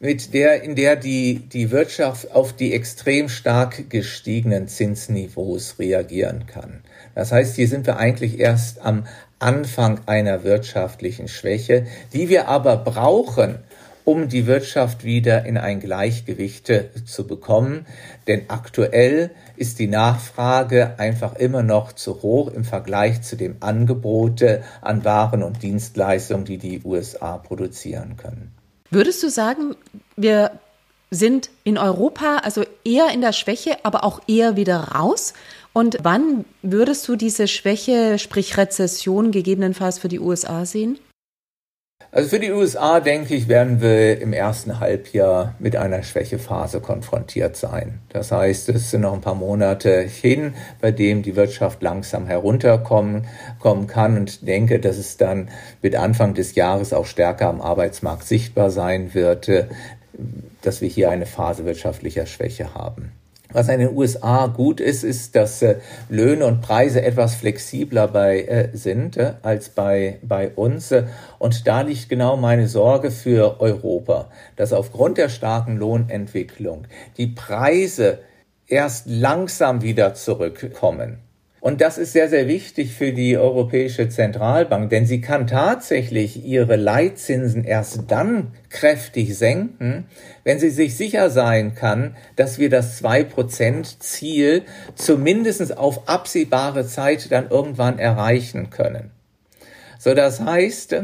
mit 0.00 0.34
der, 0.34 0.62
in 0.62 0.74
der 0.74 0.96
die, 0.96 1.48
die 1.50 1.70
Wirtschaft 1.70 2.30
auf 2.32 2.52
die 2.52 2.74
extrem 2.74 3.30
stark 3.30 3.88
gestiegenen 3.88 4.68
Zinsniveaus 4.68 5.78
reagieren 5.78 6.44
kann. 6.46 6.82
Das 7.14 7.32
heißt, 7.32 7.56
hier 7.56 7.68
sind 7.68 7.86
wir 7.86 7.96
eigentlich 7.96 8.38
erst 8.38 8.82
am 8.84 9.06
Anfang 9.38 10.00
einer 10.04 10.44
wirtschaftlichen 10.44 11.26
Schwäche, 11.26 11.86
die 12.12 12.28
wir 12.28 12.48
aber 12.48 12.76
brauchen, 12.76 13.60
um 14.06 14.28
die 14.28 14.46
Wirtschaft 14.46 15.02
wieder 15.02 15.44
in 15.46 15.58
ein 15.58 15.80
Gleichgewicht 15.80 16.72
zu 17.06 17.26
bekommen. 17.26 17.86
Denn 18.28 18.42
aktuell 18.48 19.32
ist 19.56 19.80
die 19.80 19.88
Nachfrage 19.88 20.94
einfach 20.98 21.34
immer 21.34 21.64
noch 21.64 21.92
zu 21.92 22.22
hoch 22.22 22.52
im 22.52 22.64
Vergleich 22.64 23.22
zu 23.22 23.36
dem 23.36 23.56
Angebot 23.58 24.44
an 24.80 25.04
Waren 25.04 25.42
und 25.42 25.60
Dienstleistungen, 25.60 26.44
die 26.44 26.58
die 26.58 26.82
USA 26.84 27.36
produzieren 27.36 28.16
können. 28.16 28.52
Würdest 28.90 29.24
du 29.24 29.28
sagen, 29.28 29.74
wir 30.16 30.52
sind 31.10 31.50
in 31.64 31.76
Europa 31.76 32.38
also 32.44 32.62
eher 32.84 33.08
in 33.12 33.20
der 33.20 33.32
Schwäche, 33.32 33.76
aber 33.82 34.04
auch 34.04 34.20
eher 34.28 34.54
wieder 34.54 34.78
raus? 34.78 35.34
Und 35.72 35.98
wann 36.02 36.44
würdest 36.62 37.08
du 37.08 37.16
diese 37.16 37.48
Schwäche, 37.48 38.20
sprich 38.20 38.56
Rezession, 38.56 39.32
gegebenenfalls 39.32 39.98
für 39.98 40.08
die 40.08 40.20
USA 40.20 40.64
sehen? 40.64 40.96
Also 42.16 42.30
für 42.30 42.40
die 42.40 42.50
USA, 42.50 43.00
denke 43.00 43.34
ich, 43.34 43.46
werden 43.46 43.82
wir 43.82 44.18
im 44.22 44.32
ersten 44.32 44.80
Halbjahr 44.80 45.54
mit 45.58 45.76
einer 45.76 46.02
Schwächephase 46.02 46.80
konfrontiert 46.80 47.56
sein. 47.56 47.98
Das 48.08 48.32
heißt, 48.32 48.70
es 48.70 48.90
sind 48.90 49.02
noch 49.02 49.12
ein 49.12 49.20
paar 49.20 49.34
Monate 49.34 50.00
hin, 50.00 50.54
bei 50.80 50.92
dem 50.92 51.22
die 51.22 51.36
Wirtschaft 51.36 51.82
langsam 51.82 52.26
herunterkommen 52.26 53.26
kommen 53.60 53.86
kann 53.86 54.16
und 54.16 54.48
denke, 54.48 54.80
dass 54.80 54.96
es 54.96 55.18
dann 55.18 55.50
mit 55.82 55.94
Anfang 55.94 56.32
des 56.32 56.54
Jahres 56.54 56.94
auch 56.94 57.04
stärker 57.04 57.50
am 57.50 57.60
Arbeitsmarkt 57.60 58.24
sichtbar 58.24 58.70
sein 58.70 59.12
wird, 59.12 59.50
dass 60.62 60.80
wir 60.80 60.88
hier 60.88 61.10
eine 61.10 61.26
Phase 61.26 61.66
wirtschaftlicher 61.66 62.24
Schwäche 62.24 62.72
haben. 62.72 63.12
Was 63.56 63.70
in 63.70 63.80
den 63.80 63.96
USA 63.96 64.48
gut 64.48 64.80
ist, 64.80 65.02
ist, 65.02 65.34
dass 65.34 65.62
äh, 65.62 65.76
Löhne 66.10 66.44
und 66.44 66.60
Preise 66.60 67.00
etwas 67.00 67.36
flexibler 67.36 68.06
bei, 68.06 68.42
äh, 68.42 68.68
sind 68.76 69.16
äh, 69.16 69.32
als 69.40 69.70
bei, 69.70 70.18
bei 70.20 70.50
uns. 70.50 70.92
Und 71.38 71.66
da 71.66 71.80
liegt 71.80 72.10
genau 72.10 72.36
meine 72.36 72.68
Sorge 72.68 73.10
für 73.10 73.58
Europa, 73.58 74.28
dass 74.56 74.74
aufgrund 74.74 75.16
der 75.16 75.30
starken 75.30 75.78
Lohnentwicklung 75.78 76.86
die 77.16 77.28
Preise 77.28 78.18
erst 78.66 79.06
langsam 79.06 79.80
wieder 79.80 80.12
zurückkommen. 80.12 81.25
Und 81.60 81.80
das 81.80 81.98
ist 81.98 82.12
sehr, 82.12 82.28
sehr 82.28 82.46
wichtig 82.48 82.92
für 82.92 83.12
die 83.12 83.36
Europäische 83.36 84.08
Zentralbank, 84.08 84.90
denn 84.90 85.06
sie 85.06 85.20
kann 85.20 85.46
tatsächlich 85.46 86.44
ihre 86.44 86.76
Leitzinsen 86.76 87.64
erst 87.64 88.04
dann 88.08 88.52
kräftig 88.68 89.36
senken, 89.36 90.06
wenn 90.44 90.58
sie 90.58 90.70
sich 90.70 90.96
sicher 90.96 91.30
sein 91.30 91.74
kann, 91.74 92.14
dass 92.36 92.58
wir 92.58 92.70
das 92.70 93.02
2%-Ziel 93.02 94.62
zumindest 94.94 95.76
auf 95.76 96.08
absehbare 96.08 96.86
Zeit 96.86 97.32
dann 97.32 97.50
irgendwann 97.50 97.98
erreichen 97.98 98.70
können. 98.70 99.10
So, 99.98 100.14
das 100.14 100.40
heißt, 100.40 101.02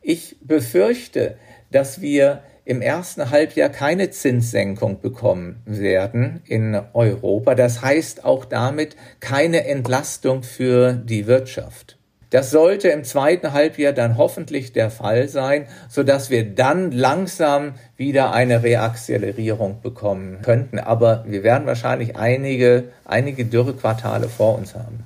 ich 0.00 0.36
befürchte, 0.40 1.36
dass 1.70 2.00
wir 2.00 2.42
im 2.64 2.80
ersten 2.80 3.30
Halbjahr 3.30 3.68
keine 3.68 4.10
Zinssenkung 4.10 5.00
bekommen 5.00 5.62
werden 5.66 6.40
in 6.46 6.80
Europa. 6.92 7.54
Das 7.54 7.82
heißt 7.82 8.24
auch 8.24 8.44
damit 8.44 8.96
keine 9.20 9.66
Entlastung 9.66 10.42
für 10.42 10.92
die 10.92 11.26
Wirtschaft. 11.26 11.98
Das 12.30 12.50
sollte 12.50 12.88
im 12.88 13.04
zweiten 13.04 13.52
Halbjahr 13.52 13.92
dann 13.92 14.18
hoffentlich 14.18 14.72
der 14.72 14.90
Fall 14.90 15.28
sein, 15.28 15.66
so 15.88 16.02
dass 16.02 16.30
wir 16.30 16.44
dann 16.44 16.90
langsam 16.90 17.74
wieder 17.96 18.32
eine 18.32 18.64
Reakzelerierung 18.64 19.80
bekommen 19.82 20.38
könnten. 20.42 20.80
Aber 20.80 21.24
wir 21.28 21.44
werden 21.44 21.66
wahrscheinlich 21.66 22.16
einige, 22.16 22.84
einige 23.04 23.44
Dürrequartale 23.44 24.28
vor 24.28 24.58
uns 24.58 24.74
haben. 24.74 25.04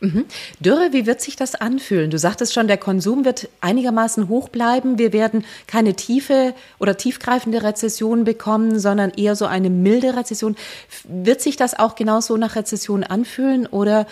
Mhm. 0.00 0.26
Dürre, 0.60 0.88
wie 0.92 1.06
wird 1.06 1.22
sich 1.22 1.36
das 1.36 1.54
anfühlen? 1.54 2.10
Du 2.10 2.18
sagtest 2.18 2.52
schon, 2.52 2.68
der 2.68 2.76
Konsum 2.76 3.24
wird 3.24 3.48
einigermaßen 3.62 4.28
hoch 4.28 4.50
bleiben. 4.50 4.98
Wir 4.98 5.12
werden 5.12 5.44
keine 5.66 5.94
tiefe 5.94 6.54
oder 6.78 6.98
tiefgreifende 6.98 7.62
Rezession 7.62 8.24
bekommen, 8.24 8.78
sondern 8.78 9.10
eher 9.10 9.36
so 9.36 9.46
eine 9.46 9.70
milde 9.70 10.14
Rezession. 10.16 10.56
Wird 11.04 11.40
sich 11.40 11.56
das 11.56 11.78
auch 11.78 11.94
genauso 11.94 12.36
nach 12.36 12.56
Rezession 12.56 13.04
anfühlen 13.04 13.66
oder 13.66 14.06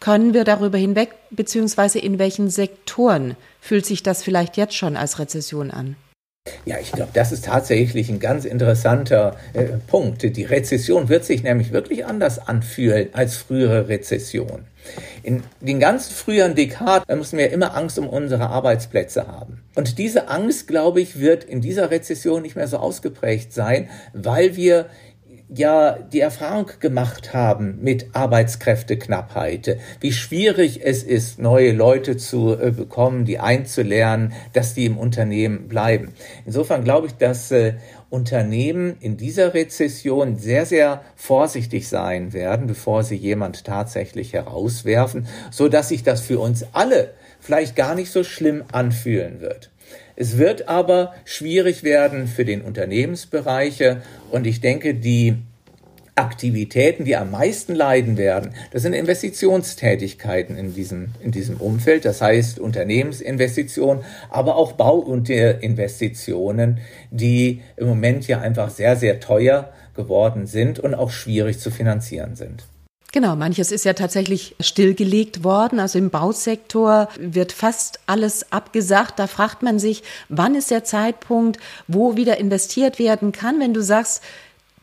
können 0.00 0.34
wir 0.34 0.44
darüber 0.44 0.78
hinweg, 0.78 1.14
beziehungsweise 1.30 1.98
in 1.98 2.18
welchen 2.18 2.50
Sektoren 2.50 3.36
fühlt 3.60 3.86
sich 3.86 4.02
das 4.02 4.22
vielleicht 4.22 4.56
jetzt 4.56 4.74
schon 4.74 4.96
als 4.96 5.18
Rezession 5.18 5.70
an? 5.70 5.96
Ja, 6.64 6.76
ich 6.80 6.90
glaube, 6.90 7.12
das 7.14 7.30
ist 7.30 7.44
tatsächlich 7.44 8.08
ein 8.08 8.18
ganz 8.18 8.44
interessanter 8.44 9.36
äh, 9.52 9.64
Punkt. 9.86 10.22
Die 10.36 10.44
Rezession 10.44 11.08
wird 11.08 11.24
sich 11.24 11.44
nämlich 11.44 11.72
wirklich 11.72 12.04
anders 12.04 12.40
anfühlen 12.40 13.10
als 13.12 13.36
frühere 13.36 13.88
Rezession. 13.88 14.64
In 15.22 15.42
den 15.60 15.80
ganzen 15.80 16.12
früheren 16.12 16.54
Dekaden 16.54 17.18
mussten 17.18 17.38
wir 17.38 17.50
immer 17.50 17.76
Angst 17.76 17.98
um 17.98 18.08
unsere 18.08 18.48
Arbeitsplätze 18.48 19.26
haben. 19.26 19.62
Und 19.74 19.98
diese 19.98 20.28
Angst, 20.28 20.66
glaube 20.66 21.00
ich, 21.00 21.18
wird 21.18 21.44
in 21.44 21.60
dieser 21.60 21.90
Rezession 21.90 22.42
nicht 22.42 22.56
mehr 22.56 22.68
so 22.68 22.78
ausgeprägt 22.78 23.52
sein, 23.52 23.88
weil 24.12 24.56
wir 24.56 24.86
ja 25.54 25.98
die 25.98 26.20
Erfahrung 26.20 26.70
gemacht 26.80 27.34
haben 27.34 27.78
mit 27.82 28.14
Arbeitskräfteknappheit, 28.14 29.78
wie 30.00 30.12
schwierig 30.12 30.80
es 30.82 31.02
ist, 31.02 31.38
neue 31.38 31.72
Leute 31.72 32.16
zu 32.16 32.58
äh, 32.58 32.70
bekommen, 32.70 33.24
die 33.24 33.38
einzulernen, 33.38 34.32
dass 34.52 34.74
die 34.74 34.86
im 34.86 34.98
Unternehmen 34.98 35.68
bleiben. 35.68 36.12
Insofern 36.46 36.84
glaube 36.84 37.08
ich, 37.08 37.14
dass 37.14 37.50
äh, 37.50 37.74
Unternehmen 38.12 38.96
in 39.00 39.16
dieser 39.16 39.54
Rezession 39.54 40.36
sehr, 40.36 40.66
sehr 40.66 41.02
vorsichtig 41.16 41.88
sein 41.88 42.34
werden, 42.34 42.66
bevor 42.66 43.04
sie 43.04 43.16
jemand 43.16 43.64
tatsächlich 43.64 44.34
herauswerfen, 44.34 45.26
so 45.50 45.68
dass 45.68 45.88
sich 45.88 46.02
das 46.02 46.20
für 46.20 46.38
uns 46.38 46.66
alle 46.72 47.14
vielleicht 47.40 47.74
gar 47.74 47.94
nicht 47.94 48.12
so 48.12 48.22
schlimm 48.22 48.64
anfühlen 48.70 49.40
wird. 49.40 49.70
Es 50.14 50.36
wird 50.36 50.68
aber 50.68 51.14
schwierig 51.24 51.84
werden 51.84 52.28
für 52.28 52.44
den 52.44 52.60
Unternehmensbereiche 52.60 54.02
und 54.30 54.46
ich 54.46 54.60
denke, 54.60 54.94
die 54.94 55.38
Aktivitäten, 56.14 57.06
die 57.06 57.16
am 57.16 57.30
meisten 57.30 57.74
leiden 57.74 58.18
werden, 58.18 58.52
das 58.70 58.82
sind 58.82 58.92
Investitionstätigkeiten 58.92 60.56
in 60.56 60.74
diesem, 60.74 61.08
in 61.20 61.30
diesem 61.30 61.56
Umfeld, 61.56 62.04
das 62.04 62.20
heißt 62.20 62.58
Unternehmensinvestitionen, 62.58 64.04
aber 64.28 64.56
auch 64.56 64.72
Bauinvestitionen, 64.72 66.80
die 67.10 67.62
im 67.76 67.86
Moment 67.86 68.28
ja 68.28 68.42
einfach 68.42 68.68
sehr, 68.68 68.96
sehr 68.96 69.20
teuer 69.20 69.72
geworden 69.94 70.46
sind 70.46 70.78
und 70.78 70.94
auch 70.94 71.10
schwierig 71.10 71.58
zu 71.58 71.70
finanzieren 71.70 72.36
sind. 72.36 72.64
Genau, 73.12 73.36
manches 73.36 73.72
ist 73.72 73.84
ja 73.84 73.92
tatsächlich 73.92 74.56
stillgelegt 74.58 75.44
worden. 75.44 75.80
Also 75.80 75.98
im 75.98 76.08
Bausektor 76.08 77.08
wird 77.18 77.52
fast 77.52 78.00
alles 78.06 78.52
abgesagt. 78.52 79.18
Da 79.18 79.26
fragt 79.26 79.62
man 79.62 79.78
sich, 79.78 80.02
wann 80.30 80.54
ist 80.54 80.70
der 80.70 80.84
Zeitpunkt, 80.84 81.58
wo 81.88 82.16
wieder 82.16 82.38
investiert 82.38 82.98
werden 82.98 83.32
kann, 83.32 83.60
wenn 83.60 83.74
du 83.74 83.82
sagst, 83.82 84.22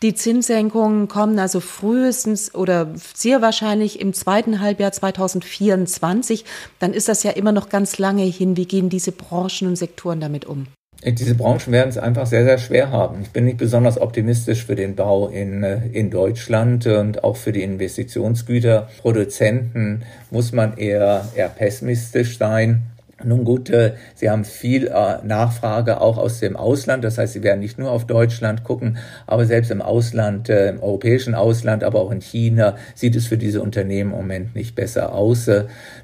die 0.01 0.13
Zinssenkungen 0.13 1.09
kommen 1.09 1.37
also 1.39 1.59
frühestens 1.59 2.55
oder 2.55 2.93
sehr 2.95 3.41
wahrscheinlich 3.41 3.99
im 3.99 4.13
zweiten 4.13 4.61
Halbjahr 4.61 4.93
2024. 4.93 6.45
Dann 6.79 6.93
ist 6.93 7.09
das 7.09 7.23
ja 7.23 7.31
immer 7.31 7.51
noch 7.51 7.67
ganz 7.69 7.97
lange 7.97 8.23
hin. 8.23 8.55
Wie 8.55 8.65
gehen 8.65 8.87
diese 8.89 9.11
Branchen 9.11 9.67
und 9.67 9.75
Sektoren 9.75 10.21
damit 10.21 10.45
um? 10.45 10.67
Diese 11.03 11.35
Branchen 11.35 11.71
werden 11.71 11.89
es 11.89 11.97
einfach 11.97 12.25
sehr, 12.25 12.43
sehr 12.43 12.57
schwer 12.57 12.91
haben. 12.91 13.21
Ich 13.21 13.29
bin 13.29 13.45
nicht 13.45 13.57
besonders 13.57 14.01
optimistisch 14.01 14.65
für 14.65 14.75
den 14.75 14.95
Bau 14.95 15.29
in, 15.29 15.63
äh, 15.63 15.87
in 15.93 16.11
Deutschland 16.11 16.85
und 16.87 17.23
auch 17.23 17.37
für 17.37 17.53
die 17.53 17.63
Investitionsgüterproduzenten 17.63 20.03
muss 20.29 20.51
man 20.51 20.75
eher, 20.75 21.29
eher 21.35 21.47
pessimistisch 21.47 22.37
sein. 22.37 22.83
Nun 23.23 23.43
gut, 23.43 23.69
äh, 23.69 23.93
Sie 24.15 24.29
haben 24.29 24.45
viel 24.45 24.87
äh, 24.87 25.17
Nachfrage 25.23 26.01
auch 26.01 26.17
aus 26.17 26.39
dem 26.39 26.55
Ausland. 26.55 27.03
Das 27.03 27.17
heißt, 27.17 27.33
Sie 27.33 27.43
werden 27.43 27.59
nicht 27.59 27.77
nur 27.77 27.91
auf 27.91 28.05
Deutschland 28.05 28.63
gucken, 28.63 28.97
aber 29.27 29.45
selbst 29.45 29.71
im 29.71 29.81
Ausland, 29.81 30.49
äh, 30.49 30.69
im 30.69 30.81
europäischen 30.81 31.35
Ausland, 31.35 31.83
aber 31.83 32.01
auch 32.01 32.11
in 32.11 32.21
China 32.21 32.75
sieht 32.95 33.15
es 33.15 33.27
für 33.27 33.37
diese 33.37 33.61
Unternehmen 33.61 34.11
im 34.11 34.17
Moment 34.17 34.55
nicht 34.55 34.75
besser 34.75 35.13
aus. 35.13 35.49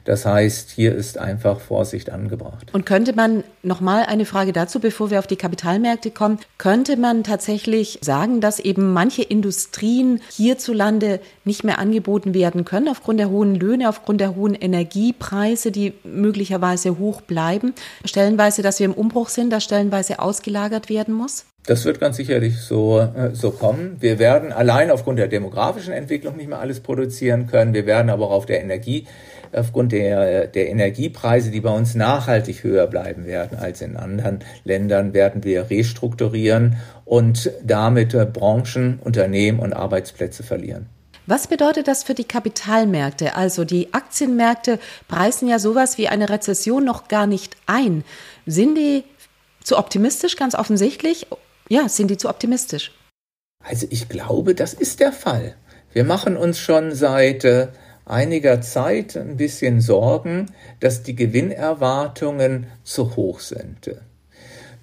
Das 0.04 0.26
heißt, 0.26 0.72
hier 0.72 0.94
ist 0.94 1.18
einfach 1.18 1.60
Vorsicht 1.60 2.10
angebracht. 2.10 2.74
Und 2.74 2.86
könnte 2.86 3.14
man 3.14 3.44
nochmal 3.64 4.06
eine 4.06 4.26
Frage 4.26 4.54
dazu, 4.54 4.80
bevor 4.80 5.12
wir 5.12 5.20
auf 5.20 5.28
die 5.28 5.36
Kapitalmärkte 5.36 6.12
kommen, 6.12 6.40
könnte 6.58 6.98
man 6.98 7.24
tatsächlich 7.24 8.00
sagen, 8.02 8.42
dass 8.42 8.60
eben 8.60 8.94
manche 8.94 9.24
Industrien 9.24 10.22
hierzulande 10.32 11.20
nicht 11.44 11.64
mehr 11.64 11.80
angeboten 11.80 12.34
werden 12.34 12.66
können 12.66 12.88
aufgrund 12.88 13.20
der 13.20 13.30
hohen 13.30 13.56
Löhne, 13.56 13.90
aufgrund 13.90 14.22
der 14.22 14.36
hohen 14.36 14.56
Energiepreise, 14.56 15.72
die 15.72 15.94
möglicherweise 16.04 16.98
hoch 16.98 17.05
hoch 17.06 17.22
bleiben. 17.22 17.74
Stellenweise, 18.04 18.62
dass 18.62 18.80
wir 18.80 18.86
im 18.86 18.94
Umbruch 18.94 19.30
sind, 19.30 19.52
dass 19.52 19.64
stellenweise 19.64 20.20
ausgelagert 20.20 20.90
werden 20.90 21.14
muss? 21.14 21.46
Das 21.68 21.84
wird 21.86 22.00
ganz 22.00 22.18
sicherlich 22.18 22.60
so, 22.60 23.00
äh, 23.00 23.34
so 23.34 23.52
kommen. 23.52 23.98
Wir 24.00 24.20
werden 24.20 24.52
allein 24.52 24.92
aufgrund 24.92 25.20
der 25.20 25.28
demografischen 25.28 25.94
Entwicklung 25.94 26.38
nicht 26.38 26.50
mehr 26.50 26.60
alles 26.60 26.80
produzieren 26.80 27.48
können. 27.48 27.74
Wir 27.74 27.86
werden 27.86 28.10
aber 28.10 28.26
auch 28.26 28.32
auf 28.32 28.46
der 28.46 28.62
Energie, 28.62 29.08
aufgrund 29.52 29.92
der, 29.92 30.48
der 30.48 30.70
Energiepreise, 30.70 31.50
die 31.50 31.62
bei 31.62 31.72
uns 31.72 31.96
nachhaltig 31.96 32.64
höher 32.64 32.88
bleiben 32.88 33.26
werden 33.26 33.58
als 33.58 33.82
in 33.82 33.98
anderen 33.98 34.40
Ländern, 34.64 35.14
werden 35.14 35.44
wir 35.44 35.70
restrukturieren 35.70 36.78
und 37.04 37.52
damit 37.64 38.14
äh, 38.14 38.26
Branchen, 38.26 39.00
Unternehmen 39.04 39.60
und 39.60 39.74
Arbeitsplätze 39.74 40.44
verlieren. 40.44 40.88
Was 41.28 41.48
bedeutet 41.48 41.88
das 41.88 42.04
für 42.04 42.14
die 42.14 42.24
Kapitalmärkte? 42.24 43.36
Also 43.36 43.66
die 43.66 43.94
Aktienmärkte 43.94 44.80
preisen 45.08 45.48
ja 45.48 45.58
sowas 45.58 45.98
wie 45.98 46.08
eine 46.08 46.30
Rezession 46.30 46.86
noch 46.86 47.08
gar 47.08 47.26
nicht 47.26 47.58
ein. 47.66 48.04
Sind 48.46 48.76
die 48.76 49.04
zu 49.64 49.78
optimistisch, 49.78 50.36
ganz 50.36 50.54
offensichtlich? 50.54 51.28
Ja, 51.68 51.90
sind 51.90 52.12
die 52.12 52.18
zu 52.18 52.30
optimistisch? 52.30 52.92
Also 53.64 53.88
ich 53.90 54.08
glaube, 54.08 54.54
das 54.54 54.76
ist 54.76 55.00
der 55.00 55.12
Fall. 55.12 55.56
Wir 55.92 56.04
machen 56.04 56.38
uns 56.38 56.60
schon 56.60 56.94
seit 56.94 57.44
äh, 57.44 57.70
einiger 58.06 58.62
Zeit 58.62 59.18
ein 59.18 59.38
bisschen 59.38 59.82
Sorgen, 59.82 60.52
dass 60.80 61.02
die 61.02 61.16
Gewinnerwartungen 61.16 62.68
zu 62.84 63.16
hoch 63.16 63.40
sind. 63.40 63.96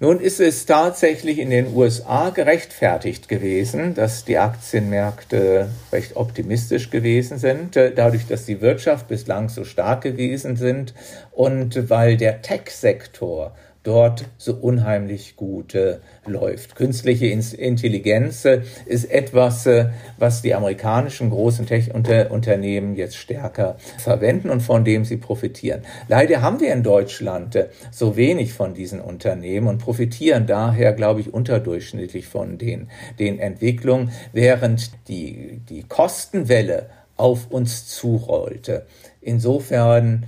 Nun 0.03 0.19
ist 0.19 0.41
es 0.41 0.65
tatsächlich 0.65 1.39
in 1.39 1.49
den 1.49 1.73
USA 1.73 2.29
gerechtfertigt 2.29 3.29
gewesen, 3.29 3.93
dass 3.93 4.25
die 4.25 4.37
Aktienmärkte 4.37 5.69
recht 5.93 6.17
optimistisch 6.17 6.89
gewesen 6.89 7.37
sind, 7.37 7.77
äh, 7.77 7.93
dadurch, 7.95 8.27
dass 8.27 8.45
die 8.45 8.59
Wirtschaft 8.59 9.07
bislang 9.07 9.47
so 9.47 9.63
stark 9.63 10.01
gewesen 10.01 10.57
sind 10.57 10.93
und 11.31 11.89
weil 11.89 12.17
der 12.17 12.41
Tech-Sektor 12.41 13.55
dort 13.83 14.25
so 14.37 14.55
unheimlich 14.55 15.35
gut 15.35 15.75
äh, 15.75 15.97
läuft. 16.25 16.75
Künstliche 16.75 17.27
Intelligenz 17.27 18.45
äh, 18.45 18.61
ist 18.85 19.11
etwas, 19.11 19.65
äh, 19.65 19.89
was 20.17 20.41
die 20.41 20.55
amerikanischen 20.55 21.29
großen 21.29 21.65
Tech-Unternehmen 21.65 22.95
jetzt 22.95 23.17
stärker 23.17 23.75
verwenden 23.97 24.49
und 24.49 24.61
von 24.61 24.85
dem 24.85 25.03
sie 25.03 25.17
profitieren. 25.17 25.81
Leider 26.07 26.41
haben 26.41 26.61
wir 26.61 26.73
in 26.73 26.83
Deutschland 26.83 27.55
äh, 27.55 27.67
so 27.91 28.15
wenig 28.15 28.53
von 28.53 28.73
diesen 28.73 29.01
Unternehmen 29.01 29.67
und 29.67 29.79
profitieren 29.79 30.47
daher, 30.47 30.93
glaube 30.93 31.19
ich, 31.19 31.33
unterdurchschnittlich 31.33 32.27
von 32.27 32.57
den, 32.57 32.89
den 33.19 33.37
Entwicklungen, 33.37 34.11
während 34.31 34.91
die, 35.09 35.61
die 35.69 35.83
Kostenwelle 35.83 36.89
auf 37.17 37.51
uns 37.51 37.87
zurollte. 37.87 38.85
Insofern 39.21 40.25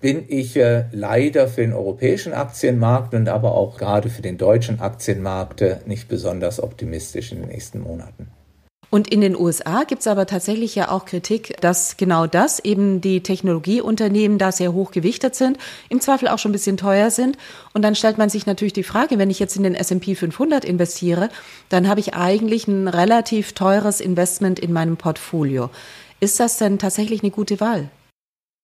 bin 0.00 0.24
ich 0.28 0.56
äh, 0.56 0.84
leider 0.92 1.48
für 1.48 1.62
den 1.62 1.72
europäischen 1.72 2.32
Aktienmarkt 2.32 3.14
und 3.14 3.28
aber 3.28 3.54
auch 3.54 3.78
gerade 3.78 4.08
für 4.08 4.22
den 4.22 4.38
deutschen 4.38 4.80
Aktienmarkt 4.80 5.62
äh, 5.62 5.76
nicht 5.86 6.08
besonders 6.08 6.62
optimistisch 6.62 7.32
in 7.32 7.40
den 7.40 7.48
nächsten 7.48 7.80
Monaten. 7.80 8.28
Und 8.88 9.08
in 9.08 9.20
den 9.20 9.36
USA 9.36 9.82
gibt 9.82 10.02
es 10.02 10.06
aber 10.06 10.26
tatsächlich 10.26 10.74
ja 10.76 10.90
auch 10.90 11.06
Kritik, 11.06 11.60
dass 11.60 11.96
genau 11.96 12.26
das 12.26 12.60
eben 12.60 13.00
die 13.00 13.22
Technologieunternehmen 13.22 14.38
da 14.38 14.52
sehr 14.52 14.72
hoch 14.72 14.92
gewichtet 14.92 15.34
sind, 15.34 15.58
im 15.88 16.00
Zweifel 16.00 16.28
auch 16.28 16.38
schon 16.38 16.50
ein 16.50 16.52
bisschen 16.52 16.76
teuer 16.76 17.10
sind. 17.10 17.36
Und 17.74 17.82
dann 17.82 17.96
stellt 17.96 18.16
man 18.16 18.30
sich 18.30 18.46
natürlich 18.46 18.72
die 18.72 18.84
Frage, 18.84 19.18
wenn 19.18 19.30
ich 19.30 19.40
jetzt 19.40 19.56
in 19.56 19.64
den 19.64 19.74
S&P 19.74 20.14
500 20.14 20.64
investiere, 20.64 21.30
dann 21.68 21.88
habe 21.88 22.00
ich 22.00 22.14
eigentlich 22.14 22.68
ein 22.68 22.86
relativ 22.86 23.54
teures 23.54 24.00
Investment 24.00 24.60
in 24.60 24.72
meinem 24.72 24.96
Portfolio. 24.96 25.68
Ist 26.20 26.38
das 26.38 26.56
denn 26.56 26.78
tatsächlich 26.78 27.22
eine 27.22 27.32
gute 27.32 27.60
Wahl? 27.60 27.90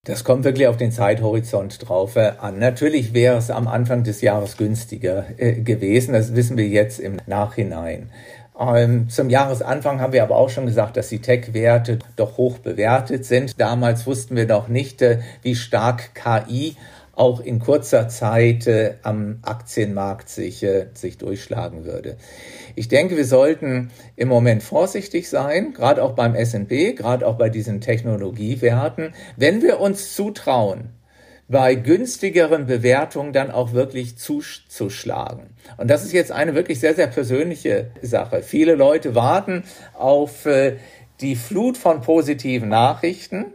Das 0.05 0.25
kommt 0.25 0.43
wirklich 0.43 0.67
auf 0.67 0.77
den 0.77 0.91
Zeithorizont 0.91 1.89
drauf 1.89 2.17
äh, 2.17 2.33
an. 2.41 2.59
Natürlich 2.59 3.15
wäre 3.15 3.37
es 3.37 3.53
am 3.53 3.69
Anfang 3.69 4.03
des 4.03 4.21
Jahres 4.21 4.57
günstiger 4.57 5.27
äh, 5.37 5.53
gewesen. 5.61 6.13
Das 6.13 6.35
wissen 6.35 6.57
wir 6.57 6.67
jetzt 6.67 6.99
im 6.99 7.19
Nachhinein. 7.29 8.11
Ähm, 8.59 9.09
zum 9.09 9.31
Jahresanfang 9.31 10.01
haben 10.01 10.13
wir 10.13 10.25
aber 10.25 10.39
auch 10.39 10.51
schon 10.51 10.67
gesagt, 10.67 10.97
dass 10.97 11.09
die 11.09 11.21
Tech-Werte 11.21 12.01
doch 12.17 12.37
hoch 12.37 12.59
bewertet 12.59 13.25
sind. 13.25 13.61
Damals 13.61 14.05
wussten 14.05 14.35
wir 14.35 14.47
noch 14.47 14.67
nicht, 14.67 15.03
äh, 15.03 15.21
wie 15.43 15.55
stark 15.55 16.17
KI 16.17 16.75
auch 17.15 17.41
in 17.41 17.59
kurzer 17.59 18.09
Zeit 18.09 18.67
äh, 18.67 18.95
am 19.03 19.39
Aktienmarkt 19.43 20.29
sich, 20.29 20.63
äh, 20.63 20.87
sich 20.95 21.19
durchschlagen 21.19 21.85
würde. 21.85 22.17
Ich 22.75 22.89
denke, 22.89 23.17
wir 23.17 23.27
sollten 23.27 23.91
im 24.17 24.29
Moment 24.29 24.63
vorsichtig 24.63 25.29
sein, 25.29 25.75
gerade 25.75 26.03
auch 26.03 26.13
beim 26.13 26.35
S&P, 26.35 26.95
gerade 26.95 27.27
auch 27.27 27.37
bei 27.37 27.51
diesen 27.51 27.81
Technologiewerten, 27.81 29.15
wenn 29.37 29.61
wir 29.61 29.81
uns 29.81 30.15
zutrauen, 30.15 30.91
bei 31.49 31.75
günstigeren 31.75 32.67
Bewertungen 32.67 33.35
dann 33.35 33.51
auch 33.51 33.75
wirklich 33.75 34.17
zuzuschlagen. 34.17 35.51
Und 35.77 35.91
das 35.91 36.03
ist 36.03 36.13
jetzt 36.13 36.33
eine 36.33 36.55
wirklich 36.55 36.81
sehr, 36.81 36.95
sehr 36.95 37.09
persönliche 37.09 37.91
Sache. 38.01 38.43
Viele 38.43 38.75
Leute 38.75 39.15
warten 39.15 39.65
auf 39.93 40.47
äh, 40.47 40.77
die 41.21 41.37
Flut 41.37 41.77
von 41.77 42.01
positiven 42.01 42.71
Nachrichten, 42.71 43.53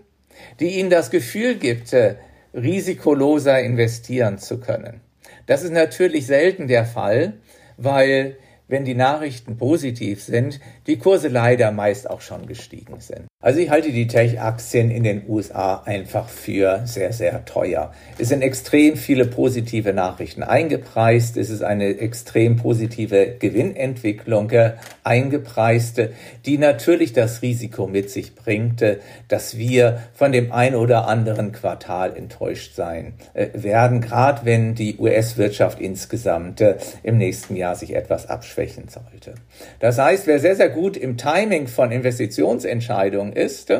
die 0.59 0.77
ihnen 0.79 0.91
das 0.91 1.09
Gefühl 1.09 1.55
gibt, 1.55 1.91
äh, 1.91 2.15
risikoloser 2.57 3.61
investieren 3.61 4.39
zu 4.39 4.59
können. 4.59 5.01
Das 5.45 5.63
ist 5.63 5.71
natürlich 5.71 6.25
selten 6.25 6.67
der 6.67 6.85
Fall, 6.85 7.33
weil 7.77 8.37
wenn 8.67 8.83
die 8.83 8.95
Nachrichten 8.95 9.57
positiv 9.57 10.21
sind, 10.21 10.59
die 10.87 10.97
Kurse 10.97 11.29
leider 11.29 11.71
meist 11.71 12.09
auch 12.09 12.21
schon 12.21 12.47
gestiegen 12.47 12.99
sind. 12.99 13.26
Also 13.39 13.59
ich 13.59 13.69
halte 13.69 13.91
die 13.91 14.07
Tech-Aktien 14.07 14.89
in 14.89 15.03
den 15.03 15.29
USA 15.29 15.83
einfach 15.85 16.27
für 16.27 16.81
sehr, 16.85 17.13
sehr 17.13 17.45
teuer. 17.45 17.93
Es 18.17 18.29
sind 18.29 18.41
extrem 18.41 18.97
viele 18.97 19.25
positive 19.25 19.93
Nachrichten 19.93 20.41
eingepreist. 20.41 21.37
Es 21.37 21.51
ist 21.51 21.61
eine 21.61 21.99
extrem 21.99 22.55
positive 22.55 23.35
Gewinnentwicklung 23.37 24.49
äh, 24.49 24.71
eingepreist, 25.03 26.01
die 26.47 26.57
natürlich 26.57 27.13
das 27.13 27.43
Risiko 27.43 27.85
mit 27.85 28.09
sich 28.09 28.33
bringt, 28.33 28.81
äh, 28.81 28.97
dass 29.27 29.55
wir 29.55 30.01
von 30.15 30.31
dem 30.31 30.51
ein 30.51 30.73
oder 30.73 31.07
anderen 31.07 31.51
Quartal 31.51 32.17
enttäuscht 32.17 32.73
sein 32.73 33.13
äh, 33.35 33.49
werden, 33.53 34.01
gerade 34.01 34.45
wenn 34.45 34.73
die 34.73 34.97
US-Wirtschaft 34.97 35.79
insgesamt 35.79 36.63
im 37.03 37.19
nächsten 37.19 37.55
Jahr 37.55 37.75
sich 37.75 37.95
etwas 37.95 38.25
abschwächen 38.25 38.85
sollte. 38.87 39.35
Das 39.79 39.99
heißt, 39.99 40.25
wer 40.25 40.39
sehr, 40.39 40.55
sehr 40.55 40.69
gut 40.69 40.97
im 40.97 41.17
Timing 41.17 41.67
von 41.67 41.91
Investitionsentscheidungen 41.91 43.26
Bewertung 43.27 43.33
ist, 43.33 43.73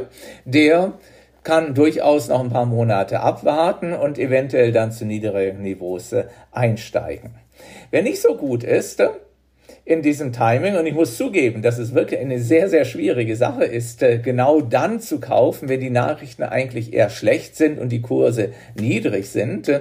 der 0.45 0.93
kann 1.43 1.73
durchaus 1.73 2.27
noch 2.27 2.43
ein 2.43 2.49
paar 2.49 2.65
Monate 2.65 3.21
abwarten 3.21 3.93
und 3.93 4.19
eventuell 4.19 4.71
dann 4.71 4.91
zu 4.91 5.05
niedrigen 5.05 5.61
Niveaus 5.61 6.11
äh, 6.11 6.25
einsteigen. 6.51 7.35
Wer 7.89 8.01
nicht 8.01 8.21
so 8.21 8.35
gut 8.35 8.63
ist 8.65 9.01
in 9.85 10.01
diesem 10.01 10.33
Timing, 10.33 10.75
und 10.75 10.85
ich 10.85 10.93
muss 10.93 11.15
zugeben, 11.15 11.61
dass 11.61 11.77
es 11.77 11.93
wirklich 11.93 12.19
eine 12.19 12.39
sehr, 12.39 12.67
sehr 12.67 12.83
schwierige 12.83 13.37
Sache 13.37 13.63
ist, 13.63 14.03
äh, 14.03 14.17
genau 14.17 14.59
dann 14.59 14.99
zu 14.99 15.21
kaufen, 15.21 15.69
wenn 15.69 15.79
die 15.79 15.89
Nachrichten 15.89 16.43
eigentlich 16.43 16.93
eher 16.93 17.09
schlecht 17.09 17.55
sind 17.55 17.79
und 17.79 17.89
die 17.89 18.01
Kurse 18.01 18.49
niedrig 18.77 19.29
sind, 19.29 19.71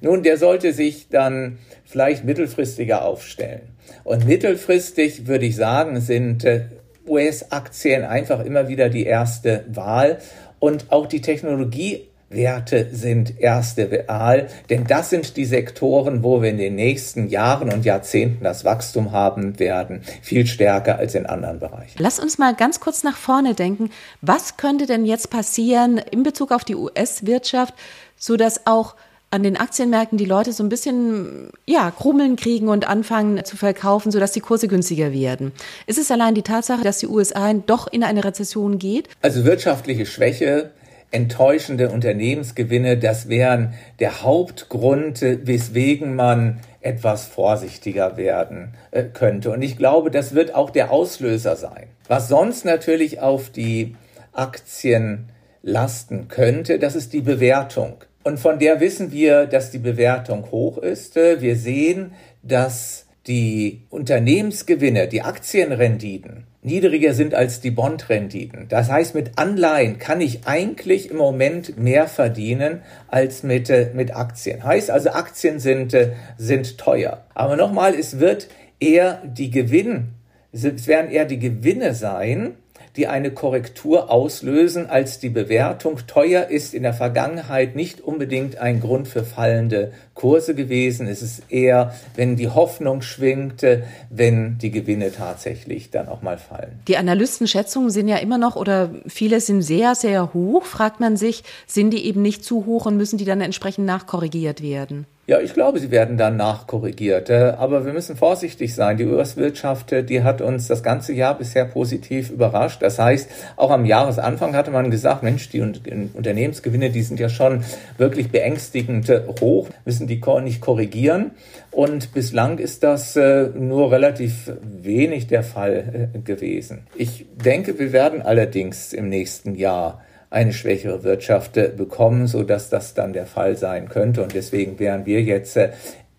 nun, 0.00 0.24
der 0.24 0.36
sollte 0.38 0.72
sich 0.72 1.08
dann 1.08 1.58
vielleicht 1.84 2.24
mittelfristiger 2.24 3.04
aufstellen. 3.04 3.60
Und 4.02 4.26
mittelfristig 4.26 5.28
würde 5.28 5.46
ich 5.46 5.54
sagen, 5.54 6.00
sind 6.00 6.44
äh, 6.44 6.62
US-Aktien 7.06 8.04
einfach 8.04 8.44
immer 8.44 8.68
wieder 8.68 8.88
die 8.88 9.04
erste 9.04 9.64
Wahl 9.68 10.18
und 10.58 10.92
auch 10.92 11.06
die 11.06 11.20
Technologiewerte 11.20 12.88
sind 12.92 13.40
erste 13.40 13.90
Wahl, 14.08 14.48
denn 14.70 14.84
das 14.84 15.10
sind 15.10 15.36
die 15.36 15.44
Sektoren, 15.44 16.22
wo 16.22 16.40
wir 16.40 16.50
in 16.50 16.58
den 16.58 16.76
nächsten 16.76 17.28
Jahren 17.28 17.72
und 17.72 17.84
Jahrzehnten 17.84 18.44
das 18.44 18.64
Wachstum 18.64 19.12
haben 19.12 19.58
werden, 19.58 20.02
viel 20.22 20.46
stärker 20.46 20.98
als 20.98 21.14
in 21.14 21.26
anderen 21.26 21.58
Bereichen. 21.58 21.98
Lass 21.98 22.18
uns 22.18 22.38
mal 22.38 22.54
ganz 22.54 22.80
kurz 22.80 23.02
nach 23.02 23.16
vorne 23.16 23.54
denken. 23.54 23.90
Was 24.20 24.56
könnte 24.56 24.86
denn 24.86 25.04
jetzt 25.04 25.30
passieren 25.30 25.98
in 25.98 26.22
Bezug 26.22 26.52
auf 26.52 26.64
die 26.64 26.76
US-Wirtschaft, 26.76 27.74
sodass 28.16 28.66
auch 28.66 28.94
an 29.32 29.42
den 29.42 29.56
Aktienmärkten 29.56 30.18
die 30.18 30.26
Leute 30.26 30.52
so 30.52 30.62
ein 30.62 30.68
bisschen, 30.68 31.48
ja, 31.66 31.90
Krummeln 31.90 32.36
kriegen 32.36 32.68
und 32.68 32.86
anfangen 32.86 33.42
zu 33.44 33.56
verkaufen, 33.56 34.12
sodass 34.12 34.32
die 34.32 34.40
Kurse 34.40 34.68
günstiger 34.68 35.12
werden. 35.12 35.52
Ist 35.86 35.98
es 35.98 36.10
allein 36.10 36.34
die 36.34 36.42
Tatsache, 36.42 36.84
dass 36.84 36.98
die 36.98 37.06
USA 37.06 37.52
doch 37.54 37.86
in 37.86 38.04
eine 38.04 38.24
Rezession 38.24 38.78
geht? 38.78 39.08
Also 39.22 39.46
wirtschaftliche 39.46 40.04
Schwäche, 40.04 40.72
enttäuschende 41.12 41.88
Unternehmensgewinne, 41.88 42.98
das 42.98 43.30
wären 43.30 43.72
der 44.00 44.22
Hauptgrund, 44.22 45.22
weswegen 45.22 46.14
man 46.14 46.60
etwas 46.82 47.26
vorsichtiger 47.26 48.18
werden 48.18 48.74
äh, 48.90 49.04
könnte. 49.04 49.50
Und 49.50 49.62
ich 49.62 49.78
glaube, 49.78 50.10
das 50.10 50.34
wird 50.34 50.54
auch 50.54 50.68
der 50.68 50.90
Auslöser 50.90 51.56
sein. 51.56 51.86
Was 52.06 52.28
sonst 52.28 52.66
natürlich 52.66 53.20
auf 53.20 53.48
die 53.48 53.96
Aktien 54.32 55.30
lasten 55.62 56.28
könnte, 56.28 56.78
das 56.78 56.96
ist 56.96 57.14
die 57.14 57.22
Bewertung. 57.22 58.04
Und 58.24 58.38
von 58.38 58.58
der 58.58 58.80
wissen 58.80 59.12
wir, 59.12 59.46
dass 59.46 59.70
die 59.70 59.78
Bewertung 59.78 60.50
hoch 60.50 60.78
ist. 60.78 61.16
Wir 61.16 61.56
sehen, 61.56 62.12
dass 62.42 63.06
die 63.26 63.82
Unternehmensgewinne, 63.90 65.08
die 65.08 65.22
Aktienrenditen 65.22 66.46
niedriger 66.62 67.12
sind 67.12 67.34
als 67.34 67.60
die 67.60 67.72
Bondrenditen. 67.72 68.66
Das 68.68 68.88
heißt, 68.88 69.14
mit 69.14 69.32
Anleihen 69.36 69.98
kann 69.98 70.20
ich 70.20 70.46
eigentlich 70.46 71.10
im 71.10 71.16
Moment 71.16 71.76
mehr 71.76 72.06
verdienen 72.06 72.82
als 73.08 73.42
mit, 73.42 73.68
äh, 73.68 73.90
mit 73.94 74.14
Aktien. 74.14 74.62
Heißt 74.62 74.90
also, 74.90 75.10
Aktien 75.10 75.58
sind, 75.58 75.92
äh, 75.92 76.12
sind 76.38 76.78
teuer. 76.78 77.24
Aber 77.34 77.56
nochmal, 77.56 77.94
es 77.94 78.20
wird 78.20 78.48
eher 78.78 79.22
die 79.24 79.50
Gewinn, 79.50 80.10
es 80.52 80.86
werden 80.86 81.10
eher 81.10 81.24
die 81.24 81.38
Gewinne 81.38 81.94
sein, 81.94 82.54
die 82.96 83.06
eine 83.06 83.30
Korrektur 83.30 84.10
auslösen, 84.10 84.88
als 84.88 85.18
die 85.18 85.30
Bewertung. 85.30 85.98
Teuer 86.06 86.48
ist 86.48 86.74
in 86.74 86.82
der 86.82 86.92
Vergangenheit 86.92 87.74
nicht 87.74 88.00
unbedingt 88.00 88.58
ein 88.58 88.80
Grund 88.80 89.08
für 89.08 89.24
fallende 89.24 89.92
Kurse 90.14 90.54
gewesen. 90.54 91.06
Es 91.06 91.22
ist 91.22 91.50
eher, 91.50 91.94
wenn 92.16 92.36
die 92.36 92.48
Hoffnung 92.48 93.02
schwingte, 93.02 93.84
wenn 94.10 94.58
die 94.58 94.70
Gewinne 94.70 95.10
tatsächlich 95.10 95.90
dann 95.90 96.08
auch 96.08 96.22
mal 96.22 96.38
fallen. 96.38 96.80
Die 96.86 96.98
Analystenschätzungen 96.98 97.90
sind 97.90 98.08
ja 98.08 98.16
immer 98.16 98.38
noch 98.38 98.56
oder 98.56 98.90
viele 99.06 99.40
sind 99.40 99.62
sehr, 99.62 99.94
sehr 99.94 100.34
hoch. 100.34 100.64
Fragt 100.64 101.00
man 101.00 101.16
sich, 101.16 101.44
sind 101.66 101.90
die 101.90 102.04
eben 102.06 102.20
nicht 102.20 102.44
zu 102.44 102.66
hoch 102.66 102.86
und 102.86 102.96
müssen 102.96 103.16
die 103.18 103.24
dann 103.24 103.40
entsprechend 103.40 103.86
nachkorrigiert 103.86 104.62
werden? 104.62 105.06
Ja, 105.32 105.40
ich 105.40 105.54
glaube, 105.54 105.78
sie 105.78 105.90
werden 105.90 106.18
dann 106.18 106.36
nachkorrigiert. 106.36 107.30
Äh, 107.30 107.54
aber 107.56 107.86
wir 107.86 107.94
müssen 107.94 108.16
vorsichtig 108.16 108.74
sein. 108.74 108.98
Die 108.98 109.06
US-Wirtschaft, 109.06 109.90
äh, 109.90 110.04
die 110.04 110.22
hat 110.22 110.42
uns 110.42 110.68
das 110.68 110.82
ganze 110.82 111.14
Jahr 111.14 111.38
bisher 111.38 111.64
positiv 111.64 112.28
überrascht. 112.28 112.82
Das 112.82 112.98
heißt, 112.98 113.30
auch 113.56 113.70
am 113.70 113.86
Jahresanfang 113.86 114.54
hatte 114.54 114.70
man 114.70 114.90
gesagt, 114.90 115.22
Mensch, 115.22 115.48
die 115.48 115.62
Unternehmensgewinne, 115.62 116.90
die 116.90 117.00
sind 117.00 117.18
ja 117.18 117.30
schon 117.30 117.64
wirklich 117.96 118.30
beängstigend 118.30 119.08
äh, 119.08 119.22
hoch, 119.40 119.70
müssen 119.86 120.06
die 120.06 120.20
nicht 120.42 120.60
korrigieren. 120.60 121.30
Und 121.70 122.12
bislang 122.12 122.58
ist 122.58 122.82
das 122.82 123.16
nur 123.16 123.90
relativ 123.90 124.52
wenig 124.60 125.28
der 125.28 125.42
Fall 125.42 126.10
gewesen. 126.22 126.86
Ich 126.96 127.24
denke, 127.42 127.78
wir 127.78 127.92
werden 127.94 128.20
allerdings 128.20 128.92
im 128.92 129.08
nächsten 129.08 129.54
Jahr 129.54 130.02
eine 130.32 130.52
schwächere 130.52 131.04
Wirtschaft 131.04 131.56
äh, 131.56 131.70
bekommen, 131.76 132.26
so 132.26 132.42
dass 132.42 132.70
das 132.70 132.94
dann 132.94 133.12
der 133.12 133.26
Fall 133.26 133.56
sein 133.56 133.88
könnte. 133.88 134.22
Und 134.22 134.34
deswegen 134.34 134.78
wären 134.78 135.06
wir 135.06 135.22
jetzt 135.22 135.56
äh, 135.56 135.70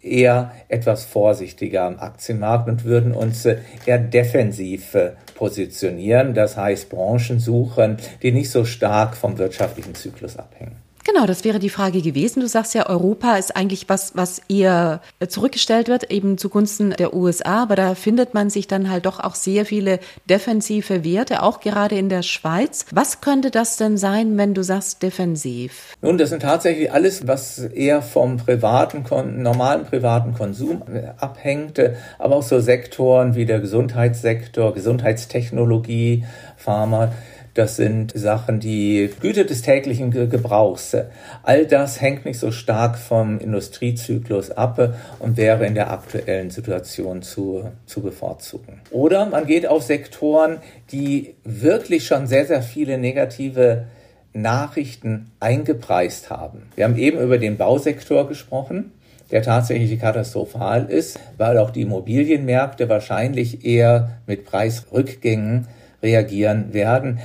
eher 0.01 0.51
etwas 0.67 1.05
vorsichtiger 1.05 1.83
am 1.83 1.99
Aktienmarkt 1.99 2.69
und 2.69 2.83
würden 2.83 3.13
uns 3.13 3.45
äh, 3.45 3.57
eher 3.85 3.97
defensiv 3.97 4.95
positionieren. 5.35 6.33
Das 6.33 6.57
heißt, 6.57 6.89
Branchen 6.89 7.39
suchen, 7.39 7.97
die 8.21 8.31
nicht 8.31 8.51
so 8.51 8.65
stark 8.65 9.15
vom 9.15 9.37
wirtschaftlichen 9.37 9.95
Zyklus 9.95 10.37
abhängen. 10.37 10.82
Genau, 11.05 11.25
das 11.25 11.43
wäre 11.43 11.59
die 11.59 11.69
Frage 11.69 12.01
gewesen. 12.01 12.39
Du 12.39 12.47
sagst 12.47 12.73
ja, 12.75 12.87
Europa 12.87 13.35
ist 13.35 13.57
eigentlich 13.57 13.89
was, 13.89 14.15
was 14.15 14.41
eher 14.47 15.01
zurückgestellt 15.27 15.89
wird, 15.89 16.11
eben 16.11 16.37
zugunsten 16.37 16.91
der 16.91 17.13
USA, 17.13 17.63
aber 17.63 17.75
da 17.75 17.93
findet 17.93 18.33
man 18.33 18.49
sich 18.49 18.67
dann 18.67 18.89
halt 18.89 19.05
doch 19.05 19.19
auch 19.19 19.35
sehr 19.35 19.65
viele 19.65 19.99
defensive 20.29 21.03
Werte, 21.03 21.43
auch 21.43 21.59
gerade 21.59 21.97
in 21.97 22.07
der 22.07 22.21
Schweiz. 22.21 22.85
Was 22.91 23.19
könnte 23.19 23.51
das 23.51 23.75
denn 23.75 23.97
sein, 23.97 24.37
wenn 24.37 24.53
du 24.53 24.63
sagst 24.63 25.03
defensiv? 25.03 25.95
Nun, 26.01 26.17
das 26.17 26.29
sind 26.29 26.41
tatsächlich 26.41 26.91
alles, 26.91 27.27
was 27.27 27.59
eher 27.59 28.01
vom 28.01 28.37
privaten, 28.37 29.03
normalen 29.41 29.85
privaten 29.85 30.33
Konsum 30.33 30.83
abhängt, 31.17 31.81
aber 32.17 32.37
auch 32.37 32.43
so 32.43 32.61
Sektoren 32.61 33.35
wie 33.35 33.45
der 33.45 33.59
Gesundheitssektor, 33.59 34.73
Gesundheitstechnologie, 34.73 36.23
Pharma. 36.55 37.11
Das 37.53 37.75
sind 37.75 38.11
Sachen, 38.15 38.59
die 38.59 39.11
Güter 39.21 39.43
des 39.43 39.61
täglichen 39.61 40.09
Gebrauchs. 40.09 40.97
All 41.43 41.67
das 41.67 42.01
hängt 42.01 42.25
nicht 42.25 42.39
so 42.39 42.51
stark 42.51 42.97
vom 42.97 43.39
Industriezyklus 43.39 44.49
ab 44.49 44.95
und 45.19 45.37
wäre 45.37 45.65
in 45.67 45.75
der 45.75 45.91
aktuellen 45.91 46.49
Situation 46.49 47.21
zu, 47.21 47.71
zu 47.85 48.01
bevorzugen. 48.01 48.81
Oder 48.89 49.27
man 49.27 49.45
geht 49.45 49.67
auf 49.67 49.83
Sektoren, 49.83 50.57
die 50.91 51.35
wirklich 51.43 52.07
schon 52.07 52.25
sehr, 52.25 52.47
sehr 52.47 52.63
viele 52.63 52.97
negative 52.97 53.85
Nachrichten 54.33 55.29
eingepreist 55.39 56.31
haben. 56.31 56.63
Wir 56.75 56.85
haben 56.85 56.97
eben 56.97 57.19
über 57.19 57.37
den 57.37 57.57
Bausektor 57.57 58.27
gesprochen 58.27 58.91
der 59.33 59.41
tatsächlich 59.41 59.99
katastrophal 59.99 60.85
ist, 60.91 61.19
weil 61.39 61.57
auch 61.57 61.71
die 61.71 61.81
Immobilienmärkte 61.81 62.87
wahrscheinlich 62.87 63.65
eher 63.65 64.19
mit 64.27 64.45
Preisrückgängen 64.45 65.67
reagieren 66.03 66.71
werden. 66.73 67.19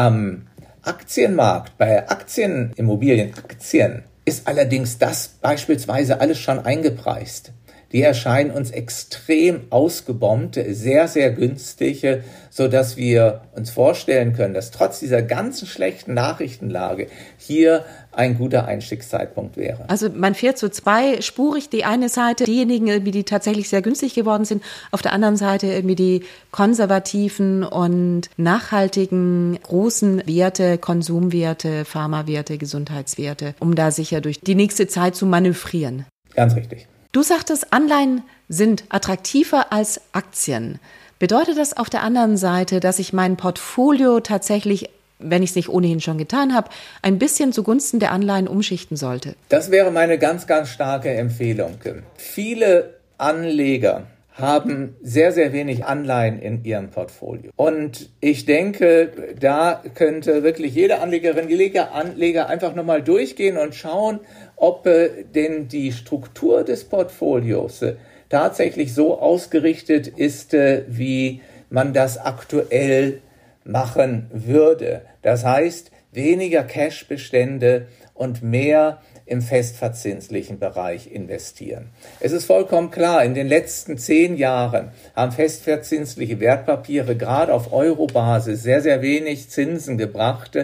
Am 0.00 0.46
Aktienmarkt, 0.80 1.76
bei 1.76 2.08
Aktien, 2.08 2.72
Immobilienaktien, 2.76 4.04
ist 4.24 4.48
allerdings 4.48 4.96
das 4.96 5.28
beispielsweise 5.42 6.22
alles 6.22 6.38
schon 6.38 6.58
eingepreist 6.58 7.52
die 7.92 8.02
erscheinen 8.02 8.50
uns 8.50 8.70
extrem 8.70 9.62
ausgebombt, 9.70 10.58
sehr, 10.68 11.08
sehr 11.08 11.30
günstig, 11.32 12.06
so 12.50 12.68
dass 12.68 12.96
wir 12.96 13.42
uns 13.54 13.70
vorstellen 13.70 14.32
können, 14.32 14.54
dass 14.54 14.70
trotz 14.70 15.00
dieser 15.00 15.22
ganzen 15.22 15.66
schlechten 15.66 16.14
Nachrichtenlage 16.14 17.08
hier 17.38 17.84
ein 18.12 18.38
guter 18.38 18.66
Einstiegszeitpunkt 18.66 19.56
wäre. 19.56 19.88
Also 19.88 20.08
man 20.08 20.34
fährt 20.34 20.58
so 20.58 20.68
zweispurig. 20.68 21.68
Die 21.68 21.84
eine 21.84 22.08
Seite, 22.08 22.44
diejenigen, 22.44 23.04
die 23.04 23.24
tatsächlich 23.24 23.68
sehr 23.68 23.82
günstig 23.82 24.14
geworden 24.14 24.44
sind, 24.44 24.62
auf 24.90 25.02
der 25.02 25.12
anderen 25.12 25.36
Seite 25.36 25.68
irgendwie 25.68 25.94
die 25.94 26.24
konservativen 26.50 27.62
und 27.62 28.30
nachhaltigen 28.36 29.58
großen 29.62 30.22
Werte, 30.26 30.78
Konsumwerte, 30.78 31.84
Pharmawerte, 31.84 32.58
Gesundheitswerte, 32.58 33.54
um 33.60 33.74
da 33.74 33.90
sicher 33.90 34.20
durch 34.20 34.40
die 34.40 34.54
nächste 34.54 34.88
Zeit 34.88 35.14
zu 35.14 35.26
manövrieren. 35.26 36.04
Ganz 36.34 36.56
richtig. 36.56 36.86
Du 37.12 37.22
sagtest, 37.24 37.72
Anleihen 37.72 38.22
sind 38.48 38.84
attraktiver 38.88 39.72
als 39.72 40.00
Aktien. 40.12 40.78
Bedeutet 41.18 41.58
das 41.58 41.76
auf 41.76 41.90
der 41.90 42.02
anderen 42.02 42.36
Seite, 42.36 42.78
dass 42.78 43.00
ich 43.00 43.12
mein 43.12 43.36
Portfolio 43.36 44.20
tatsächlich 44.20 44.90
wenn 45.22 45.42
ich 45.42 45.50
es 45.50 45.56
nicht 45.56 45.68
ohnehin 45.68 46.00
schon 46.00 46.16
getan 46.16 46.54
habe, 46.54 46.70
ein 47.02 47.18
bisschen 47.18 47.52
zugunsten 47.52 48.00
der 48.00 48.12
Anleihen 48.12 48.48
umschichten 48.48 48.96
sollte? 48.96 49.34
Das 49.50 49.70
wäre 49.70 49.90
meine 49.90 50.16
ganz, 50.16 50.46
ganz 50.46 50.70
starke 50.70 51.10
Empfehlung. 51.10 51.78
Viele 52.16 52.94
Anleger 53.18 54.06
haben 54.32 54.96
sehr, 55.02 55.32
sehr 55.32 55.52
wenig 55.52 55.84
Anleihen 55.84 56.40
in 56.40 56.64
ihrem 56.64 56.90
Portfolio. 56.90 57.50
Und 57.56 58.08
ich 58.20 58.46
denke, 58.46 59.34
da 59.38 59.82
könnte 59.94 60.42
wirklich 60.42 60.74
jede 60.74 61.00
Anlegerin, 61.00 61.48
jeder 61.48 61.92
Anleger 61.92 62.48
einfach 62.48 62.74
nochmal 62.74 63.02
durchgehen 63.02 63.58
und 63.58 63.74
schauen, 63.74 64.20
ob 64.60 64.86
äh, 64.86 65.24
denn 65.34 65.68
die 65.68 65.90
Struktur 65.90 66.64
des 66.64 66.84
Portfolios 66.84 67.82
äh, 67.82 67.94
tatsächlich 68.28 68.94
so 68.94 69.18
ausgerichtet 69.18 70.06
ist, 70.06 70.54
äh, 70.54 70.84
wie 70.86 71.40
man 71.70 71.92
das 71.94 72.18
aktuell 72.18 73.20
machen 73.64 74.30
würde. 74.32 75.02
Das 75.22 75.44
heißt, 75.44 75.90
weniger 76.12 76.62
Cashbestände 76.62 77.86
und 78.14 78.42
mehr 78.42 79.00
im 79.30 79.42
festverzinslichen 79.42 80.58
Bereich 80.58 81.10
investieren. 81.12 81.90
Es 82.18 82.32
ist 82.32 82.46
vollkommen 82.46 82.90
klar, 82.90 83.24
in 83.24 83.34
den 83.34 83.46
letzten 83.46 83.96
zehn 83.96 84.36
Jahren 84.36 84.90
haben 85.14 85.30
festverzinsliche 85.30 86.40
Wertpapiere 86.40 87.16
gerade 87.16 87.54
auf 87.54 87.72
Eurobasis 87.72 88.64
sehr, 88.64 88.80
sehr 88.80 89.02
wenig 89.02 89.48
Zinsen 89.48 89.98
gebracht, 89.98 90.58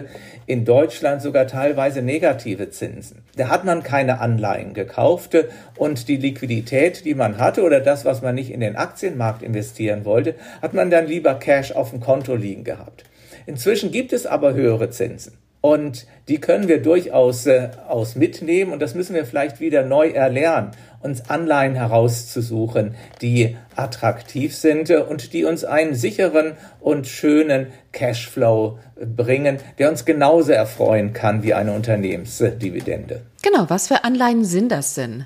in 0.47 0.65
Deutschland 0.65 1.21
sogar 1.21 1.47
teilweise 1.47 2.01
negative 2.01 2.69
Zinsen. 2.69 3.23
Da 3.37 3.47
hat 3.47 3.63
man 3.63 3.83
keine 3.83 4.19
Anleihen 4.19 4.73
gekauft 4.73 5.37
und 5.77 6.09
die 6.09 6.17
Liquidität, 6.17 7.05
die 7.05 7.15
man 7.15 7.37
hatte 7.37 7.63
oder 7.63 7.79
das, 7.79 8.03
was 8.03 8.21
man 8.21 8.35
nicht 8.35 8.51
in 8.51 8.59
den 8.59 8.75
Aktienmarkt 8.75 9.43
investieren 9.43 10.03
wollte, 10.03 10.35
hat 10.61 10.73
man 10.73 10.89
dann 10.89 11.07
lieber 11.07 11.35
Cash 11.35 11.71
auf 11.71 11.91
dem 11.91 12.01
Konto 12.01 12.35
liegen 12.35 12.65
gehabt. 12.65 13.05
Inzwischen 13.45 13.91
gibt 13.91 14.11
es 14.11 14.25
aber 14.25 14.53
höhere 14.53 14.89
Zinsen. 14.89 15.37
Und 15.61 16.05
die 16.27 16.39
können 16.39 16.67
wir 16.67 16.81
durchaus 16.81 17.45
äh, 17.45 17.69
aus 17.87 18.15
mitnehmen 18.15 18.71
und 18.71 18.81
das 18.81 18.95
müssen 18.95 19.15
wir 19.15 19.25
vielleicht 19.25 19.59
wieder 19.59 19.83
neu 19.83 20.09
erlernen, 20.09 20.71
uns 21.01 21.29
Anleihen 21.29 21.75
herauszusuchen, 21.75 22.95
die 23.21 23.57
attraktiv 23.75 24.55
sind 24.55 24.89
und 24.91 25.33
die 25.33 25.45
uns 25.45 25.63
einen 25.63 25.95
sicheren 25.95 26.53
und 26.79 27.07
schönen 27.07 27.67
Cashflow 27.91 28.79
bringen, 28.95 29.57
der 29.77 29.89
uns 29.89 30.05
genauso 30.05 30.51
erfreuen 30.51 31.13
kann 31.13 31.43
wie 31.43 31.53
eine 31.53 31.73
Unternehmensdividende. 31.73 33.21
Genau, 33.41 33.65
was 33.69 33.87
für 33.87 34.03
Anleihen 34.03 34.45
sind 34.45 34.71
das 34.71 34.93
denn? 34.93 35.25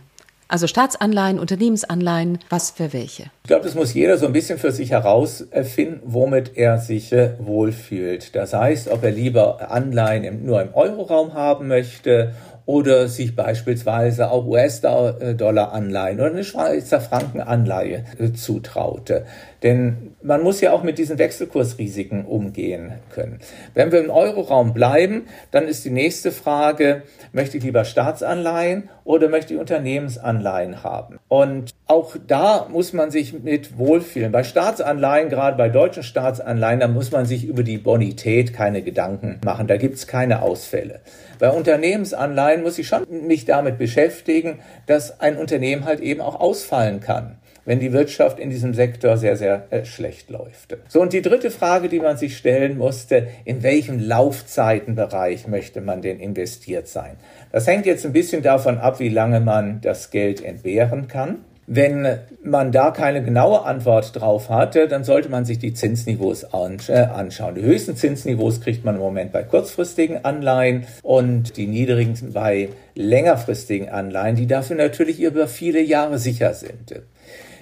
Also 0.51 0.67
Staatsanleihen, 0.67 1.39
Unternehmensanleihen, 1.39 2.39
was 2.49 2.71
für 2.71 2.91
welche? 2.91 3.23
Ich 3.43 3.47
glaube, 3.47 3.63
das 3.63 3.73
muss 3.73 3.93
jeder 3.93 4.17
so 4.17 4.25
ein 4.25 4.33
bisschen 4.33 4.59
für 4.59 4.73
sich 4.73 4.91
herausfinden, 4.91 6.01
womit 6.03 6.57
er 6.57 6.77
sich 6.77 7.15
wohlfühlt. 7.39 8.35
Das 8.35 8.53
heißt, 8.53 8.89
ob 8.89 9.01
er 9.01 9.11
lieber 9.11 9.71
Anleihen 9.71 10.45
nur 10.45 10.61
im 10.61 10.73
Euroraum 10.73 11.35
haben 11.35 11.69
möchte 11.69 12.33
oder 12.65 13.07
sich 13.07 13.33
beispielsweise 13.33 14.29
auch 14.29 14.45
US-Dollar-Anleihen 14.45 16.19
oder 16.19 16.31
eine 16.31 16.43
Schweizer 16.43 16.99
Franken-Anleihe 16.99 18.03
äh, 18.19 18.33
zutraute. 18.33 19.25
Denn 19.63 20.15
man 20.23 20.41
muss 20.41 20.59
ja 20.59 20.71
auch 20.71 20.81
mit 20.81 20.97
diesen 20.97 21.19
Wechselkursrisiken 21.19 22.25
umgehen 22.25 22.93
können. 23.13 23.39
Wenn 23.75 23.91
wir 23.91 24.03
im 24.03 24.09
Euroraum 24.09 24.73
bleiben, 24.73 25.27
dann 25.51 25.67
ist 25.67 25.85
die 25.85 25.91
nächste 25.91 26.31
Frage, 26.31 27.03
möchte 27.31 27.57
ich 27.57 27.63
lieber 27.63 27.85
Staatsanleihen 27.85 28.89
oder 29.03 29.29
möchte 29.29 29.53
ich 29.53 29.59
Unternehmensanleihen 29.59 30.83
haben? 30.83 31.19
Und 31.27 31.75
auch 31.85 32.15
da 32.25 32.67
muss 32.71 32.93
man 32.93 33.11
sich 33.11 33.33
mit 33.33 33.77
wohlfühlen. 33.77 34.31
Bei 34.31 34.43
Staatsanleihen, 34.43 35.29
gerade 35.29 35.57
bei 35.57 35.69
deutschen 35.69 36.03
Staatsanleihen, 36.03 36.79
da 36.79 36.87
muss 36.87 37.11
man 37.11 37.25
sich 37.25 37.45
über 37.45 37.61
die 37.61 37.77
Bonität 37.77 38.53
keine 38.53 38.81
Gedanken 38.81 39.39
machen. 39.45 39.67
Da 39.67 39.77
gibt 39.77 39.95
es 39.95 40.07
keine 40.07 40.41
Ausfälle. 40.41 41.01
Bei 41.37 41.51
Unternehmensanleihen 41.51 42.63
muss 42.63 42.79
ich 42.79 42.87
schon 42.87 43.05
mich 43.27 43.45
damit 43.45 43.77
beschäftigen, 43.77 44.59
dass 44.87 45.19
ein 45.19 45.37
Unternehmen 45.37 45.85
halt 45.85 45.99
eben 45.99 46.21
auch 46.21 46.39
ausfallen 46.39 46.99
kann 46.99 47.37
wenn 47.65 47.79
die 47.79 47.93
Wirtschaft 47.93 48.39
in 48.39 48.49
diesem 48.49 48.73
Sektor 48.73 49.17
sehr, 49.17 49.35
sehr 49.35 49.67
äh, 49.69 49.85
schlecht 49.85 50.29
läuft. 50.29 50.77
So, 50.87 51.01
und 51.01 51.13
die 51.13 51.21
dritte 51.21 51.51
Frage, 51.51 51.89
die 51.89 51.99
man 51.99 52.17
sich 52.17 52.37
stellen 52.37 52.77
musste, 52.77 53.27
in 53.45 53.63
welchem 53.63 53.99
Laufzeitenbereich 53.99 55.47
möchte 55.47 55.81
man 55.81 56.01
denn 56.01 56.19
investiert 56.19 56.87
sein? 56.87 57.17
Das 57.51 57.67
hängt 57.67 57.85
jetzt 57.85 58.05
ein 58.05 58.13
bisschen 58.13 58.41
davon 58.41 58.77
ab, 58.77 58.99
wie 58.99 59.09
lange 59.09 59.39
man 59.39 59.81
das 59.81 60.09
Geld 60.09 60.43
entbehren 60.43 61.07
kann. 61.07 61.39
Wenn 61.73 62.17
man 62.43 62.71
da 62.71 62.91
keine 62.91 63.23
genaue 63.23 63.63
Antwort 63.63 64.19
drauf 64.19 64.49
hatte, 64.49 64.89
dann 64.89 65.03
sollte 65.03 65.29
man 65.29 65.45
sich 65.45 65.59
die 65.59 65.73
Zinsniveaus 65.73 66.43
äh, 66.43 66.93
anschauen. 67.13 67.55
Die 67.55 67.61
höchsten 67.61 67.95
Zinsniveaus 67.95 68.59
kriegt 68.59 68.83
man 68.83 68.95
im 68.95 69.01
Moment 69.01 69.31
bei 69.31 69.43
kurzfristigen 69.43 70.25
Anleihen 70.25 70.85
und 71.01 71.55
die 71.55 71.67
niedrigen 71.67 72.15
bei 72.33 72.69
längerfristigen 72.95 73.87
Anleihen, 73.87 74.35
die 74.35 74.47
dafür 74.47 74.75
natürlich 74.75 75.21
über 75.21 75.47
viele 75.47 75.81
Jahre 75.81 76.17
sicher 76.17 76.53
sind. 76.53 77.03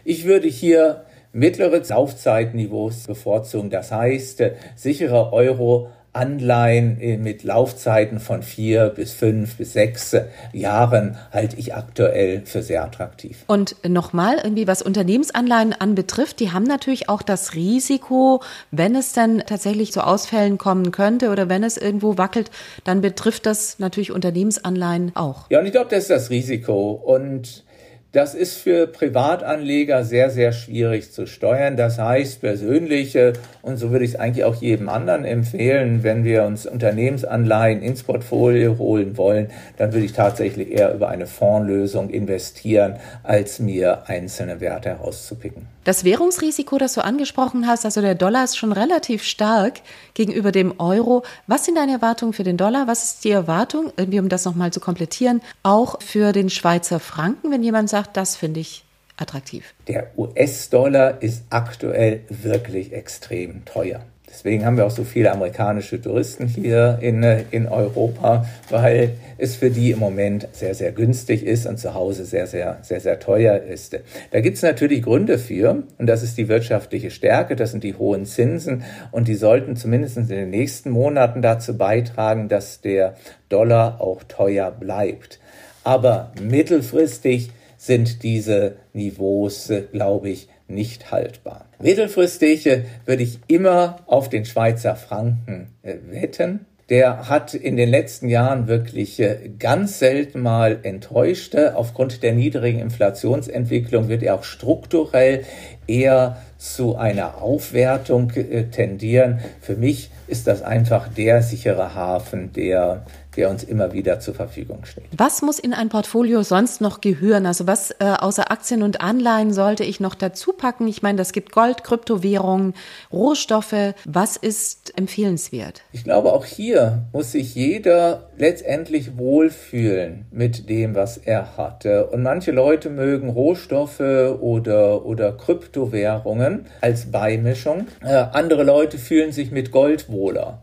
Ich 0.09 0.25
würde 0.25 0.47
hier 0.47 1.05
mittlere 1.33 1.83
Laufzeitniveaus 1.87 3.05
bevorzugen. 3.05 3.69
Das 3.69 3.91
heißt, 3.91 4.41
sichere 4.75 5.31
Euro 5.31 5.91
Anleihen 6.13 6.99
äh, 6.99 7.17
mit 7.17 7.43
Laufzeiten 7.43 8.19
von 8.19 8.41
vier 8.41 8.89
bis 8.89 9.13
fünf 9.13 9.57
bis 9.57 9.73
sechs 9.73 10.15
Jahren 10.51 11.15
halte 11.31 11.57
ich 11.57 11.75
aktuell 11.75 12.41
für 12.43 12.63
sehr 12.63 12.83
attraktiv. 12.83 13.43
Und 13.45 13.75
nochmal, 13.87 14.39
irgendwie 14.43 14.65
was 14.65 14.81
Unternehmensanleihen 14.81 15.73
anbetrifft, 15.79 16.39
die 16.39 16.51
haben 16.51 16.63
natürlich 16.63 17.07
auch 17.07 17.21
das 17.21 17.53
Risiko, 17.53 18.41
wenn 18.71 18.95
es 18.95 19.13
dann 19.13 19.43
tatsächlich 19.45 19.91
zu 19.91 20.03
Ausfällen 20.03 20.57
kommen 20.57 20.89
könnte 20.89 21.29
oder 21.29 21.49
wenn 21.49 21.63
es 21.63 21.77
irgendwo 21.77 22.17
wackelt, 22.17 22.49
dann 22.83 23.01
betrifft 23.01 23.45
das 23.45 23.77
natürlich 23.77 24.11
Unternehmensanleihen 24.11 25.15
auch. 25.15 25.51
Ja, 25.51 25.59
und 25.59 25.67
ich 25.67 25.71
glaube, 25.71 25.91
das 25.91 25.99
ist 25.99 26.09
das 26.09 26.31
Risiko. 26.31 26.93
Und 26.93 27.63
Das 28.11 28.33
ist 28.33 28.55
für 28.55 28.87
Privatanleger 28.87 30.03
sehr, 30.03 30.31
sehr 30.31 30.51
schwierig 30.51 31.11
zu 31.11 31.27
steuern. 31.27 31.77
Das 31.77 31.99
heißt, 31.99 32.41
persönliche, 32.41 33.33
und 33.61 33.77
so 33.77 33.91
würde 33.91 34.03
ich 34.03 34.15
es 34.15 34.19
eigentlich 34.19 34.45
auch 34.45 34.55
jedem 34.55 34.89
anderen 34.89 35.25
empfehlen, 35.25 36.01
wenn 36.01 36.23
wir 36.23 36.43
uns 36.45 36.65
Unternehmensanleihen 36.65 37.83
ins 37.83 38.01
Portfolio 38.01 38.79
holen 38.79 39.15
wollen, 39.15 39.51
dann 39.77 39.93
würde 39.93 40.07
ich 40.07 40.13
tatsächlich 40.13 40.71
eher 40.71 40.91
über 40.95 41.09
eine 41.09 41.27
Fondslösung 41.27 42.09
investieren, 42.09 42.95
als 43.21 43.59
mir 43.59 44.07
einzelne 44.07 44.59
Werte 44.59 44.89
herauszupicken. 44.89 45.67
Das 45.83 46.03
Währungsrisiko, 46.03 46.77
das 46.77 46.93
du 46.93 47.03
angesprochen 47.03 47.67
hast, 47.67 47.85
also 47.85 48.01
der 48.01 48.15
Dollar 48.15 48.43
ist 48.43 48.57
schon 48.57 48.71
relativ 48.71 49.23
stark 49.23 49.81
gegenüber 50.13 50.51
dem 50.51 50.79
Euro. 50.79 51.23
Was 51.47 51.65
sind 51.65 51.77
deine 51.77 51.93
Erwartungen 51.93 52.33
für 52.33 52.43
den 52.43 52.57
Dollar? 52.57 52.87
Was 52.87 53.03
ist 53.03 53.23
die 53.23 53.31
Erwartung, 53.31 53.91
irgendwie 53.97 54.19
um 54.19 54.29
das 54.29 54.45
nochmal 54.45 54.71
zu 54.71 54.79
komplettieren, 54.79 55.41
auch 55.63 56.01
für 56.01 56.31
den 56.31 56.49
Schweizer 56.49 56.99
Franken, 56.99 57.51
wenn 57.51 57.63
jemand 57.63 57.89
sagt, 57.89 57.98
das 58.07 58.35
finde 58.35 58.59
ich 58.59 58.83
attraktiv? 59.17 59.73
Der 59.87 60.11
US-Dollar 60.17 61.21
ist 61.21 61.43
aktuell 61.49 62.21
wirklich 62.29 62.93
extrem 62.93 63.65
teuer. 63.65 64.01
Deswegen 64.29 64.63
haben 64.63 64.77
wir 64.77 64.85
auch 64.85 64.91
so 64.91 65.03
viele 65.03 65.31
amerikanische 65.31 65.99
Touristen 65.99 66.47
hier 66.47 66.99
in, 67.01 67.23
in 67.49 67.67
Europa, 67.67 68.45
weil 68.69 69.13
es 69.39 69.55
für 69.55 69.71
die 69.71 69.91
im 69.91 69.99
Moment 69.99 70.47
sehr, 70.51 70.75
sehr 70.75 70.91
günstig 70.91 71.43
ist 71.43 71.65
und 71.65 71.79
zu 71.79 71.95
Hause 71.95 72.25
sehr, 72.25 72.45
sehr, 72.45 72.77
sehr, 72.83 72.99
sehr 72.99 73.19
teuer 73.19 73.57
ist. 73.57 73.99
Da 74.31 74.39
gibt 74.39 74.57
es 74.57 74.63
natürlich 74.63 75.01
Gründe 75.01 75.39
für, 75.39 75.83
und 75.97 76.05
das 76.05 76.21
ist 76.21 76.37
die 76.37 76.47
wirtschaftliche 76.47 77.09
Stärke, 77.09 77.55
das 77.55 77.71
sind 77.71 77.83
die 77.83 77.95
hohen 77.95 78.25
Zinsen, 78.25 78.83
und 79.11 79.27
die 79.27 79.35
sollten 79.35 79.75
zumindest 79.75 80.17
in 80.17 80.27
den 80.27 80.51
nächsten 80.51 80.91
Monaten 80.91 81.41
dazu 81.41 81.75
beitragen, 81.75 82.49
dass 82.49 82.81
der 82.81 83.15
Dollar 83.49 83.99
auch 83.99 84.23
teuer 84.23 84.69
bleibt. 84.69 85.39
Aber 85.83 86.33
mittelfristig 86.39 87.49
sind 87.79 88.23
diese 88.23 88.75
Niveaus, 88.91 89.71
glaube 89.93 90.29
ich, 90.29 90.49
nicht 90.67 91.11
haltbar. 91.11 91.65
Mittelfristig 91.81 92.67
äh, 92.67 92.83
würde 93.05 93.23
ich 93.23 93.39
immer 93.47 94.01
auf 94.05 94.27
den 94.27 94.43
Schweizer 94.43 94.97
Franken 94.97 95.69
äh, 95.81 95.95
wetten. 96.09 96.65
Der 96.89 97.29
hat 97.29 97.53
in 97.53 97.77
den 97.77 97.87
letzten 97.87 98.27
Jahren 98.27 98.67
wirklich 98.67 99.19
äh, 99.21 99.49
ganz 99.57 99.97
selten 99.97 100.41
mal 100.41 100.79
enttäuscht. 100.83 101.55
Aufgrund 101.55 102.21
der 102.21 102.33
niedrigen 102.33 102.79
Inflationsentwicklung 102.79 104.09
wird 104.09 104.23
er 104.23 104.35
auch 104.35 104.43
strukturell 104.43 105.45
eher 105.87 106.37
zu 106.57 106.97
einer 106.97 107.41
Aufwertung 107.41 108.33
tendieren. 108.71 109.39
Für 109.61 109.77
mich 109.77 110.11
ist 110.27 110.45
das 110.47 110.61
einfach 110.61 111.07
der 111.07 111.41
sichere 111.41 111.95
Hafen, 111.95 112.51
der 112.51 113.05
der 113.35 113.49
uns 113.49 113.63
immer 113.63 113.93
wieder 113.93 114.19
zur 114.19 114.33
Verfügung 114.33 114.85
steht. 114.85 115.05
Was 115.15 115.41
muss 115.41 115.59
in 115.59 115.73
ein 115.73 115.89
Portfolio 115.89 116.43
sonst 116.43 116.81
noch 116.81 117.01
gehören? 117.01 117.45
Also 117.45 117.67
was 117.67 117.91
äh, 117.91 118.15
außer 118.19 118.51
Aktien 118.51 118.81
und 118.81 119.01
Anleihen 119.01 119.53
sollte 119.53 119.83
ich 119.83 119.99
noch 119.99 120.15
dazu 120.15 120.53
packen? 120.53 120.87
Ich 120.87 121.01
meine, 121.01 121.17
das 121.17 121.31
gibt 121.31 121.51
Gold, 121.51 121.83
Kryptowährungen, 121.83 122.73
Rohstoffe. 123.13 123.93
Was 124.05 124.35
ist 124.35 124.97
empfehlenswert? 124.97 125.83
Ich 125.91 126.03
glaube, 126.03 126.33
auch 126.33 126.45
hier 126.45 127.03
muss 127.13 127.31
sich 127.31 127.55
jeder 127.55 128.29
letztendlich 128.37 129.17
wohlfühlen 129.17 130.25
mit 130.31 130.69
dem, 130.69 130.95
was 130.95 131.17
er 131.17 131.57
hatte. 131.57 132.07
Und 132.07 132.23
manche 132.23 132.51
Leute 132.51 132.89
mögen 132.89 133.29
Rohstoffe 133.29 133.99
oder, 133.99 135.05
oder 135.05 135.33
Kryptowährungen 135.33 136.65
als 136.81 137.11
Beimischung. 137.11 137.87
Äh, 138.03 138.13
andere 138.13 138.63
Leute 138.63 138.97
fühlen 138.97 139.31
sich 139.31 139.51
mit 139.51 139.71
Gold 139.71 140.09
wohler. 140.09 140.61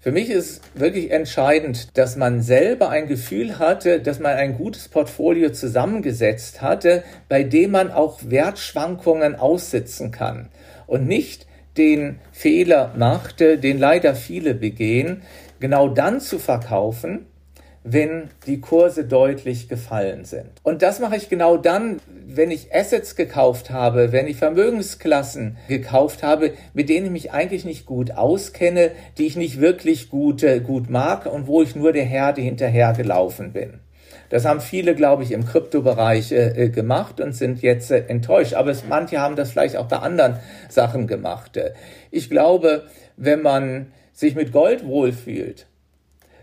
Für 0.00 0.12
mich 0.12 0.30
ist 0.30 0.60
wirklich 0.78 1.10
entscheidend, 1.10 1.98
dass 1.98 2.14
man 2.14 2.40
selber 2.40 2.88
ein 2.90 3.08
Gefühl 3.08 3.58
hatte, 3.58 3.98
dass 4.00 4.20
man 4.20 4.36
ein 4.36 4.56
gutes 4.56 4.88
Portfolio 4.88 5.50
zusammengesetzt 5.50 6.62
hatte, 6.62 7.02
bei 7.28 7.42
dem 7.42 7.72
man 7.72 7.90
auch 7.90 8.20
Wertschwankungen 8.22 9.34
aussitzen 9.34 10.12
kann 10.12 10.50
und 10.86 11.08
nicht 11.08 11.48
den 11.76 12.20
Fehler 12.30 12.94
machte, 12.96 13.58
den 13.58 13.78
leider 13.78 14.14
viele 14.14 14.54
begehen, 14.54 15.22
genau 15.58 15.88
dann 15.88 16.20
zu 16.20 16.38
verkaufen, 16.38 17.26
wenn 17.92 18.30
die 18.46 18.60
Kurse 18.60 19.04
deutlich 19.04 19.68
gefallen 19.68 20.24
sind. 20.24 20.50
Und 20.62 20.82
das 20.82 21.00
mache 21.00 21.16
ich 21.16 21.28
genau 21.28 21.56
dann, 21.56 22.00
wenn 22.26 22.50
ich 22.50 22.74
Assets 22.74 23.16
gekauft 23.16 23.70
habe, 23.70 24.12
wenn 24.12 24.26
ich 24.26 24.36
Vermögensklassen 24.36 25.56
gekauft 25.68 26.22
habe, 26.22 26.52
mit 26.74 26.88
denen 26.88 27.06
ich 27.06 27.12
mich 27.12 27.32
eigentlich 27.32 27.64
nicht 27.64 27.86
gut 27.86 28.12
auskenne, 28.12 28.90
die 29.16 29.26
ich 29.26 29.36
nicht 29.36 29.60
wirklich 29.60 30.10
gut, 30.10 30.42
äh, 30.42 30.60
gut 30.60 30.90
mag 30.90 31.26
und 31.26 31.46
wo 31.46 31.62
ich 31.62 31.74
nur 31.74 31.92
der 31.92 32.04
Herde 32.04 32.40
hinterhergelaufen 32.42 33.52
bin. 33.52 33.80
Das 34.30 34.44
haben 34.44 34.60
viele, 34.60 34.94
glaube 34.94 35.22
ich, 35.22 35.32
im 35.32 35.46
Kryptobereich 35.46 36.32
äh, 36.32 36.64
äh, 36.64 36.68
gemacht 36.68 37.20
und 37.20 37.32
sind 37.32 37.62
jetzt 37.62 37.90
äh, 37.90 38.04
enttäuscht. 38.08 38.54
Aber 38.54 38.70
es, 38.70 38.84
manche 38.86 39.20
haben 39.20 39.36
das 39.36 39.50
vielleicht 39.50 39.76
auch 39.76 39.88
bei 39.88 39.98
anderen 39.98 40.36
Sachen 40.68 41.06
gemacht. 41.06 41.58
Ich 42.10 42.28
glaube, 42.28 42.84
wenn 43.16 43.40
man 43.40 43.86
sich 44.12 44.34
mit 44.34 44.52
Gold 44.52 44.86
wohlfühlt, 44.86 45.66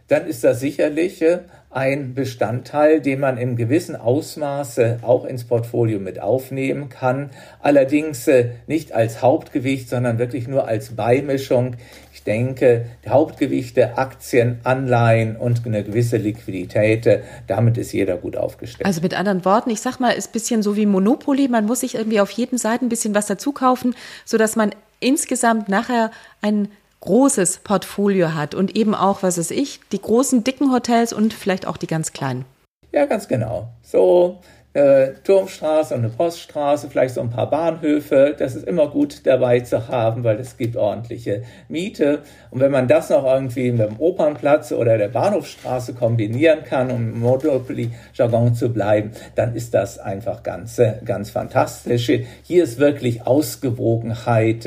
dann 0.08 0.28
ist 0.28 0.44
das 0.44 0.60
sicherlich 0.60 1.22
äh, 1.22 1.40
ein 1.72 2.14
Bestandteil, 2.14 3.02
den 3.02 3.20
man 3.20 3.38
im 3.38 3.58
gewissen 3.58 3.98
Ausmaße 3.98 5.00
auch 5.02 5.26
ins 5.26 5.44
Portfolio 5.44 6.00
mit 6.00 6.22
aufnehmen 6.22 6.88
kann. 6.88 7.32
Allerdings 7.60 8.28
äh, 8.30 8.52
nicht 8.66 8.94
als 8.94 9.22
Hauptgewicht, 9.22 9.90
sondern 9.90 10.18
wirklich 10.18 10.48
nur 10.48 10.68
als 10.68 10.96
Beimischung. 10.96 11.76
Ich 12.14 12.24
denke, 12.24 12.86
Hauptgewichte, 13.06 13.98
Aktien, 13.98 14.60
Anleihen 14.64 15.36
und 15.36 15.66
eine 15.66 15.84
gewisse 15.84 16.16
Liquidität, 16.16 17.08
äh, 17.08 17.24
damit 17.48 17.78
ist 17.78 17.92
jeder 17.92 18.16
gut 18.16 18.38
aufgestellt. 18.38 18.86
Also 18.86 19.02
mit 19.02 19.18
anderen 19.18 19.44
Worten, 19.44 19.70
ich 19.70 19.82
sag 19.82 20.00
mal, 20.00 20.12
ist 20.12 20.30
ein 20.30 20.34
bisschen 20.34 20.64
so 20.64 20.78
wie 20.78 20.86
Monopoly. 20.86 21.50
Man 21.50 21.66
muss 21.66 21.82
sich 21.82 21.96
irgendwie 21.96 22.22
auf 22.22 22.32
jeden 22.32 22.58
Seiten 22.58 22.86
ein 22.86 22.90
bisschen 22.90 23.16
was 23.16 23.26
dazu 23.26 23.52
kaufen, 23.52 23.96
sodass 24.24 24.56
man 24.56 24.72
insgesamt 25.02 25.68
nachher 25.68 26.12
ein 26.42 26.70
großes 27.02 27.60
Portfolio 27.60 28.34
hat 28.34 28.56
und 28.56 28.76
eben 28.76 28.96
auch, 28.96 29.24
was 29.24 29.38
weiß 29.38 29.52
ich, 29.52 29.80
die 29.92 30.02
großen, 30.02 30.44
dicken 30.44 30.72
Hotels 30.74 31.14
und 31.14 31.34
vielleicht 31.34 31.68
auch 31.68 31.78
die 31.78 31.88
ganz 31.88 32.14
kleinen. 32.14 32.46
Ja, 32.92 33.06
ganz 33.06 33.28
genau. 33.28 33.70
So 33.84 34.40
äh, 34.76 35.14
Turmstraße 35.24 35.94
und 35.96 36.02
eine 36.02 36.10
Poststraße, 36.10 36.90
vielleicht 36.90 37.16
so 37.16 37.22
ein 37.22 37.30
paar 37.30 37.50
Bahnhöfe. 37.50 38.36
Das 38.38 38.56
ist 38.56 38.68
immer 38.68 38.90
gut 38.90 39.26
dabei 39.26 39.62
zu 39.62 39.88
haben, 39.88 40.26
weil 40.26 40.38
es 40.38 40.58
gibt 40.58 40.76
ordentliche 40.76 41.44
Miete. 41.70 42.20
Und 42.52 42.60
wenn 42.60 42.72
man 42.72 42.90
das 42.90 43.10
noch 43.10 43.24
irgendwie 43.24 43.72
mit 43.72 43.90
dem 43.90 44.00
Opernplatz 44.00 44.74
oder 44.74 44.98
der 44.98 45.08
Bahnhofstraße 45.08 45.94
kombinieren 45.94 46.66
kann, 46.66 46.92
um 46.92 47.14
im 47.14 47.20
Monopoly-Jargon 47.22 48.54
zu 48.54 48.70
bleiben, 48.70 49.12
dann 49.36 49.56
ist 49.56 49.74
das 49.74 49.98
einfach 49.98 50.44
ganz, 50.44 50.78
äh, 50.78 50.96
ganz 51.06 51.30
fantastisch. 51.30 52.12
Hier 52.44 52.64
ist 52.64 52.78
wirklich 52.78 53.26
Ausgewogenheit 53.26 54.66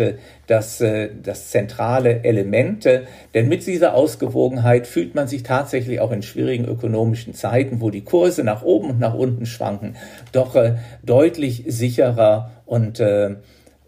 das, 0.48 0.80
äh, 0.80 1.10
das 1.22 1.50
zentrale 1.50 2.24
Elemente. 2.24 3.06
Denn 3.34 3.48
mit 3.48 3.64
dieser 3.66 3.94
Ausgewogenheit 3.94 4.88
fühlt 4.88 5.14
man 5.14 5.28
sich 5.28 5.44
tatsächlich 5.44 6.00
auch 6.00 6.10
in 6.10 6.22
schwierigen 6.22 6.64
ökonomischen 6.64 7.34
Zeiten, 7.34 7.80
wo 7.80 7.90
die 7.90 8.02
Kurse 8.02 8.42
nach 8.42 8.62
oben 8.62 8.90
und 8.90 8.98
nach 8.98 9.14
unten 9.14 9.46
schwanken, 9.46 9.94
doch 10.32 10.56
äh, 10.56 10.76
deutlich 11.04 11.64
sicherer 11.68 12.50
und 12.66 12.98
äh, 12.98 13.36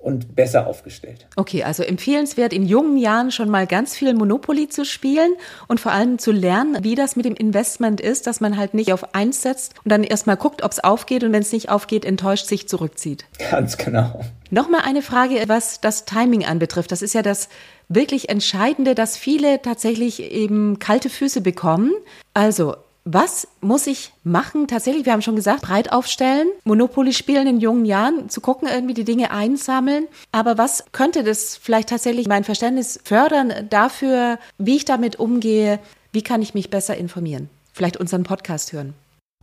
und 0.01 0.35
besser 0.35 0.67
aufgestellt. 0.67 1.27
Okay, 1.37 1.63
also 1.63 1.83
empfehlenswert, 1.83 2.53
in 2.53 2.65
jungen 2.65 2.97
Jahren 2.97 3.31
schon 3.31 3.51
mal 3.51 3.67
ganz 3.67 3.95
viel 3.95 4.15
Monopoly 4.15 4.69
zu 4.69 4.85
spielen 4.85 5.33
und 5.69 5.81
vor 5.81 5.93
allem 5.93 6.19
zu 6.19 6.33
lernen, 6.33 6.83
wie 6.83 6.95
das 6.95 7.17
mit 7.17 7.27
dem 7.27 7.35
Investment 7.35 8.01
ist, 8.01 8.27
dass 8.27 8.41
man 8.41 8.57
halt 8.57 8.75
nicht 8.75 8.93
auf 8.93 9.15
eins 9.15 9.43
setzt 9.43 9.75
und 9.85 9.91
dann 9.91 10.03
erstmal 10.03 10.37
guckt, 10.37 10.63
ob 10.63 10.73
es 10.73 10.83
aufgeht 10.83 11.23
und 11.23 11.33
wenn 11.33 11.43
es 11.43 11.53
nicht 11.53 11.69
aufgeht, 11.69 12.05
enttäuscht 12.05 12.47
sich 12.47 12.69
zurückzieht. 12.69 13.27
Ganz 13.51 13.77
genau. 13.77 14.21
Nochmal 14.51 14.81
eine 14.85 15.03
Frage, 15.03 15.37
was 15.47 15.81
das 15.81 16.07
Timing 16.07 16.45
anbetrifft. 16.45 16.91
Das 16.91 17.03
ist 17.03 17.15
ja 17.15 17.23
das 17.23 17.49
wirklich 17.89 18.29
Entscheidende, 18.29 18.95
dass 18.95 19.17
viele 19.17 19.63
tatsächlich 19.63 20.23
eben 20.23 20.79
kalte 20.79 21.11
Füße 21.11 21.41
bekommen. 21.41 21.93
Also 22.35 22.75
was 23.13 23.49
muss 23.61 23.87
ich 23.87 24.13
machen? 24.23 24.69
Tatsächlich, 24.69 25.05
wir 25.05 25.13
haben 25.13 25.23
schon 25.23 25.37
gesagt, 25.37 25.63
breit 25.63 25.93
aufstellen, 25.93 26.49
Monopoly 26.65 27.13
spielen 27.13 27.47
in 27.47 27.61
jungen 27.61 27.85
Jahren, 27.85 28.29
zu 28.29 28.41
gucken, 28.41 28.69
irgendwie 28.73 28.95
die 28.95 29.05
Dinge 29.05 29.31
einsammeln. 29.33 30.07
Aber 30.33 30.59
was 30.59 30.85
könnte 30.93 31.25
das 31.25 31.57
vielleicht 31.57 31.89
tatsächlich 31.89 32.29
mein 32.29 32.45
Verständnis 32.45 33.01
fördern 33.05 33.53
dafür, 33.69 34.39
wie 34.59 34.77
ich 34.77 34.85
damit 34.85 35.17
umgehe? 35.17 35.81
Wie 36.13 36.23
kann 36.23 36.43
ich 36.43 36.55
mich 36.55 36.71
besser 36.71 36.97
informieren? 36.97 37.49
Vielleicht 37.73 37.97
unseren 37.97 38.23
Podcast 38.23 38.73
hören. 38.73 38.95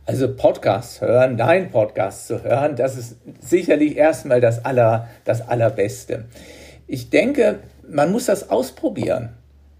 Also 0.06 0.34
Podcast 0.34 1.02
hören, 1.02 1.36
dein 1.36 1.70
Podcast 1.70 2.26
zu 2.26 2.42
hören, 2.42 2.76
das 2.76 2.96
ist 2.96 3.16
sicherlich 3.40 3.96
erstmal 3.96 4.40
das, 4.40 4.64
aller, 4.64 5.08
das 5.24 5.46
Allerbeste. 5.46 6.24
Ich 6.86 7.10
denke, 7.10 7.58
man 7.86 8.10
muss 8.10 8.24
das 8.24 8.48
ausprobieren. 8.48 9.37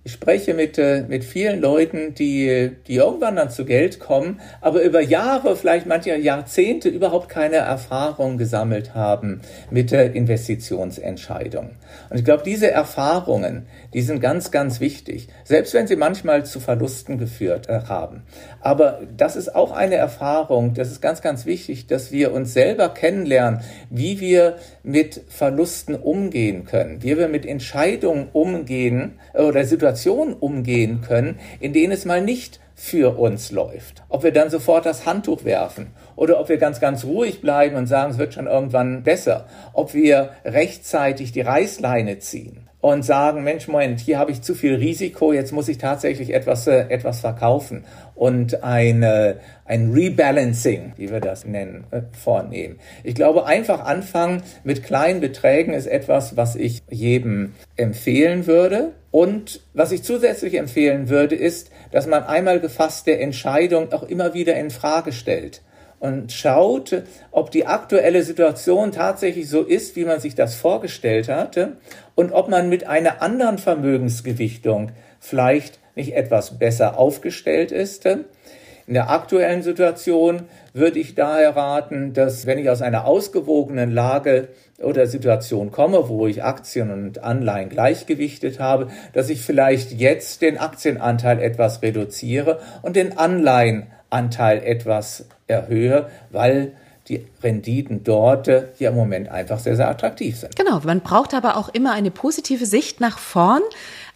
Ich 0.09 0.15
spreche 0.15 0.55
mit, 0.55 0.79
äh, 0.79 1.05
mit 1.07 1.23
vielen 1.23 1.61
Leuten, 1.61 2.15
die, 2.15 2.71
die 2.87 2.95
irgendwann 2.95 3.37
dann 3.37 3.51
zu 3.51 3.67
Geld 3.67 4.01
kommen, 4.01 4.41
aber 4.63 4.81
über 4.81 5.03
Jahre, 5.03 5.55
vielleicht 5.55 5.85
manche 5.85 6.17
Jahrzehnte 6.17 6.89
überhaupt 6.89 7.29
keine 7.29 7.57
Erfahrung 7.57 8.39
gesammelt 8.39 8.95
haben 8.95 9.43
mit 9.71 9.91
der 9.91 10.15
Investitionsentscheidung. 10.15 11.73
Und 12.09 12.17
ich 12.17 12.25
glaube, 12.25 12.43
diese 12.43 12.71
Erfahrungen, 12.71 13.67
die 13.93 14.01
sind 14.01 14.21
ganz, 14.21 14.51
ganz 14.51 14.81
wichtig, 14.81 15.29
selbst 15.45 15.75
wenn 15.75 15.87
sie 15.87 15.97
manchmal 15.97 16.47
zu 16.47 16.59
Verlusten 16.59 17.19
geführt 17.19 17.69
äh, 17.69 17.83
haben. 17.87 18.23
Aber 18.63 19.01
das 19.15 19.37
ist 19.37 19.55
auch 19.55 19.73
eine 19.73 19.97
Erfahrung, 19.97 20.73
das 20.73 20.91
ist 20.91 21.03
ganz, 21.03 21.21
ganz 21.21 21.45
wichtig, 21.45 21.87
dass 21.87 22.13
wir 22.13 22.33
uns 22.33 22.55
selber 22.55 22.89
kennenlernen, 22.89 23.61
wie 23.91 24.21
wir 24.21 24.57
mit 24.89 25.21
Verlusten 25.29 25.95
umgehen 25.95 26.65
können, 26.65 27.03
wie 27.03 27.19
wir 27.19 27.29
mit 27.29 27.45
Entscheidungen 27.45 28.29
umgehen 28.33 29.19
äh, 29.35 29.43
oder 29.43 29.65
Situationen 29.65 30.33
umgehen 30.33 31.03
können, 31.03 31.39
in 31.61 31.75
denen 31.75 31.93
es 31.93 32.07
mal 32.07 32.23
nicht 32.23 32.59
für 32.75 33.19
uns 33.19 33.51
läuft. 33.51 34.03
Ob 34.09 34.23
wir 34.23 34.33
dann 34.33 34.49
sofort 34.49 34.87
das 34.87 35.05
Handtuch 35.05 35.45
werfen 35.45 35.89
oder 36.17 36.41
ob 36.41 36.49
wir 36.49 36.57
ganz, 36.57 36.81
ganz 36.81 37.05
ruhig 37.05 37.43
bleiben 37.43 37.77
und 37.77 37.87
sagen, 37.87 38.13
es 38.13 38.19
wird 38.19 38.33
schon 38.33 38.47
irgendwann 38.47 39.03
besser. 39.03 39.47
Ob 39.75 39.93
wir 39.93 40.31
rechtzeitig 40.45 41.33
die 41.33 41.43
Reißleine 41.43 42.19
ziehen 42.21 42.69
und 42.81 43.05
sagen, 43.05 43.43
Mensch, 43.43 43.69
Moment, 43.69 44.01
hier 44.01 44.19
habe 44.19 44.31
ich 44.31 44.43
zu 44.43 44.55
viel 44.55 44.77
Risiko, 44.77 45.33
jetzt 45.33 45.53
muss 45.53 45.69
ich 45.69 45.79
tatsächlich 45.79 46.33
etwas, 46.33 46.67
äh, 46.67 46.87
etwas 46.89 47.21
verkaufen 47.21 47.85
und 48.19 48.65
eine, 48.65 49.37
ein 49.65 49.93
Rebalancing, 49.93 50.93
wie 50.97 51.11
wir 51.11 51.21
das 51.21 51.47
nennen, 51.47 51.85
äh, 51.93 52.03
vornehmen. 52.13 52.79
Ich 53.05 53.15
glaube, 53.15 53.47
einfach 53.47 53.85
anfangen 53.85 54.43
mit 54.65 54.83
kleinen 54.83 55.21
Beträgen 55.21 55.73
ist 55.73 55.87
etwas, 55.87 56.37
was 56.37 56.57
ich 56.57 56.83
jedem 56.91 57.55
empfehlen 57.77 58.47
würde. 58.47 58.93
Und 59.11 59.61
was 59.73 59.93
ich 59.93 60.03
zusätzlich 60.03 60.55
empfehlen 60.55 61.09
würde, 61.09 61.37
ist, 61.37 61.71
dass 61.93 62.07
man 62.07 62.25
einmal 62.25 62.61
gefasste 62.61 63.19
Entscheidung 63.19 63.93
auch 63.93 64.03
immer 64.03 64.35
wieder 64.35 64.55
in 64.57 64.71
Frage 64.71 65.13
stellt 65.13 65.63
und 66.01 66.33
schaut, 66.33 67.03
ob 67.31 67.51
die 67.51 67.67
aktuelle 67.67 68.23
Situation 68.23 68.93
tatsächlich 68.93 69.49
so 69.49 69.63
ist, 69.63 69.97
wie 69.97 70.05
man 70.05 70.21
sich 70.21 70.35
das 70.35 70.55
vorgestellt 70.55 71.29
hatte 71.29 71.77
und 72.15 72.33
ob 72.33 72.49
man 72.49 72.69
mit 72.69 72.87
einer 72.87 73.23
anderen 73.23 73.59
Vermögensgewichtung 73.59 74.93
vielleicht 75.21 75.79
nicht 75.99 76.15
etwas 76.15 76.59
besser 76.59 76.99
aufgestellt 76.99 77.73
ist. 77.73 78.07
In 78.07 78.95
der 78.95 79.11
aktuellen 79.11 79.63
Situation 79.63 80.45
würde 80.73 80.99
ich 80.99 81.15
daher 81.15 81.55
raten, 81.55 82.15
dass 82.15 82.47
wenn 82.47 82.59
ich 82.59 82.71
aus 82.71 82.81
einer 82.81 83.05
ausgewogenen 83.05 83.91
Lage 83.91 84.49
oder 84.83 85.07
Situation 85.07 85.71
komme, 85.71 86.09
wo 86.09 86.27
ich 86.27 86.43
Aktien 86.43 86.91
und 86.91 87.23
Anleihen 87.23 87.69
gleichgewichtet 87.69 88.61
habe, 88.61 88.89
dass 89.13 89.29
ich 89.29 89.43
vielleicht 89.43 89.93
jetzt 89.93 90.41
den 90.41 90.57
Aktienanteil 90.57 91.41
etwas 91.41 91.83
reduziere 91.83 92.61
und 92.81 92.97
den 92.97 93.19
Anleihenanteil 93.19 94.63
etwas 94.65 95.27
erhöhe, 95.49 96.09
weil 96.31 96.73
die 97.09 97.27
Renditen 97.43 98.05
dort 98.05 98.49
äh, 98.49 98.65
ja 98.79 98.91
im 98.91 98.97
Moment 98.97 99.29
einfach 99.31 99.59
sehr, 99.59 99.77
sehr 99.77 99.89
attraktiv 99.89 100.39
sind. 100.39 100.57
Genau, 100.57 100.81
man 100.85 101.01
braucht 101.01 101.35
aber 101.35 101.57
auch 101.57 101.69
immer 101.71 101.93
eine 101.93 102.11
positive 102.11 102.67
Sicht 102.67 103.01
nach 103.01 103.19
vorn. 103.19 103.63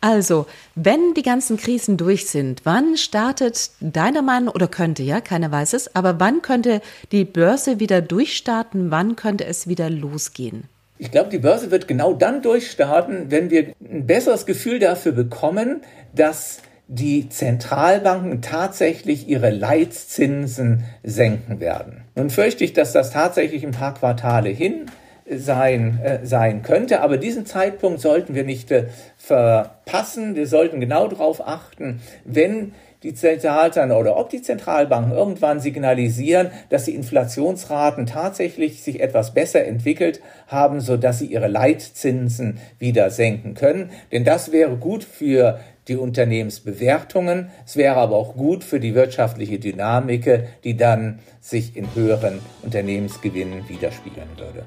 Also, 0.02 0.46
wenn 0.74 1.14
die 1.14 1.22
ganzen 1.22 1.56
Krisen 1.56 1.96
durch 1.96 2.26
sind, 2.26 2.62
wann 2.64 2.96
startet 2.96 3.70
deiner 3.78 4.20
Meinung, 4.20 4.52
oder 4.52 4.66
könnte 4.66 5.04
ja, 5.04 5.20
keiner 5.20 5.52
weiß 5.52 5.74
es, 5.74 5.94
aber 5.94 6.18
wann 6.18 6.42
könnte 6.42 6.82
die 7.12 7.24
Börse 7.24 7.78
wieder 7.78 8.00
durchstarten, 8.00 8.90
wann 8.90 9.14
könnte 9.14 9.44
es 9.44 9.68
wieder 9.68 9.88
losgehen? 9.88 10.64
Ich 10.98 11.12
glaube, 11.12 11.30
die 11.30 11.38
Börse 11.38 11.70
wird 11.70 11.86
genau 11.86 12.14
dann 12.14 12.42
durchstarten, 12.42 13.30
wenn 13.30 13.50
wir 13.50 13.74
ein 13.80 14.04
besseres 14.04 14.44
Gefühl 14.44 14.80
dafür 14.80 15.12
bekommen, 15.12 15.82
dass 16.12 16.58
die 16.88 17.28
Zentralbanken 17.28 18.42
tatsächlich 18.42 19.28
ihre 19.28 19.50
Leitzinsen 19.50 20.82
senken 21.04 21.60
werden. 21.60 22.02
Nun 22.16 22.28
fürchte 22.28 22.64
ich, 22.64 22.72
dass 22.72 22.92
das 22.92 23.12
tatsächlich 23.12 23.64
ein 23.64 23.70
paar 23.70 23.94
Quartale 23.94 24.48
hin 24.48 24.86
sein, 25.28 26.00
äh, 26.02 26.26
sein 26.26 26.62
könnte, 26.62 27.00
aber 27.00 27.16
diesen 27.16 27.46
Zeitpunkt 27.46 28.00
sollten 28.00 28.34
wir 28.34 28.44
nicht 28.44 28.70
äh, 28.70 28.86
verpassen. 29.16 30.34
Wir 30.34 30.46
sollten 30.46 30.80
genau 30.80 31.08
darauf 31.08 31.46
achten, 31.46 32.00
wenn 32.24 32.72
die 33.02 33.14
Zentralbanken 33.14 33.96
oder 33.96 34.16
ob 34.16 34.30
die 34.30 34.42
Zentralbanken 34.42 35.12
irgendwann 35.12 35.60
signalisieren, 35.60 36.50
dass 36.68 36.84
die 36.84 36.94
Inflationsraten 36.94 38.06
tatsächlich 38.06 38.82
sich 38.82 39.00
etwas 39.00 39.34
besser 39.34 39.64
entwickelt 39.64 40.20
haben, 40.46 40.80
so 40.80 40.96
dass 40.96 41.18
sie 41.18 41.26
ihre 41.26 41.48
Leitzinsen 41.48 42.58
wieder 42.78 43.10
senken 43.10 43.54
können. 43.54 43.90
Denn 44.12 44.24
das 44.24 44.52
wäre 44.52 44.76
gut 44.76 45.04
für 45.04 45.58
die 45.88 45.96
Unternehmensbewertungen. 45.96 47.50
Es 47.66 47.76
wäre 47.76 47.96
aber 47.96 48.16
auch 48.16 48.36
gut 48.36 48.62
für 48.62 48.78
die 48.78 48.94
wirtschaftliche 48.94 49.58
Dynamik, 49.58 50.44
die 50.62 50.76
dann 50.76 51.18
sich 51.40 51.76
in 51.76 51.92
höheren 51.94 52.38
Unternehmensgewinnen 52.62 53.68
widerspiegeln 53.68 54.28
würde. 54.36 54.64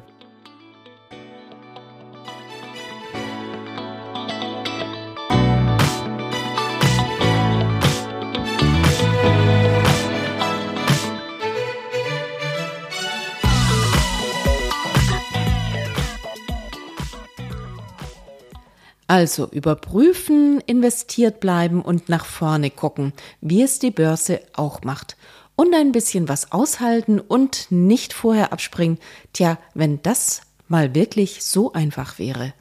Also 19.15 19.47
überprüfen, 19.47 20.59
investiert 20.65 21.39
bleiben 21.39 21.81
und 21.81 22.09
nach 22.09 22.25
vorne 22.25 22.69
gucken, 22.69 23.13
wie 23.39 23.61
es 23.61 23.79
die 23.79 23.89
Börse 23.89 24.41
auch 24.51 24.83
macht. 24.83 25.15
Und 25.55 25.73
ein 25.73 25.93
bisschen 25.93 26.27
was 26.27 26.51
aushalten 26.51 27.21
und 27.21 27.67
nicht 27.69 28.11
vorher 28.11 28.51
abspringen. 28.51 28.97
Tja, 29.31 29.57
wenn 29.73 30.01
das 30.01 30.41
mal 30.67 30.93
wirklich 30.95 31.45
so 31.45 31.71
einfach 31.71 32.19
wäre. 32.19 32.53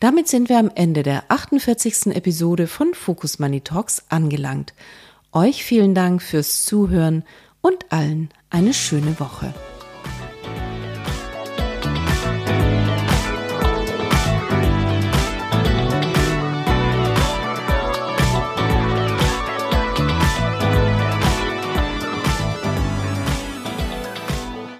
Damit 0.00 0.26
sind 0.26 0.48
wir 0.48 0.58
am 0.58 0.72
Ende 0.74 1.04
der 1.04 1.26
48. 1.28 2.06
Episode 2.06 2.66
von 2.66 2.92
Focus 2.92 3.38
Money 3.38 3.60
Talks 3.60 4.02
angelangt. 4.08 4.74
Euch 5.30 5.62
vielen 5.62 5.94
Dank 5.94 6.22
fürs 6.22 6.64
Zuhören 6.64 7.22
und 7.60 7.92
allen 7.92 8.30
eine 8.50 8.74
schöne 8.74 9.20
Woche. 9.20 9.54